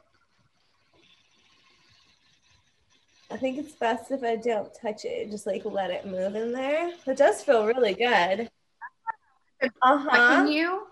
I 3.31 3.37
think 3.37 3.59
it's 3.59 3.75
best 3.75 4.11
if 4.11 4.23
I 4.23 4.37
don't 4.37 4.73
touch 4.75 5.05
it. 5.05 5.31
Just 5.31 5.47
like 5.47 5.67
let 5.67 5.91
it 5.91 6.07
move 6.07 6.35
in 6.35 6.51
there. 6.53 6.93
It 7.07 7.19
does 7.19 7.43
feel 7.43 7.67
really 7.67 7.93
good. 7.93 8.49
Uh 9.83 9.99
huh. 9.99 10.11
Can 10.11 10.49
you? 10.49 10.87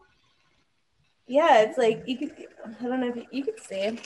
Yeah, 1.27 1.61
it's 1.63 1.79
like 1.79 2.03
you 2.05 2.19
could. 2.19 2.33
I 2.79 2.83
don't 2.83 3.01
know 3.01 3.09
if 3.09 3.17
you, 3.17 3.25
you 3.31 3.45
could 3.45 3.59
see. 3.59 3.99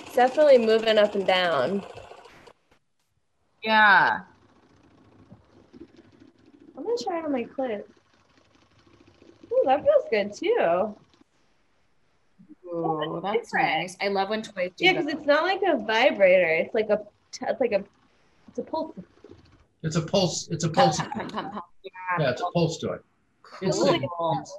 It's 0.00 0.14
definitely 0.14 0.56
moving 0.56 0.96
up 0.96 1.14
and 1.14 1.26
down. 1.26 1.84
Yeah. 3.62 4.20
I'm 7.08 7.12
gonna 7.12 7.12
try 7.12 7.18
it 7.18 7.24
on 7.24 7.32
my 7.32 7.42
clip. 7.44 7.88
Ooh, 9.52 9.62
that 9.66 9.82
feels 9.82 10.04
good 10.10 10.32
too. 10.32 10.94
Ooh, 12.68 13.20
that's 13.22 13.52
nice. 13.54 13.96
I 14.00 14.08
love 14.08 14.28
when 14.28 14.42
toys 14.42 14.70
do 14.76 14.84
Yeah, 14.84 14.92
because 14.92 15.06
it's 15.12 15.26
not 15.26 15.42
like 15.44 15.60
a 15.66 15.76
vibrator. 15.78 16.46
It's 16.48 16.74
like 16.74 16.88
a, 16.90 17.00
it's 17.42 17.60
like 17.60 17.72
a, 17.72 17.84
it's 18.48 18.58
a 18.58 18.62
pulse. 18.62 18.94
It's 19.82 19.96
a 19.96 20.02
pulse. 20.02 20.48
It's 20.50 20.64
a 20.64 20.68
pulse. 20.68 20.98
pump, 20.98 21.14
pump, 21.14 21.32
pump, 21.32 21.52
pump. 21.52 21.64
Yeah, 22.18 22.30
it's 22.30 22.40
a 22.42 22.50
pulse 22.52 22.78
toy. 22.80 22.96
It's, 23.62 23.78
Cool. 23.78 23.88
a- 23.90 23.94
it's- 23.94 24.58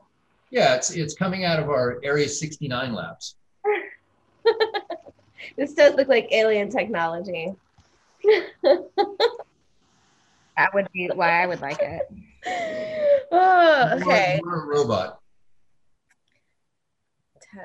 yeah, 0.49 0.75
it's 0.75 0.91
it's 0.91 1.13
coming 1.13 1.45
out 1.45 1.59
of 1.61 1.69
our 1.69 1.99
Area 2.03 2.27
69 2.27 2.93
labs. 2.93 3.35
This 5.57 5.73
does 5.73 5.95
look 5.95 6.07
like 6.07 6.27
alien 6.31 6.69
technology. 6.69 7.53
That 10.57 10.73
would 10.75 10.87
be 10.93 11.09
why 11.15 11.41
I 11.41 11.47
would 11.47 11.61
like 11.61 11.81
it. 11.81 12.01
Oh, 12.45 13.89
okay. 13.99 14.39
We're, 14.43 14.51
we're 14.51 14.63
a 14.63 14.79
robot. 14.79 15.19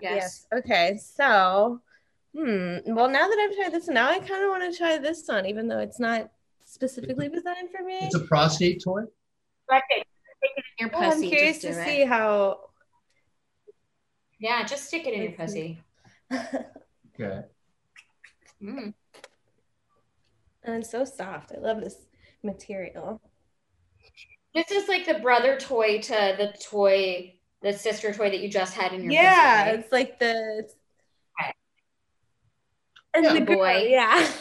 Yes. 0.03 0.47
Okay. 0.53 0.99
So, 0.99 1.81
hmm. 2.35 2.79
Well, 2.87 3.09
now 3.09 3.29
that 3.29 3.39
I've 3.39 3.57
tried 3.57 3.73
this, 3.73 3.89
now 3.89 4.11
I 4.11 4.19
kind 4.19 4.43
of 4.43 4.51
want 4.51 4.71
to 4.71 4.77
try 4.77 4.99
this 4.99 5.27
one, 5.27 5.47
even 5.47 5.69
though 5.69 5.79
it's 5.79 6.01
not 6.01 6.31
specifically 6.65 7.29
designed 7.29 7.71
for 7.71 7.85
me. 7.85 7.99
It's 8.03 8.15
a 8.15 8.21
prostate 8.21 8.83
toy. 8.83 9.03
Right. 9.71 9.83
Stick 9.89 10.07
it 10.57 10.65
in 10.79 10.87
your 10.87 11.01
Well, 11.01 11.13
I'm 11.13 11.23
curious 11.23 11.59
to 11.59 11.69
do 11.69 11.75
see 11.75 12.05
how. 12.05 12.61
Yeah, 14.39 14.65
just 14.65 14.87
stick 14.87 15.07
it 15.07 15.15
in 15.15 15.23
your 15.23 15.33
pussy. 15.33 15.81
Okay. 17.19 17.41
Mm. 18.63 18.93
And 20.65 20.75
it's 20.77 20.91
so 20.91 21.05
soft. 21.07 21.53
I 21.57 21.61
love 21.61 21.81
this 21.81 22.07
material. 22.43 23.23
This 24.57 24.71
is 24.71 24.89
like 24.89 25.05
the 25.05 25.19
brother 25.19 25.59
toy 25.59 26.01
to 26.01 26.35
the 26.39 26.55
toy, 26.65 27.35
the 27.63 27.75
sister 27.75 28.11
toy 28.15 28.31
that 28.31 28.41
you 28.41 28.49
just 28.49 28.73
had 28.75 28.95
in 28.95 29.03
your 29.05 29.13
Yeah, 29.13 29.65
pussy, 29.65 29.71
right? 29.71 29.79
it's 29.81 29.93
like 29.93 30.19
the. 30.19 30.57
It's... 30.61 30.75
Okay. 31.39 31.53
And 33.15 33.25
Yeah. 33.27 33.33
the 33.35 33.41
girl, 33.43 33.57
Boy. 33.59 33.87
yeah. 33.91 34.33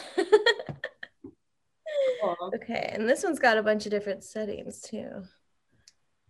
Cool. 2.22 2.50
okay, 2.54 2.90
and 2.94 3.06
this 3.06 3.22
one's 3.22 3.38
got 3.38 3.58
a 3.58 3.62
bunch 3.62 3.84
of 3.84 3.90
different 3.90 4.24
settings 4.24 4.80
too. 4.80 5.10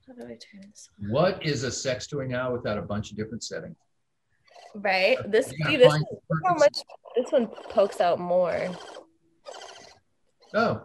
How 0.06 0.14
do 0.14 0.22
I 0.24 0.30
turn 0.36 0.62
this? 0.68 0.88
on? 1.00 1.10
What 1.10 1.44
is 1.46 1.62
a 1.62 1.70
sex 1.70 2.08
toy 2.08 2.26
now 2.26 2.52
without 2.52 2.78
a 2.78 2.82
bunch 2.82 3.12
of 3.12 3.16
different 3.16 3.44
settings? 3.44 3.76
Right. 4.74 5.16
This 5.30 5.46
see 5.46 5.76
this 5.76 5.86
find 5.86 6.04
one- 6.10 6.20
the 6.28 6.34
look 6.34 6.42
how 6.44 6.54
much 6.54 6.78
this 7.14 7.30
one 7.30 7.46
pokes 7.70 8.00
out 8.00 8.18
more. 8.18 8.68
Oh, 10.54 10.82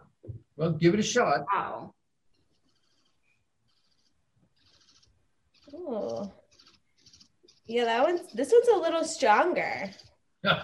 well, 0.56 0.72
give 0.74 0.94
it 0.94 1.00
a 1.00 1.04
shot. 1.04 1.46
Wow. 1.52 1.96
Oh. 5.74 6.32
Yeah, 7.68 7.86
that 7.86 8.04
one's 8.04 8.22
this 8.34 8.52
one's 8.52 8.68
a 8.68 8.78
little 8.80 9.04
stronger. 9.06 9.90
Yeah. 10.44 10.64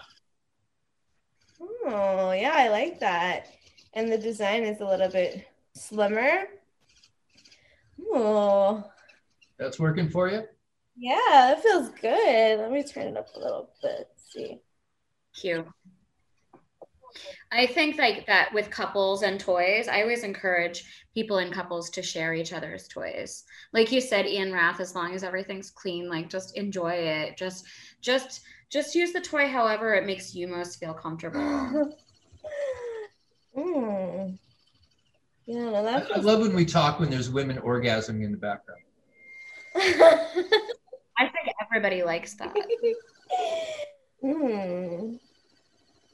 Oh, 1.61 2.31
yeah, 2.31 2.53
I 2.55 2.67
like 2.69 2.99
that. 2.99 3.47
And 3.93 4.11
the 4.11 4.17
design 4.17 4.63
is 4.63 4.81
a 4.81 4.85
little 4.85 5.09
bit 5.09 5.47
slimmer. 5.73 6.43
Oh, 8.11 8.83
That's 9.57 9.79
working 9.79 10.09
for 10.09 10.29
you. 10.29 10.43
yeah, 10.97 11.17
that 11.55 11.63
feels 11.63 11.89
good. 12.01 12.59
Let 12.59 12.71
me 12.71 12.83
turn 12.83 13.07
it 13.07 13.17
up 13.17 13.27
a 13.35 13.39
little 13.39 13.69
bit. 13.81 14.07
see. 14.17 14.59
Cute. 15.33 15.65
I 17.51 17.65
think 17.65 17.97
like 17.97 18.25
that 18.27 18.53
with 18.53 18.69
couples 18.69 19.23
and 19.23 19.39
toys, 19.39 19.87
I 19.87 20.01
always 20.01 20.23
encourage 20.23 20.83
people 21.13 21.37
in 21.37 21.51
couples 21.51 21.89
to 21.91 22.01
share 22.01 22.33
each 22.33 22.51
other's 22.51 22.87
toys. 22.87 23.45
Like 23.73 23.91
you 23.91 24.01
said, 24.01 24.25
Ian 24.25 24.51
Rath, 24.51 24.79
as 24.81 24.95
long 24.95 25.13
as 25.13 25.23
everything's 25.23 25.69
clean, 25.69 26.09
like 26.09 26.29
just 26.29 26.57
enjoy 26.57 26.91
it. 26.91 27.37
Just 27.37 27.65
just 28.01 28.41
just 28.69 28.95
use 28.95 29.13
the 29.13 29.21
toy 29.21 29.47
however 29.47 29.93
it 29.95 30.05
makes 30.05 30.35
you 30.35 30.47
most 30.47 30.77
feel 30.77 30.93
comfortable. 30.93 31.39
mm. 33.57 34.37
Yeah, 35.45 35.69
no, 35.69 35.75
I, 35.75 35.81
that 35.83 36.11
I 36.13 36.19
love 36.19 36.41
when 36.41 36.53
we 36.53 36.65
talk 36.65 36.99
when 36.99 37.09
there's 37.09 37.29
women 37.29 37.57
orgasming 37.59 38.25
in 38.25 38.31
the 38.31 38.37
background. 38.37 38.81
I 39.75 41.29
think 41.29 41.55
everybody 41.61 42.03
likes 42.03 42.35
that. 42.35 42.55
Hmm. 44.19 45.17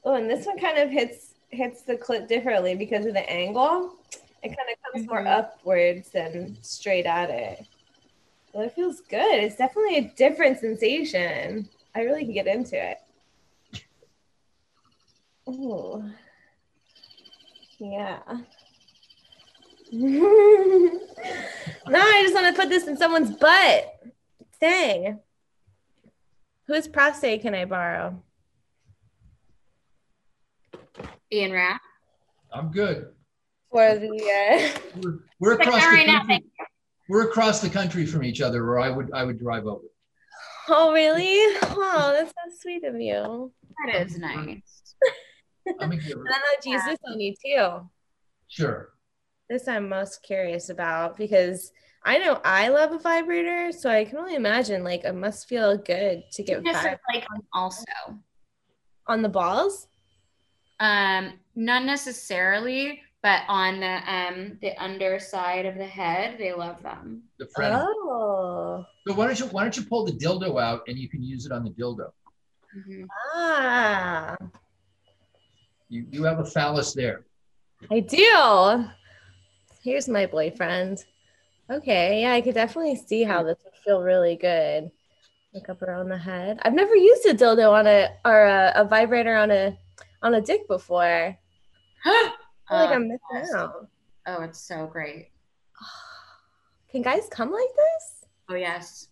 Oh, 0.04 0.14
and 0.14 0.28
this 0.28 0.46
one 0.46 0.58
kind 0.58 0.78
of 0.78 0.90
hits 0.90 1.34
hits 1.50 1.82
the 1.82 1.96
clit 1.96 2.26
differently 2.28 2.74
because 2.74 3.06
of 3.06 3.14
the 3.14 3.30
angle. 3.30 3.96
It 4.42 4.48
kind 4.48 4.68
of 4.70 4.92
comes 4.92 5.06
more 5.08 5.22
Mhm. 5.22 5.30
upwards 5.38 6.10
than 6.10 6.58
straight 6.62 7.06
at 7.06 7.30
it. 7.30 7.64
Well, 8.52 8.64
it 8.64 8.72
feels 8.74 9.00
good. 9.00 9.42
It's 9.42 9.56
definitely 9.56 9.96
a 9.98 10.12
different 10.16 10.58
sensation. 10.58 11.68
I 11.94 12.00
really 12.02 12.24
can 12.24 12.34
get 12.34 12.46
into 12.46 12.76
it. 12.76 12.98
Oh, 15.46 16.04
yeah. 17.78 18.20
now 19.92 20.00
I 21.92 22.20
just 22.22 22.34
want 22.34 22.46
to 22.46 22.60
put 22.60 22.68
this 22.68 22.86
in 22.88 22.96
someone's 22.96 23.36
butt. 23.36 24.00
Dang. 24.60 25.20
Whose 26.66 26.88
prostate 26.88 27.42
can 27.42 27.54
I 27.54 27.64
borrow? 27.64 28.22
Ian 31.34 31.52
Rath. 31.52 31.80
I'm 32.52 32.70
good. 32.70 33.08
For 33.70 33.96
the 33.96 34.06
uh, 34.06 34.78
We're, 35.02 35.18
we're 35.40 35.52
across 35.54 35.82
the 35.82 36.04
country. 36.06 36.44
We're 37.08 37.28
across 37.28 37.60
the 37.60 37.68
country 37.68 38.06
from 38.06 38.22
each 38.22 38.40
other, 38.40 38.64
or 38.64 38.78
I 38.78 38.88
would 38.88 39.10
I 39.12 39.24
would 39.24 39.38
drive 39.40 39.66
over. 39.66 39.82
oh 40.68 40.92
really? 40.92 41.36
Oh, 41.76 42.12
that's 42.14 42.30
so 42.30 42.56
sweet 42.60 42.84
of 42.84 43.00
you. 43.00 43.52
That 43.86 44.06
is 44.06 44.16
nice. 44.16 44.94
I'm 45.80 45.90
a 45.90 45.96
giver. 45.96 46.20
And 46.24 46.34
I 46.34 46.38
know 46.38 46.60
Jesus 46.62 46.98
on 47.06 47.20
you 47.20 47.34
too. 47.44 47.90
Sure. 48.46 48.90
This 49.50 49.66
I'm 49.66 49.88
most 49.88 50.22
curious 50.22 50.68
about 50.68 51.16
because 51.16 51.72
I 52.04 52.18
know 52.18 52.40
I 52.44 52.68
love 52.68 52.92
a 52.92 52.98
vibrator, 52.98 53.72
so 53.72 53.90
I 53.90 54.04
can 54.04 54.18
only 54.18 54.36
imagine 54.36 54.84
like 54.84 55.04
it 55.04 55.14
must 55.14 55.48
feel 55.48 55.76
good 55.76 56.22
to 56.32 56.42
get 56.44 56.64
Just 56.64 56.84
like 57.12 57.26
also. 57.52 57.84
on 59.08 59.22
the 59.22 59.28
balls. 59.28 59.88
Um, 60.80 61.34
not 61.54 61.84
necessarily, 61.84 63.00
but 63.22 63.42
on 63.48 63.80
the 63.80 64.12
um 64.12 64.58
the 64.60 64.76
underside 64.82 65.66
of 65.66 65.76
the 65.76 65.86
head, 65.86 66.36
they 66.38 66.52
love 66.52 66.82
them. 66.82 67.22
The 67.38 67.46
friend. 67.54 67.76
Oh, 67.76 68.84
So 69.06 69.14
why 69.14 69.26
don't 69.26 69.38
you 69.38 69.46
why 69.46 69.62
don't 69.62 69.76
you 69.76 69.84
pull 69.84 70.04
the 70.04 70.12
dildo 70.12 70.60
out 70.60 70.82
and 70.88 70.98
you 70.98 71.08
can 71.08 71.22
use 71.22 71.46
it 71.46 71.52
on 71.52 71.64
the 71.64 71.70
dildo? 71.70 72.10
Mhm. 72.76 73.06
ah, 73.34 74.36
You 75.88 76.06
you 76.10 76.24
have 76.24 76.40
a 76.40 76.44
phallus 76.44 76.92
there. 76.92 77.24
I 77.90 78.00
do. 78.00 78.86
Here's 79.82 80.08
my 80.08 80.26
boyfriend. 80.26 81.04
Okay, 81.70 82.22
yeah, 82.22 82.32
I 82.32 82.40
could 82.40 82.54
definitely 82.54 82.96
see 82.96 83.22
how 83.22 83.42
this 83.42 83.58
would 83.64 83.74
feel 83.84 84.02
really 84.02 84.36
good. 84.36 84.90
Look 85.52 85.68
up 85.68 85.82
around 85.82 86.08
the 86.08 86.18
head. 86.18 86.58
I've 86.62 86.74
never 86.74 86.94
used 86.96 87.26
a 87.26 87.34
dildo 87.34 87.72
on 87.72 87.86
a 87.86 88.08
or 88.24 88.44
a, 88.44 88.72
a 88.76 88.84
vibrator 88.84 89.36
on 89.36 89.50
a 89.50 89.78
on 90.24 90.34
a 90.34 90.40
dick 90.40 90.66
before. 90.66 91.36
I 92.04 92.32
feel 92.68 92.78
like 92.78 92.90
I'm 92.90 93.08
missing 93.08 93.54
out. 93.54 93.88
Oh, 94.26 94.42
it's 94.42 94.58
so 94.58 94.86
great. 94.86 95.28
Can 96.90 97.02
guys 97.02 97.28
come 97.30 97.52
like 97.52 97.68
this? 97.76 98.26
Oh 98.48 98.54
yes. 98.54 99.08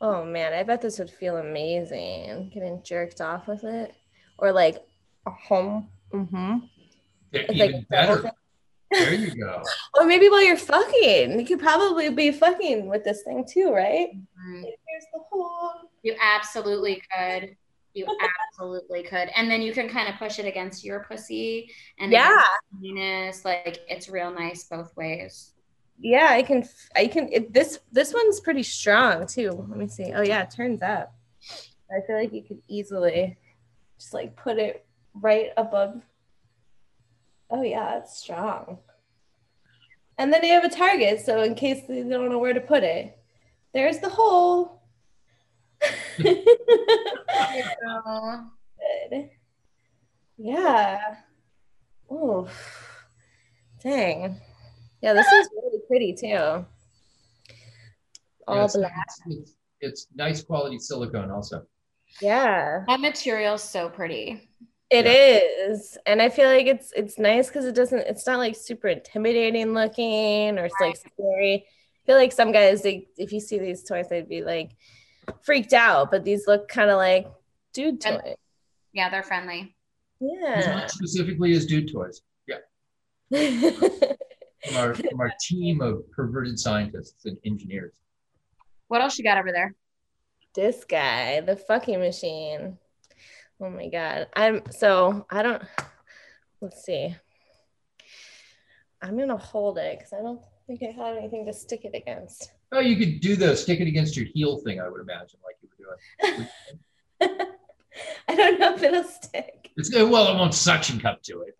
Oh 0.00 0.24
man, 0.24 0.52
I 0.52 0.62
bet 0.64 0.82
this 0.82 0.98
would 0.98 1.10
feel 1.10 1.38
amazing. 1.38 2.50
Getting 2.52 2.82
jerked 2.84 3.20
off 3.20 3.46
with 3.46 3.64
it, 3.64 3.94
or 4.38 4.52
like 4.52 4.84
a 5.26 5.30
home. 5.30 5.88
Mm-hmm. 6.12 6.58
They're 7.32 7.42
It's 7.42 7.58
like 7.58 7.70
even 7.70 7.80
the 7.80 7.86
better. 7.88 8.30
There 8.92 9.14
you 9.14 9.34
go. 9.42 9.62
Or 9.94 10.04
maybe 10.04 10.28
while 10.28 10.44
you're 10.44 10.58
fucking, 10.58 11.40
you 11.40 11.46
could 11.46 11.60
probably 11.60 12.10
be 12.10 12.30
fucking 12.30 12.88
with 12.88 13.04
this 13.04 13.22
thing 13.22 13.46
too, 13.48 13.72
right? 13.72 14.10
Mhm. 14.12 14.64
Here's 14.64 15.06
the 15.14 15.20
hole. 15.30 15.70
You 16.02 16.14
absolutely 16.20 17.00
could. 17.16 17.56
You 17.94 18.06
absolutely 18.52 19.02
could. 19.02 19.28
And 19.36 19.50
then 19.50 19.60
you 19.62 19.72
can 19.72 19.88
kind 19.88 20.08
of 20.08 20.14
push 20.16 20.38
it 20.38 20.46
against 20.46 20.82
your 20.84 21.00
pussy 21.04 21.70
and 21.98 22.10
Yeah, 22.10 22.42
penis. 22.80 23.44
Like 23.44 23.80
it's 23.88 24.08
real 24.08 24.30
nice 24.32 24.64
both 24.64 24.96
ways. 24.96 25.52
yeah. 25.98 26.28
I 26.30 26.42
can. 26.42 26.66
I 26.96 27.06
can. 27.06 27.28
It, 27.32 27.52
this 27.52 27.78
this 27.92 28.14
one's 28.14 28.40
pretty 28.40 28.62
strong 28.62 29.26
too. 29.26 29.50
Let 29.68 29.78
me 29.78 29.88
see. 29.88 30.12
Oh 30.14 30.22
yeah, 30.22 30.42
it 30.42 30.50
turns 30.50 30.80
up. 30.82 31.14
I 31.90 32.00
feel 32.06 32.16
like 32.16 32.32
you 32.32 32.42
could 32.42 32.62
easily 32.68 33.36
just 33.98 34.14
like 34.14 34.34
put 34.36 34.58
it 34.58 34.86
right 35.14 35.50
above. 35.58 36.00
Oh 37.50 37.62
yeah, 37.62 37.98
it's 37.98 38.16
strong. 38.16 38.78
And 40.18 40.32
then 40.32 40.42
you 40.44 40.52
have 40.52 40.64
a 40.64 40.68
target, 40.70 41.20
so 41.20 41.42
in 41.42 41.54
case 41.54 41.82
they 41.88 42.02
don't 42.02 42.30
know 42.30 42.38
where 42.38 42.52
to 42.54 42.60
put 42.60 42.82
it, 42.84 43.18
there's 43.74 43.98
the 43.98 44.08
hole. 44.08 44.81
So, 47.82 48.44
Good. 49.10 49.30
Yeah. 50.36 51.16
Oh, 52.10 52.48
dang. 53.82 54.40
Yeah, 55.00 55.14
this 55.14 55.26
is 55.26 55.48
really 55.54 55.78
pretty 55.88 56.12
too. 56.14 56.26
Yeah, 56.26 56.64
All 58.46 58.64
it's, 58.64 58.76
black. 58.76 58.92
it's, 59.06 59.20
it's, 59.26 59.56
it's 59.80 60.06
nice 60.14 60.42
quality 60.42 60.78
silicone 60.78 61.30
also. 61.30 61.66
Yeah, 62.20 62.84
that 62.88 63.00
material's 63.00 63.62
so 63.62 63.88
pretty. 63.88 64.48
it 64.90 65.06
is, 65.06 65.96
and 66.06 66.20
I 66.20 66.28
feel 66.28 66.48
like 66.48 66.66
it's 66.66 66.92
it's 66.94 67.18
nice 67.18 67.48
because 67.48 67.64
it 67.64 67.74
doesn't. 67.74 68.00
It's 68.00 68.26
not 68.26 68.38
like 68.38 68.54
super 68.56 68.88
intimidating 68.88 69.72
looking 69.72 70.58
or 70.58 70.66
it's 70.66 70.74
like 70.80 70.96
scary. 70.96 71.64
I 71.64 72.06
feel 72.06 72.16
like 72.16 72.32
some 72.32 72.52
guys, 72.52 72.82
they 72.82 73.06
if 73.16 73.32
you 73.32 73.40
see 73.40 73.58
these 73.58 73.82
toys, 73.84 74.08
they'd 74.10 74.28
be 74.28 74.42
like 74.42 74.72
freaked 75.42 75.72
out, 75.72 76.10
but 76.10 76.24
these 76.24 76.46
look 76.46 76.68
kind 76.68 76.90
of 76.90 76.96
like 76.96 77.26
dude 77.72 78.04
And- 78.04 78.20
toys. 78.22 78.36
Yeah, 78.92 79.08
they're 79.08 79.22
friendly. 79.22 79.74
Yeah. 80.20 80.72
aren't 80.80 80.90
specifically 80.90 81.52
as 81.52 81.66
dude 81.66 81.90
toys. 81.92 82.20
Yeah. 82.46 82.58
From 84.64 84.76
our 84.76 84.94
from 84.94 85.18
our 85.20 85.32
team 85.40 85.80
of 85.80 86.08
perverted 86.12 86.56
scientists 86.58 87.24
and 87.24 87.36
engineers. 87.44 87.94
What 88.86 89.00
else 89.00 89.18
you 89.18 89.24
got 89.24 89.38
over 89.38 89.50
there? 89.50 89.74
this 90.54 90.84
guy, 90.84 91.40
the 91.40 91.56
fucking 91.56 91.98
machine. 91.98 92.76
Oh 93.60 93.70
my 93.70 93.88
god. 93.88 94.28
I'm 94.34 94.62
so 94.70 95.26
I 95.30 95.42
don't 95.42 95.62
let's 96.60 96.84
see. 96.84 97.16
I'm 99.00 99.18
gonna 99.18 99.36
hold 99.36 99.78
it 99.78 99.98
because 99.98 100.12
I 100.12 100.22
don't 100.22 100.40
think 100.66 100.82
I 100.82 100.92
have 100.92 101.16
anything 101.16 101.46
to 101.46 101.52
stick 101.52 101.84
it 101.84 101.96
against. 101.96 102.52
Oh, 102.72 102.80
you 102.80 102.96
could 102.96 103.20
do 103.20 103.36
the 103.36 103.54
stick 103.54 103.80
it 103.80 103.86
against 103.88 104.16
your 104.16 104.26
heel 104.26 104.58
thing, 104.58 104.80
I 104.80 104.88
would 104.88 105.00
imagine, 105.00 105.38
like 105.44 105.56
you 105.60 105.68
were 105.78 106.38
doing. 106.38 106.48
I 108.28 108.34
don't 108.34 108.58
know 108.58 108.74
if 108.74 108.82
it'll 108.82 109.04
stick. 109.04 109.70
It's 109.76 109.94
uh, 109.94 110.06
well, 110.06 110.32
it 110.34 110.38
won't 110.38 110.54
suction 110.54 110.98
cup 110.98 111.22
to 111.24 111.42
it. 111.42 111.54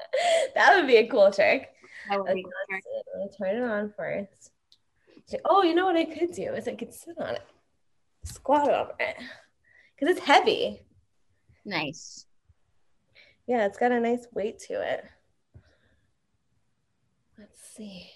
that 0.54 0.76
would 0.76 0.86
be 0.86 0.96
a 0.96 1.06
cool 1.08 1.30
trick. 1.32 1.68
That 2.08 2.18
would 2.18 2.26
Let's, 2.26 2.34
be 2.36 2.42
great. 2.68 2.82
let's 3.20 3.36
turn 3.36 3.56
it 3.56 3.62
on 3.62 3.92
first. 3.96 4.50
Oh, 5.44 5.62
you 5.62 5.74
know 5.74 5.86
what 5.86 5.96
I 5.96 6.04
could 6.04 6.32
do 6.32 6.52
is 6.52 6.68
I 6.68 6.74
could 6.74 6.92
sit 6.92 7.16
on 7.18 7.34
it, 7.36 7.42
squat 8.24 8.68
over 8.68 8.92
it, 9.00 9.16
because 9.96 10.16
it's 10.16 10.26
heavy. 10.26 10.80
nice. 11.64 12.26
Yeah, 13.46 13.66
it's 13.66 13.78
got 13.78 13.92
a 13.92 13.98
nice 14.00 14.26
weight 14.32 14.58
to 14.68 14.74
it. 14.74 15.04
Let's 17.38 17.58
see. 17.74 18.10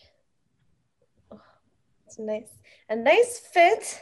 It's 2.07 2.19
nice. 2.19 2.49
A 2.89 2.97
nice 2.97 3.39
fit. 3.39 4.01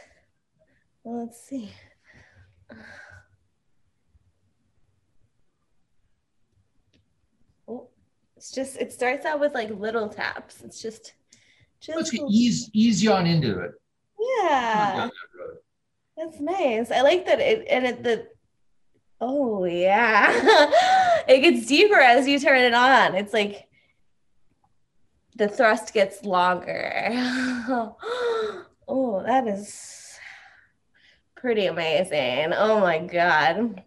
Let's 1.03 1.41
see. 1.41 1.71
Oh, 7.67 7.89
it's 8.37 8.51
just 8.51 8.77
it 8.77 8.91
starts 8.93 9.25
out 9.25 9.39
with 9.39 9.53
like 9.53 9.69
little 9.71 10.09
taps. 10.09 10.61
It's 10.63 10.81
just 10.81 11.13
Let's 11.87 12.09
get 12.11 12.21
ease 12.29 12.69
ease 12.73 13.03
you 13.03 13.11
on 13.11 13.27
into 13.27 13.59
it. 13.59 13.71
yeah. 14.19 14.93
Down 14.97 15.07
that 15.09 15.39
road. 15.39 15.57
That's 16.17 16.39
nice. 16.39 16.91
I 16.91 17.01
like 17.01 17.25
that 17.25 17.39
it 17.39 17.67
and 17.69 17.85
it 17.85 18.03
the 18.03 18.27
oh 19.21 19.65
yeah. 19.65 20.31
it 21.27 21.41
gets 21.41 21.67
deeper 21.67 21.99
as 21.99 22.27
you 22.27 22.39
turn 22.39 22.59
it 22.59 22.73
on. 22.73 23.15
It's 23.15 23.33
like 23.33 23.64
the 25.35 25.47
thrust 25.47 25.93
gets 25.93 26.23
longer. 26.23 27.09
oh, 28.87 29.23
that 29.25 29.47
is 29.47 30.17
pretty 31.35 31.65
amazing. 31.65 32.53
Oh 32.53 32.79
my 32.79 32.99
god. 32.99 33.83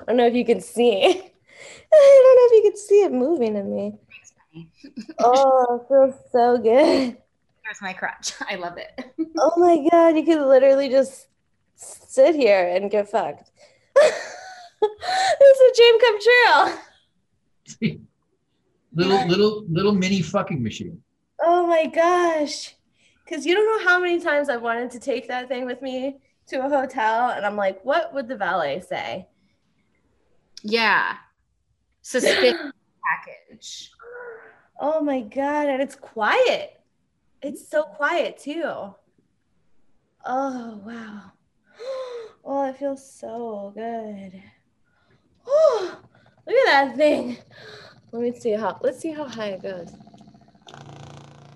I 0.00 0.04
don't 0.06 0.16
know 0.16 0.26
if 0.26 0.34
you 0.34 0.44
can 0.44 0.60
see. 0.60 1.04
I 1.92 2.22
don't 2.24 2.36
know 2.36 2.56
if 2.58 2.64
you 2.64 2.70
can 2.70 2.78
see 2.78 3.02
it 3.02 3.12
moving 3.12 3.56
in 3.56 3.74
me. 3.74 3.94
Thanks, 4.10 4.32
Penny. 4.52 4.70
Oh, 5.18 5.80
it 5.80 5.88
feels 5.88 6.14
so 6.32 6.58
good. 6.58 7.16
There's 7.64 7.82
my 7.82 7.92
crutch. 7.92 8.32
I 8.48 8.56
love 8.56 8.78
it. 8.78 9.12
Oh 9.38 9.58
my 9.58 9.88
god, 9.90 10.16
you 10.16 10.24
could 10.24 10.40
literally 10.46 10.88
just 10.88 11.26
sit 11.74 12.34
here 12.34 12.66
and 12.68 12.90
get 12.90 13.08
fucked. 13.08 13.50
it's 13.96 15.60
a 15.60 15.76
dream 15.76 16.00
come 16.00 16.18
true. 17.80 18.00
Little 18.94 19.26
little 19.26 19.64
little 19.68 19.92
mini 19.92 20.22
fucking 20.22 20.62
machine. 20.62 21.02
Oh 21.40 21.66
my 21.66 21.86
gosh. 21.86 22.74
Because 23.24 23.46
you 23.46 23.54
don't 23.54 23.66
know 23.66 23.88
how 23.88 24.00
many 24.00 24.20
times 24.20 24.48
I've 24.48 24.62
wanted 24.62 24.90
to 24.92 25.00
take 25.00 25.28
that 25.28 25.48
thing 25.48 25.64
with 25.64 25.80
me 25.80 26.18
to 26.48 26.64
a 26.64 26.68
hotel, 26.68 27.30
and 27.30 27.46
I'm 27.46 27.56
like, 27.56 27.84
what 27.84 28.12
would 28.12 28.28
the 28.28 28.36
valet 28.36 28.80
say? 28.80 29.28
Yeah. 30.62 31.14
Suspicious 32.02 32.54
package. 33.04 33.90
Oh 34.80 35.00
my 35.00 35.20
god, 35.20 35.68
and 35.68 35.80
it's 35.80 35.94
quiet. 35.94 36.80
It's 37.40 37.68
so 37.68 37.84
quiet 37.84 38.38
too. 38.38 38.94
Oh 40.24 40.80
wow. 40.84 41.32
Oh, 42.44 42.68
it 42.68 42.76
feels 42.76 43.08
so 43.08 43.72
good. 43.72 44.42
Oh, 45.46 46.00
look 46.46 46.56
at 46.56 46.88
that 46.88 46.96
thing. 46.96 47.38
Let 48.12 48.22
me 48.22 48.38
see 48.38 48.52
how 48.52 48.78
let's 48.82 48.98
see 48.98 49.10
how 49.10 49.26
high 49.26 49.48
it 49.48 49.62
goes. 49.62 49.90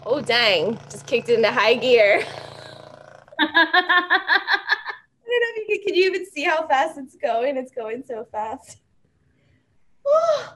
Oh 0.04 0.20
dang, 0.20 0.78
just 0.90 1.06
kicked 1.06 1.28
into 1.28 1.50
high 1.50 1.74
gear. 1.74 2.24
I 3.38 4.00
don't 5.26 5.56
know 5.56 5.62
if 5.62 5.68
you 5.68 5.78
can, 5.78 5.86
can 5.86 5.94
you 5.94 6.06
even 6.06 6.26
see 6.26 6.44
how 6.44 6.66
fast 6.66 6.96
it's 6.98 7.16
going? 7.16 7.56
It's 7.56 7.72
going 7.72 8.02
so 8.06 8.26
fast. 8.30 8.78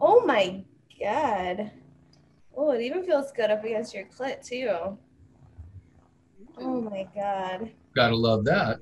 Oh, 0.00 0.24
my 0.26 0.62
god. 1.00 1.70
Oh, 2.56 2.70
it 2.70 2.82
even 2.82 3.04
feels 3.04 3.32
good 3.32 3.50
up 3.50 3.64
against 3.64 3.94
your 3.94 4.04
clit 4.04 4.44
too. 4.44 4.98
Oh 6.58 6.80
my 6.80 7.06
god. 7.14 7.70
Gotta 7.94 8.16
love 8.16 8.44
that. 8.44 8.78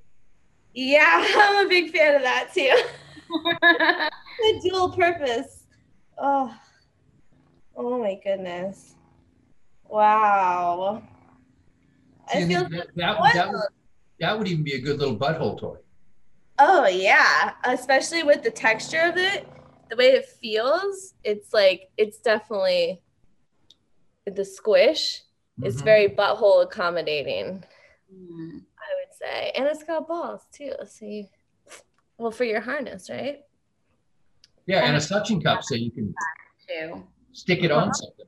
Yeah, 0.74 1.26
I'm 1.36 1.66
a 1.66 1.68
big 1.68 1.90
fan 1.90 2.16
of 2.16 2.22
that 2.22 2.50
too. 2.52 2.76
the 3.60 4.60
dual 4.68 4.90
purpose. 4.90 5.61
Oh, 6.24 6.56
oh 7.76 7.98
my 7.98 8.18
goodness. 8.22 8.94
Wow. 9.88 11.02
I 12.32 12.44
feel 12.46 12.68
that, 12.68 12.86
that, 12.94 13.18
that, 13.34 13.50
would, 13.50 13.60
that 14.20 14.38
would 14.38 14.46
even 14.46 14.62
be 14.62 14.74
a 14.74 14.80
good 14.80 15.00
little 15.00 15.16
butthole 15.16 15.58
toy. 15.58 15.78
Oh 16.60 16.86
yeah, 16.86 17.54
especially 17.64 18.22
with 18.22 18.44
the 18.44 18.52
texture 18.52 19.00
of 19.00 19.16
it, 19.16 19.48
the 19.90 19.96
way 19.96 20.12
it 20.12 20.26
feels, 20.26 21.14
it's 21.24 21.52
like 21.52 21.90
it's 21.96 22.18
definitely 22.18 23.02
the 24.26 24.44
squish. 24.44 25.22
It's 25.62 25.82
Mhm. 25.82 25.84
very 25.84 26.08
butthole 26.08 26.62
accommodating, 26.62 27.64
Mm. 28.14 28.64
I 28.78 28.94
would 29.00 29.12
say, 29.18 29.50
and 29.56 29.66
it's 29.66 29.82
got 29.82 30.06
balls 30.06 30.46
too. 30.52 30.72
So 30.86 31.04
you, 31.04 31.26
well, 32.16 32.30
for 32.30 32.44
your 32.44 32.60
harness, 32.60 33.10
right? 33.10 33.40
Yeah, 34.66 34.84
and 34.86 34.96
a 34.96 35.00
suction 35.00 35.40
cup 35.40 35.62
so 35.64 35.74
you 35.74 35.90
can 35.90 36.14
Too. 36.68 37.02
stick 37.32 37.64
it 37.64 37.70
on 37.70 37.92
something. 37.92 38.26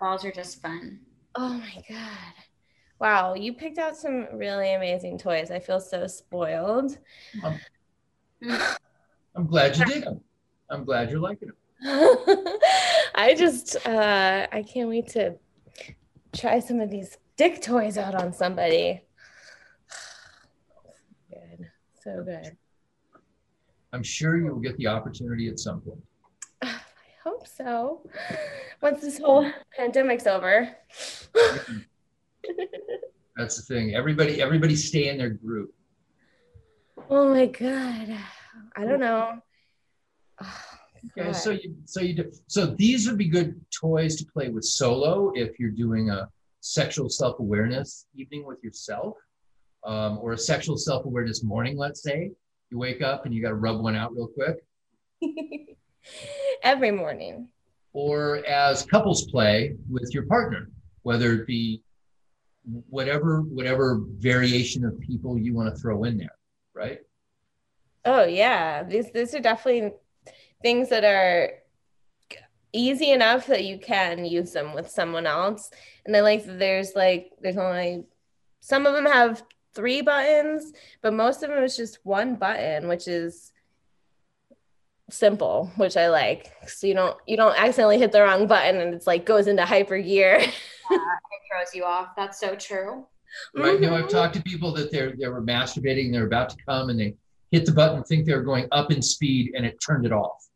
Balls 0.00 0.24
are 0.24 0.32
just 0.32 0.60
fun. 0.62 1.00
Oh 1.34 1.54
my 1.54 1.82
god. 1.88 2.34
Wow, 3.00 3.34
you 3.34 3.52
picked 3.52 3.78
out 3.78 3.96
some 3.96 4.28
really 4.32 4.74
amazing 4.74 5.18
toys. 5.18 5.50
I 5.50 5.58
feel 5.58 5.80
so 5.80 6.06
spoiled. 6.06 6.98
I'm 9.34 9.46
glad 9.46 9.76
you 9.76 9.84
did 9.86 10.04
them. 10.04 10.20
I'm 10.70 10.84
glad 10.84 11.10
you're 11.10 11.20
liking 11.20 11.48
them. 11.48 11.56
I 13.14 13.34
just 13.36 13.76
uh 13.86 14.46
I 14.52 14.62
can't 14.62 14.88
wait 14.88 15.08
to 15.08 15.34
try 16.32 16.60
some 16.60 16.80
of 16.80 16.90
these 16.90 17.18
dick 17.36 17.60
toys 17.60 17.98
out 17.98 18.14
on 18.14 18.32
somebody. 18.32 19.02
Good. 21.30 21.70
So 22.02 22.22
good. 22.24 22.56
I'm 23.92 24.02
sure 24.02 24.38
you'll 24.38 24.58
get 24.58 24.76
the 24.78 24.86
opportunity 24.86 25.48
at 25.48 25.58
some 25.58 25.80
point. 25.80 26.02
I 26.62 26.80
hope 27.22 27.46
so. 27.46 28.00
Once 28.80 29.02
this 29.02 29.18
whole 29.18 29.50
pandemic's 29.76 30.26
over. 30.26 30.70
That's 33.36 33.56
the 33.56 33.62
thing. 33.62 33.94
Everybody, 33.94 34.40
everybody 34.42 34.76
stay 34.76 35.08
in 35.08 35.18
their 35.18 35.30
group. 35.30 35.74
oh 37.10 37.28
my 37.32 37.46
god. 37.46 38.16
I 38.76 38.84
don't 38.84 39.00
know. 39.00 39.38
Okay, 41.18 41.32
so 41.32 41.50
you, 41.50 41.74
so 41.84 42.00
you 42.00 42.14
do. 42.14 42.30
So 42.46 42.64
these 42.64 43.08
would 43.08 43.18
be 43.18 43.26
good 43.26 43.60
toys 43.74 44.14
to 44.16 44.24
play 44.24 44.50
with 44.50 44.64
solo 44.64 45.32
if 45.34 45.58
you're 45.58 45.72
doing 45.72 46.10
a 46.10 46.28
sexual 46.60 47.08
self-awareness 47.08 48.06
evening 48.14 48.46
with 48.46 48.62
yourself, 48.62 49.16
um, 49.84 50.18
or 50.18 50.34
a 50.34 50.38
sexual 50.38 50.76
self-awareness 50.76 51.42
morning. 51.42 51.76
Let's 51.76 52.04
say 52.04 52.30
you 52.72 52.78
wake 52.78 53.02
up 53.02 53.26
and 53.26 53.34
you 53.34 53.42
got 53.42 53.50
to 53.50 53.54
rub 53.54 53.80
one 53.80 53.94
out 53.94 54.12
real 54.14 54.28
quick, 54.28 54.64
Every 56.62 56.90
morning. 56.90 57.48
or 57.92 58.44
as 58.46 58.84
couples 58.86 59.26
play 59.30 59.76
with 59.90 60.12
your 60.14 60.24
partner, 60.26 60.70
whether 61.02 61.34
it 61.34 61.46
be 61.46 61.82
whatever 62.88 63.42
whatever 63.42 64.00
variation 64.18 64.84
of 64.84 64.98
people 65.00 65.36
you 65.38 65.52
want 65.54 65.72
to 65.72 65.80
throw 65.80 66.04
in 66.04 66.16
there, 66.16 66.34
right? 66.74 67.00
Oh 68.04 68.24
yeah, 68.24 68.82
these 68.84 69.12
these 69.12 69.34
are 69.34 69.40
definitely 69.40 69.92
things 70.62 70.88
that 70.88 71.04
are 71.04 71.50
easy 72.72 73.10
enough 73.10 73.46
that 73.48 73.64
you 73.64 73.78
can 73.78 74.24
use 74.24 74.52
them 74.52 74.74
with 74.74 74.88
someone 74.88 75.26
else. 75.26 75.70
And 76.06 76.16
I 76.16 76.20
like 76.20 76.46
that 76.46 76.58
there's 76.58 76.94
like 76.96 77.32
there's 77.40 77.58
only 77.58 78.04
some 78.60 78.86
of 78.86 78.94
them 78.94 79.06
have 79.06 79.42
three 79.74 80.02
buttons, 80.02 80.72
but 81.00 81.14
most 81.14 81.42
of 81.42 81.50
them 81.50 81.62
is 81.62 81.76
just 81.76 81.98
one 82.04 82.36
button, 82.36 82.88
which 82.88 83.08
is 83.08 83.52
simple, 85.10 85.70
which 85.76 85.96
I 85.96 86.08
like. 86.08 86.52
So 86.66 86.86
you 86.86 86.94
don't 86.94 87.16
you 87.26 87.36
don't 87.36 87.58
accidentally 87.58 87.98
hit 87.98 88.12
the 88.12 88.22
wrong 88.22 88.46
button 88.46 88.80
and 88.80 88.94
it's 88.94 89.06
like 89.06 89.26
goes 89.26 89.46
into 89.46 89.64
hyper 89.64 89.98
gear. 89.98 90.42
It 90.90 91.00
throws 91.50 91.74
you 91.74 91.84
off. 91.84 92.08
That's 92.18 92.38
so 92.38 92.54
true. 92.54 93.06
Right 93.54 93.80
now, 93.80 93.94
I've 93.94 94.02
mm-hmm. 94.02 94.08
talked 94.08 94.34
to 94.34 94.42
people 94.42 94.74
that 94.74 94.92
they're 94.92 95.14
they 95.16 95.26
were 95.28 95.42
masturbating, 95.42 96.12
they're 96.12 96.26
about 96.26 96.50
to 96.50 96.56
come, 96.66 96.90
and 96.90 97.00
they 97.00 97.14
hit 97.50 97.64
the 97.64 97.72
button, 97.72 98.02
think 98.02 98.26
they 98.26 98.34
were 98.34 98.42
going 98.42 98.66
up 98.72 98.92
in 98.92 99.00
speed, 99.00 99.52
and 99.56 99.64
it 99.64 99.78
turned 99.80 100.04
it 100.04 100.12
off. 100.12 100.48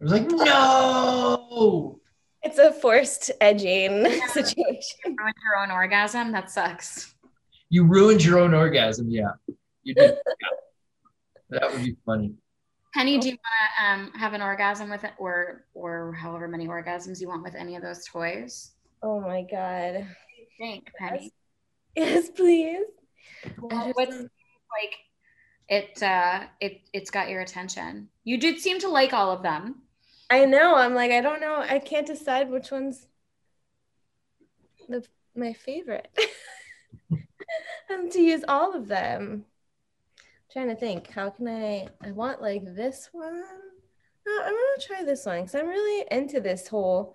I 0.00 0.04
was 0.04 0.12
like, 0.12 0.30
no. 0.30 2.00
It's 2.42 2.58
a 2.58 2.72
forced 2.72 3.30
edging 3.40 4.04
situation. 4.28 4.98
You 5.04 5.16
ruined 5.18 5.34
your 5.44 5.62
own 5.62 5.70
orgasm. 5.70 6.30
That 6.32 6.50
sucks. 6.50 7.14
You 7.70 7.84
ruined 7.84 8.24
your 8.24 8.38
own 8.38 8.54
orgasm. 8.54 9.08
Yeah, 9.10 9.32
you 9.82 9.94
did. 9.94 10.16
Yeah. 10.40 10.48
That 11.50 11.72
would 11.72 11.84
be 11.84 11.96
funny. 12.04 12.34
Penny, 12.94 13.18
do 13.18 13.28
you 13.28 13.36
want 13.36 13.40
to 13.78 13.84
um, 13.84 14.20
have 14.20 14.32
an 14.32 14.42
orgasm 14.42 14.90
with 14.90 15.04
it, 15.04 15.12
or 15.18 15.64
or 15.74 16.12
however 16.12 16.48
many 16.48 16.66
orgasms 16.66 17.20
you 17.20 17.28
want 17.28 17.42
with 17.42 17.54
any 17.54 17.76
of 17.76 17.82
those 17.82 18.04
toys? 18.06 18.72
Oh 19.02 19.20
my 19.20 19.42
god. 19.42 20.06
Think, 20.58 20.90
Penny. 20.98 21.32
Yes, 21.96 22.28
please. 22.30 22.84
Well, 23.60 23.90
what's 23.94 24.16
like 24.16 24.94
it? 25.68 26.00
Uh, 26.00 26.44
it 26.60 26.82
it's 26.92 27.10
got 27.10 27.28
your 27.28 27.40
attention. 27.40 28.08
You 28.22 28.38
did 28.38 28.60
seem 28.60 28.78
to 28.80 28.88
like 28.88 29.12
all 29.12 29.32
of 29.32 29.42
them. 29.42 29.82
I 30.30 30.44
know. 30.44 30.76
I'm 30.76 30.94
like, 30.94 31.10
I 31.10 31.20
don't 31.20 31.40
know. 31.40 31.56
I 31.56 31.80
can't 31.80 32.06
decide 32.06 32.50
which 32.50 32.70
one's 32.70 33.08
the 34.88 35.02
my 35.34 35.54
favorite. 35.54 36.08
I'm 37.90 38.10
to 38.10 38.20
use 38.20 38.44
all 38.48 38.74
of 38.74 38.88
them. 38.88 39.44
trying 40.52 40.68
to 40.68 40.76
think, 40.76 41.10
how 41.10 41.30
can 41.30 41.48
I? 41.48 41.88
I 42.02 42.12
want 42.12 42.40
like 42.42 42.62
this 42.64 43.08
one. 43.12 43.42
No, 44.26 44.42
I'm 44.42 44.52
gonna 44.52 44.86
try 44.86 45.04
this 45.04 45.24
one 45.26 45.40
because 45.42 45.54
I'm 45.54 45.68
really 45.68 46.06
into 46.10 46.40
this 46.40 46.68
whole 46.68 47.14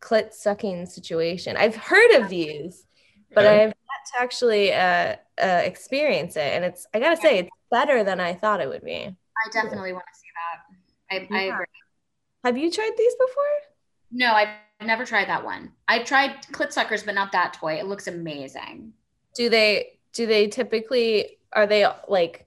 clit 0.00 0.32
sucking 0.32 0.86
situation. 0.86 1.56
I've 1.56 1.76
heard 1.76 2.12
of 2.12 2.28
these, 2.28 2.86
but 3.34 3.46
Okay. 3.46 3.62
I've 3.64 3.68
yet 3.68 3.74
to 4.14 4.20
actually 4.22 4.72
uh, 4.72 5.16
uh, 5.42 5.62
experience 5.64 6.36
it, 6.36 6.52
and 6.54 6.64
it's. 6.64 6.86
I 6.94 7.00
gotta 7.00 7.16
say, 7.16 7.38
it's 7.40 7.50
better 7.70 8.04
than 8.04 8.20
I 8.20 8.34
thought 8.34 8.60
it 8.60 8.68
would 8.68 8.84
be. 8.84 9.04
I 9.04 9.50
definitely 9.52 9.92
want 9.92 10.04
to 10.12 10.18
see 10.18 10.28
that. 10.36 11.34
I, 11.34 11.38
I 11.38 11.42
agree. 11.54 11.66
Have 12.44 12.56
you 12.58 12.70
tried 12.70 12.92
these 12.96 13.14
before? 13.16 13.44
No, 14.10 14.32
I've 14.32 14.48
never 14.84 15.04
tried 15.04 15.28
that 15.28 15.44
one. 15.44 15.72
I've 15.88 16.04
tried 16.06 16.42
clit 16.52 16.72
suckers, 16.72 17.02
but 17.02 17.14
not 17.14 17.32
that 17.32 17.54
toy. 17.54 17.74
It 17.74 17.86
looks 17.86 18.06
amazing. 18.06 18.92
Do 19.36 19.48
they 19.48 19.98
do 20.12 20.26
they 20.26 20.48
typically 20.48 21.38
are 21.52 21.66
they 21.66 21.86
like 22.08 22.46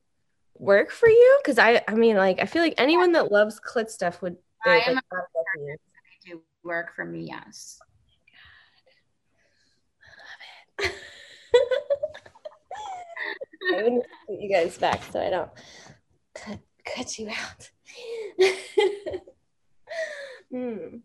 work 0.56 0.92
for 0.92 1.08
you 1.08 1.40
because 1.42 1.60
i 1.60 1.82
i 1.88 1.94
mean 1.94 2.18
like 2.18 2.42
i 2.42 2.46
feel 2.46 2.62
like 2.62 2.74
anyone 2.78 3.14
that 3.14 3.32
loves 3.32 3.60
clit 3.60 3.90
stuff 3.90 4.22
would 4.22 4.36
I 4.66 4.80
am 4.88 4.96
like, 4.96 5.04
a. 5.14 5.18
They 5.58 5.78
do 6.26 6.42
work 6.66 6.94
for 6.94 7.06
me, 7.06 7.22
yes. 7.22 7.80
I 10.82 10.92
wouldn't 13.84 14.06
put 14.28 14.40
you 14.40 14.50
guys 14.50 14.78
back 14.78 15.02
so 15.12 15.22
i 15.22 15.30
don't 15.30 15.52
cut, 16.34 16.60
cut 16.86 17.20
you 17.20 17.30
out. 17.30 17.70
hmm. 20.52 20.98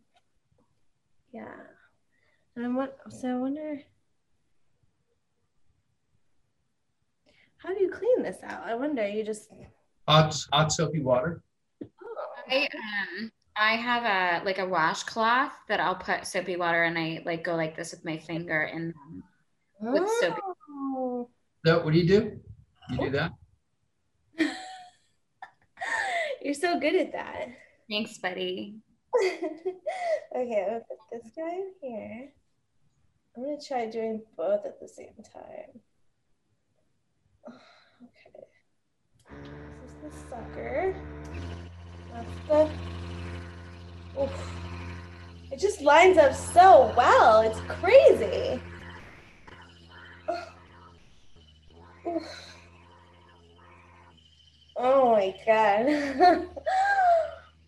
Yeah. 1.32 1.54
And 2.56 2.64
I 2.64 2.68
want 2.68 2.92
so 3.10 3.28
I 3.28 3.36
wonder 3.36 3.82
how 7.64 7.72
do 7.74 7.80
you 7.80 7.90
clean 7.90 8.22
this 8.22 8.36
out? 8.42 8.62
I 8.64 8.74
wonder. 8.74 9.06
You 9.06 9.24
just 9.24 9.48
Hot, 10.06 10.36
hot 10.52 10.70
soapy 10.72 11.00
water. 11.00 11.42
oh. 11.82 11.88
I 12.50 12.68
um 12.74 13.32
I 13.56 13.76
have 13.76 14.04
a 14.04 14.44
like 14.44 14.58
a 14.58 14.66
washcloth 14.66 15.52
that 15.68 15.80
I'll 15.80 15.94
put 15.94 16.26
soapy 16.26 16.56
water 16.56 16.84
and 16.84 16.98
I 16.98 17.22
like 17.24 17.42
go 17.42 17.54
like 17.54 17.74
this 17.76 17.92
with 17.92 18.04
my 18.04 18.18
finger 18.18 18.62
and 18.62 18.92
with 19.80 20.08
soapy. 20.20 20.40
Oh. 20.70 21.28
So 21.64 21.82
what 21.82 21.94
do 21.94 21.98
you 21.98 22.06
do? 22.06 22.40
You 22.90 22.98
do 22.98 23.10
that? 23.10 23.32
You're 26.42 26.52
so 26.52 26.78
good 26.78 26.94
at 26.96 27.12
that. 27.12 27.48
thanks, 27.88 28.18
buddy. 28.18 28.74
okay, 29.24 29.56
I'm 30.34 30.46
gonna 30.46 30.80
put 30.80 30.98
this 31.12 31.32
guy 31.34 31.54
in 31.54 31.72
here. 31.80 32.28
I'm 33.36 33.44
gonna 33.44 33.56
try 33.66 33.86
doing 33.86 34.20
both 34.36 34.66
at 34.66 34.78
the 34.80 34.88
same 34.88 35.14
time. 35.32 35.80
Okay. 37.48 38.46
This 39.82 39.90
is 39.90 39.93
the 40.04 40.10
sucker. 40.28 40.94
That's 42.12 42.48
the. 42.48 44.20
Oof. 44.20 44.30
It 45.50 45.58
just 45.58 45.80
lines 45.80 46.18
up 46.18 46.34
so 46.34 46.92
well. 46.96 47.40
It's 47.40 47.60
crazy. 47.60 48.60
Oof. 52.06 52.44
Oh 54.76 55.12
my 55.12 55.34
god. 55.46 55.86
and 55.86 56.48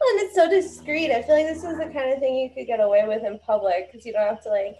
it's 0.00 0.34
so 0.34 0.50
discreet. 0.50 1.10
I 1.12 1.22
feel 1.22 1.36
like 1.36 1.46
this 1.46 1.64
is 1.64 1.78
the 1.78 1.90
kind 1.92 2.12
of 2.12 2.18
thing 2.18 2.36
you 2.36 2.50
could 2.50 2.66
get 2.66 2.80
away 2.80 3.04
with 3.06 3.24
in 3.24 3.38
public 3.46 3.90
because 3.90 4.04
you 4.04 4.12
don't 4.12 4.26
have 4.26 4.42
to 4.42 4.50
like 4.50 4.76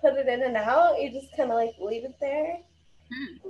put 0.00 0.14
it 0.14 0.26
in 0.26 0.42
and 0.42 0.56
out. 0.56 1.00
You 1.00 1.12
just 1.12 1.34
kind 1.36 1.50
of 1.50 1.56
like 1.56 1.74
leave 1.80 2.04
it 2.04 2.16
there. 2.20 2.58
oh 3.44 3.45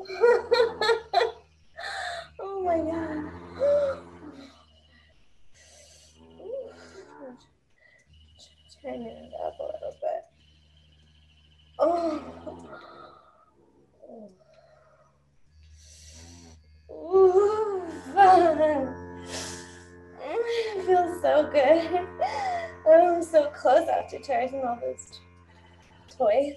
after 24.28 24.32
charging 24.48 24.64
all 24.66 24.78
those 24.80 25.20
toys. 26.16 26.54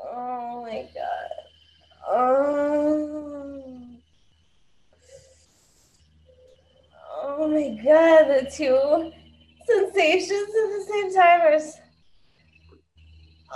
Oh 0.00 0.62
my 0.62 0.88
god. 0.94 1.30
Um, 2.10 3.98
oh 7.22 7.48
my 7.48 7.68
god, 7.82 8.24
the 8.28 8.50
two 8.54 9.12
sensations 9.66 10.30
at 10.30 10.68
the 10.78 10.86
same 10.88 11.14
time 11.14 11.40
are. 11.40 11.52
s- 11.52 11.80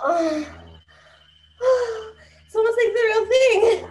Oh, 0.05 0.47
it's 2.47 2.55
almost 2.57 2.79
like 2.79 2.93
the 2.95 3.03
real 3.07 3.27
thing. 3.27 3.89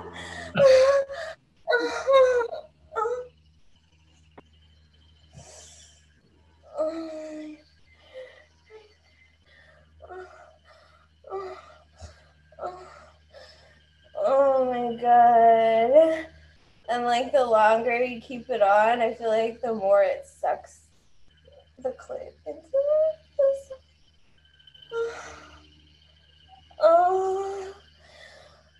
Oh 14.25 14.65
my 14.71 14.95
god. 15.01 16.25
And 16.89 17.05
like 17.05 17.31
the 17.31 17.45
longer 17.45 18.03
you 18.03 18.20
keep 18.31 18.49
it 18.49 18.61
on, 18.61 19.01
I 19.01 19.13
feel 19.13 19.27
like 19.27 19.59
the 19.59 19.73
more 19.73 20.03
it 20.03 20.25
sucks 20.25 20.83
the 21.83 21.91
clip 21.91 22.33
into 22.47 22.61
it. 22.63 23.73
Oh, 26.81 27.73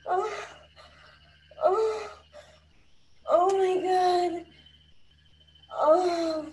oh, 0.08 0.34
oh, 1.66 2.10
oh 3.30 3.58
my 3.58 3.82
god. 3.84 4.46
Oh. 5.74 6.48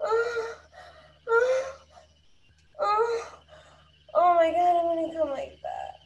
Oh, 0.00 0.56
oh, 1.28 1.74
oh, 2.80 3.26
oh 4.14 4.34
my 4.36 4.50
god, 4.50 4.76
I'm 4.76 4.86
gonna 4.96 5.14
come 5.14 5.28
like 5.28 5.58
that. 5.62 6.00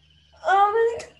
Oh, 0.44 0.66
I'm 0.66 0.98
gonna. 0.98 1.14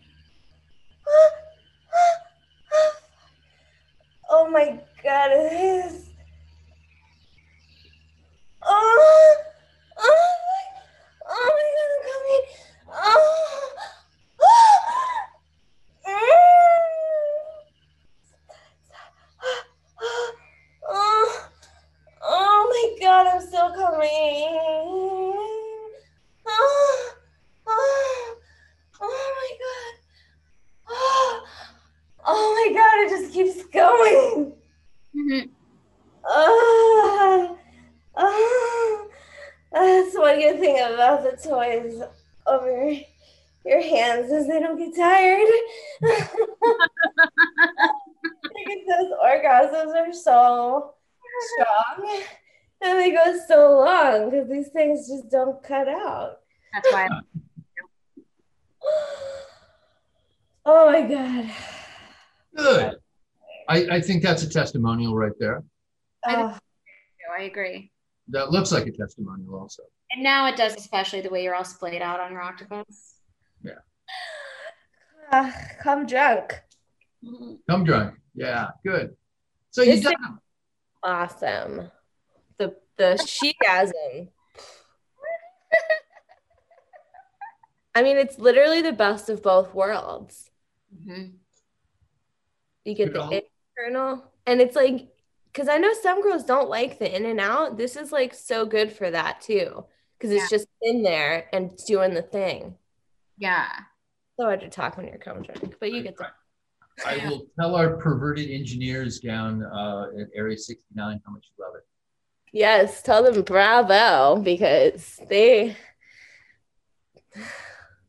Oh 4.30 4.50
my 4.50 4.78
god, 5.02 5.30
it 5.30 5.52
is. 5.52 6.10
Oh, 8.62 9.36
oh, 9.98 10.34
my, 10.44 10.64
oh 11.30 11.48
my 11.56 11.68
god, 11.74 11.90
I'm 11.94 12.02
coming. 12.12 12.44
Oh, 12.90 13.72
oh, 20.90 21.48
oh 22.22 22.58
my 22.70 22.86
god, 23.00 23.26
I'm 23.26 23.40
still 23.40 23.70
coming. 23.74 24.48
Oh, 26.46 27.14
oh, 27.66 28.36
oh 29.00 29.26
my 29.36 29.50
god. 29.58 29.94
Oh, 30.90 31.46
oh 32.26 32.46
my 32.54 32.68
god, 32.76 32.94
it 33.00 33.08
just 33.10 33.32
keeps 33.32 33.64
going. 33.72 34.52
Mhm. 35.16 35.50
Ah, 36.24 37.56
ah, 38.16 39.06
that's 39.72 40.16
one 40.16 40.38
good 40.38 40.60
thing 40.60 40.78
about 40.78 41.22
the 41.22 41.36
toys 41.42 42.02
over 42.46 42.92
your 43.64 43.82
hands 43.82 44.30
is 44.30 44.46
they 44.46 44.60
don't 44.60 44.78
get 44.78 44.94
tired. 44.94 45.48
I 46.04 46.28
think 48.66 48.86
those 48.86 49.12
orgasms 49.24 49.94
are 49.94 50.12
so 50.12 50.94
strong 51.40 52.22
and 52.82 52.98
they 52.98 53.10
go 53.10 53.38
so 53.46 53.78
long 53.78 54.30
because 54.30 54.48
these 54.48 54.68
things 54.68 55.08
just 55.08 55.30
don't 55.30 55.57
cut 55.68 55.86
out. 55.88 56.38
That's 56.72 56.92
why 56.92 57.08
Oh 60.64 60.90
my 60.90 61.02
god. 61.02 61.50
Good. 62.56 62.96
I, 63.68 63.96
I 63.96 64.00
think 64.00 64.22
that's 64.22 64.42
a 64.42 64.50
testimonial 64.50 65.14
right 65.14 65.32
there. 65.38 65.62
Ah, 66.26 66.58
I 67.38 67.42
agree. 67.42 67.92
That 68.28 68.50
looks 68.50 68.72
like 68.72 68.86
a 68.86 68.92
testimonial 68.92 69.54
also. 69.54 69.82
And 70.10 70.22
now 70.22 70.46
it 70.46 70.56
does, 70.56 70.74
especially 70.74 71.20
the 71.20 71.30
way 71.30 71.42
you're 71.42 71.54
all 71.54 71.64
splayed 71.64 72.02
out 72.02 72.20
on 72.20 72.32
your 72.32 72.42
octopus. 72.42 73.20
ah, 75.32 75.54
come 75.82 76.06
drunk. 76.06 76.60
Come 77.68 77.84
drunk. 77.84 78.14
Yeah, 78.34 78.68
good. 78.84 79.16
So 79.70 79.82
you 79.82 79.96
This 79.96 80.04
done. 80.04 80.38
Awesome. 81.02 81.90
The 82.58 82.74
the 82.96 83.14
shegasm. 83.22 84.28
I 87.98 88.02
mean, 88.04 88.16
it's 88.16 88.38
literally 88.38 88.80
the 88.80 88.92
best 88.92 89.28
of 89.28 89.42
both 89.42 89.74
worlds. 89.74 90.50
Mhm. 90.94 91.32
You 92.84 92.94
get 92.94 93.12
the 93.12 93.28
Yeah. 93.28 93.40
internal, 93.76 94.32
and 94.46 94.60
it's 94.60 94.76
like, 94.76 95.08
because 95.52 95.68
I 95.68 95.78
know 95.78 95.92
some 95.94 96.22
girls 96.22 96.44
don't 96.44 96.70
like 96.70 97.00
the 97.00 97.12
in 97.12 97.26
and 97.26 97.40
out. 97.40 97.76
This 97.76 97.96
is 97.96 98.12
like 98.12 98.34
so 98.34 98.64
good 98.66 98.92
for 98.92 99.10
that 99.10 99.40
too, 99.40 99.84
because 100.16 100.30
it's 100.30 100.48
just 100.48 100.68
in 100.80 101.02
there 101.02 101.48
and 101.52 101.72
it's 101.72 101.84
doing 101.84 102.14
the 102.14 102.22
thing. 102.22 102.78
Yeah. 103.36 103.68
So 104.36 104.44
hard 104.44 104.60
to 104.60 104.68
talk 104.68 104.96
when 104.96 105.08
you're 105.08 105.18
coming 105.18 105.42
drunk, 105.42 105.74
but 105.80 105.90
you 105.90 106.04
get 106.04 106.16
the. 106.16 106.28
I 107.04 107.16
will 107.28 107.48
tell 107.58 107.74
our 107.74 107.96
perverted 107.96 108.48
engineers 108.48 109.18
down 109.18 109.64
uh, 109.64 110.10
at 110.20 110.28
Area 110.34 110.56
69 110.56 111.20
how 111.26 111.32
much 111.32 111.48
you 111.56 111.64
love 111.64 111.74
it. 111.74 111.84
Yes, 112.52 113.02
tell 113.02 113.24
them 113.24 113.42
bravo 113.42 114.40
because 114.40 115.18
they. 115.28 115.76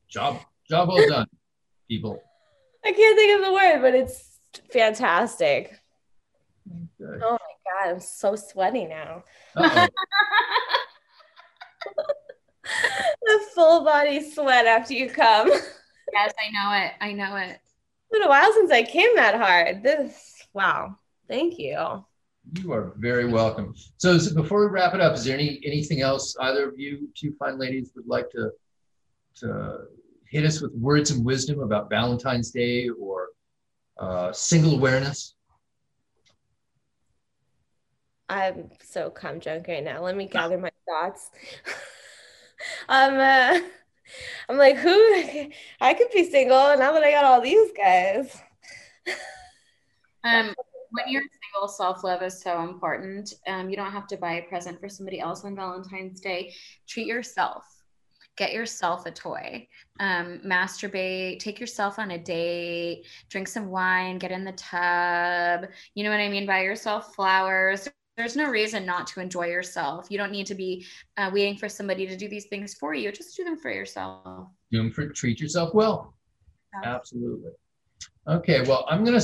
Job, 0.10 0.40
job 0.68 0.90
well 0.90 1.08
done, 1.08 1.28
people. 1.88 2.22
I 2.84 2.92
can't 2.92 3.18
think 3.18 3.40
of 3.40 3.46
the 3.46 3.54
word, 3.54 3.82
but 3.82 3.94
it's 3.94 4.40
fantastic. 4.72 5.80
Good. 6.98 7.22
Oh 7.24 7.32
my 7.32 7.38
god, 7.38 7.94
I'm 7.94 8.00
so 8.00 8.36
sweaty 8.36 8.86
now. 8.86 9.24
The 9.56 9.90
full 13.54 13.84
body 13.84 14.32
sweat 14.32 14.66
after 14.66 14.94
you 14.94 15.10
come. 15.10 15.50
Yes, 15.50 16.34
I 16.44 16.52
know 16.52 16.86
it. 16.86 16.94
I 17.02 17.14
know 17.14 17.36
it. 17.36 17.60
It's 17.62 18.12
been 18.12 18.24
a 18.24 18.30
while 18.30 18.52
since 18.54 18.72
I 18.72 18.82
came 18.82 19.16
that 19.16 19.36
hard. 19.36 19.84
This 19.84 20.44
wow. 20.54 20.96
Thank 21.28 21.60
you. 21.60 22.04
You 22.54 22.74
are 22.74 22.94
very 22.98 23.26
welcome. 23.26 23.76
So, 23.98 24.18
so 24.18 24.34
before 24.34 24.62
we 24.62 24.72
wrap 24.72 24.96
it 24.96 25.02
up, 25.02 25.14
is 25.14 25.24
there 25.24 25.36
any 25.36 25.62
anything 25.64 26.02
else 26.02 26.36
either 26.42 26.68
of 26.68 26.80
you 26.80 27.10
two 27.16 27.36
fine 27.38 27.60
ladies 27.60 27.92
would 27.96 28.08
like 28.08 28.32
to 28.32 28.50
to 29.36 29.78
hit 30.30 30.46
us 30.46 30.62
with 30.62 30.74
words 30.74 31.12
and 31.12 31.26
wisdom 31.26 31.60
about 31.60 31.90
Valentine's 31.90 32.52
Day 32.52 32.90
or 32.90 33.30
uh, 33.98 34.32
single 34.32 34.76
awareness? 34.76 35.36
I'm 38.30 38.70
so 38.84 39.10
cum 39.10 39.40
drunk 39.40 39.68
right 39.68 39.84
now. 39.84 40.04
Let 40.04 40.16
me 40.16 40.28
gather 40.28 40.58
my 40.58 40.72
thoughts. 40.88 41.32
I'm 42.88 43.14
uh, 43.20 43.68
I'm 44.48 44.58
like, 44.58 44.78
who 44.78 44.92
I 45.82 45.94
could 45.94 46.10
be 46.14 46.30
single 46.30 46.78
now 46.78 46.92
that 46.92 47.04
I 47.04 47.12
got 47.12 47.26
all 47.26 47.42
these 47.42 47.72
guys. 47.76 48.42
Um, 50.24 50.54
when 50.92 51.06
you're 51.08 51.24
single, 51.24 51.68
self 51.68 52.04
love 52.04 52.22
is 52.22 52.42
so 52.42 52.62
important. 52.64 53.34
Um, 53.48 53.70
you 53.70 53.76
don't 53.76 53.92
have 53.92 54.08
to 54.08 54.18
buy 54.18 54.34
a 54.34 54.42
present 54.44 54.80
for 54.80 54.90
somebody 54.90 55.20
else 55.20 55.44
on 55.44 55.56
Valentine's 55.56 56.20
Day. 56.20 56.54
Treat 56.88 57.08
yourself. 57.08 57.64
Get 58.40 58.54
yourself 58.54 59.06
a 59.06 59.12
toy. 59.12 59.68
Um, 60.00 60.40
masturbate. 60.46 61.40
Take 61.40 61.60
yourself 61.60 62.00
on 62.00 62.12
a 62.12 62.18
date. 62.18 63.06
Drink 63.30 63.50
some 63.50 63.68
wine. 63.68 64.18
Get 64.18 64.32
in 64.32 64.46
the 64.46 64.54
tub. 64.54 65.70
You 65.94 66.06
know 66.06 66.10
what 66.10 66.22
I 66.22 66.30
mean? 66.30 66.46
Buy 66.46 66.62
yourself 66.62 67.14
flowers. 67.14 67.90
There's 68.16 68.38
no 68.38 68.50
reason 68.50 68.86
not 68.86 69.08
to 69.08 69.20
enjoy 69.20 69.48
yourself. 69.48 70.08
You 70.10 70.18
don't 70.18 70.32
need 70.32 70.46
to 70.46 70.56
be 70.56 70.86
uh, 71.18 71.30
waiting 71.34 71.58
for 71.58 71.68
somebody 71.68 72.08
to 72.08 72.16
do 72.16 72.30
these 72.30 72.46
things 72.46 72.74
for 72.76 72.94
you. 72.94 73.12
Just 73.12 73.36
do 73.36 73.44
them 73.44 73.58
for 73.58 73.72
yourself. 73.72 74.48
Do 74.72 74.78
them 74.78 74.92
for 74.94 75.10
treat 75.10 75.42
yourself 75.42 75.74
well. 75.74 76.14
Absolutely. 76.86 77.52
Okay, 78.26 78.62
well, 78.62 78.86
I'm 78.90 79.04
gonna 79.04 79.22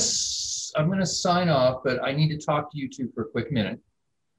i'm 0.76 0.90
gonna 0.90 1.06
sign 1.06 1.48
off, 1.48 1.82
but 1.82 2.04
I 2.04 2.12
need 2.12 2.28
to 2.28 2.38
talk 2.38 2.70
to 2.70 2.78
you 2.78 2.86
two 2.90 3.10
for 3.14 3.22
a 3.22 3.28
quick 3.28 3.50
minute. 3.50 3.80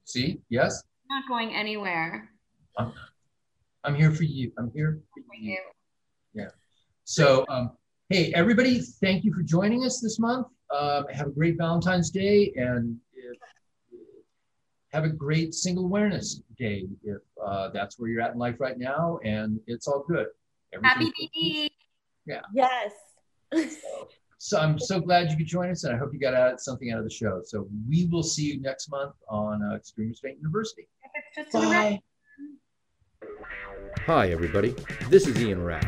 See? 0.04 0.40
Yes, 0.50 0.84
I'm 1.10 1.20
not 1.20 1.28
going 1.28 1.52
anywhere. 1.52 2.30
I'm, 2.76 2.92
I'm 3.88 3.94
here 3.94 4.10
for 4.12 4.24
you. 4.24 4.52
I'm 4.58 4.70
here 4.74 5.00
for 5.14 5.22
For 5.22 5.34
you. 5.40 5.56
you. 6.34 6.46
So, 7.04 7.46
um, 7.48 7.70
hey, 8.10 8.30
everybody, 8.34 8.80
thank 8.82 9.24
you 9.24 9.32
for 9.32 9.42
joining 9.42 9.86
us 9.86 9.98
this 10.02 10.18
month. 10.18 10.46
Um, 10.78 11.06
have 11.10 11.28
a 11.28 11.30
great 11.30 11.56
Valentine's 11.56 12.10
Day 12.10 12.52
and 12.56 12.98
if, 13.14 13.38
have 14.92 15.04
a 15.04 15.08
great 15.08 15.54
Single 15.54 15.86
Awareness 15.86 16.42
Day 16.58 16.86
if 17.02 17.16
uh, 17.42 17.70
that's 17.70 17.98
where 17.98 18.10
you're 18.10 18.20
at 18.20 18.32
in 18.34 18.38
life 18.38 18.56
right 18.60 18.78
now, 18.78 19.18
and 19.24 19.58
it's 19.66 19.88
all 19.88 20.04
good. 20.06 20.26
Happy 20.82 21.10
Everything's- 21.32 21.70
BB. 22.26 22.40
Yes. 22.52 22.92
So 24.36 24.58
I'm 24.58 24.78
so 24.78 25.00
glad 25.00 25.30
you 25.30 25.36
could 25.38 25.46
join 25.46 25.70
us, 25.70 25.84
and 25.84 25.94
I 25.94 25.98
hope 25.98 26.10
you 26.12 26.20
got 26.20 26.34
out, 26.34 26.60
something 26.60 26.92
out 26.92 26.98
of 26.98 27.04
the 27.04 27.10
show. 27.10 27.40
So 27.42 27.66
we 27.88 28.04
will 28.12 28.22
see 28.22 28.42
you 28.52 28.60
next 28.60 28.90
month 28.90 29.14
on 29.30 29.62
uh, 29.62 29.76
Extreme 29.76 30.10
Restraint 30.10 30.36
University. 30.36 30.86
If 31.36 31.48
Hi, 33.96 34.30
everybody. 34.30 34.74
This 35.08 35.26
is 35.26 35.40
Ian 35.40 35.64
Rath. 35.64 35.86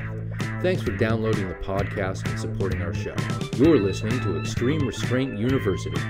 Thanks 0.63 0.83
for 0.83 0.93
downloading 0.93 1.49
the 1.49 1.55
podcast 1.55 2.29
and 2.29 2.39
supporting 2.39 2.83
our 2.83 2.95
show. 2.95 3.15
You're 3.57 3.79
listening 3.79 4.19
to 4.21 4.39
Extreme 4.41 4.87
Restraint 4.87 5.39
University. 5.39 6.01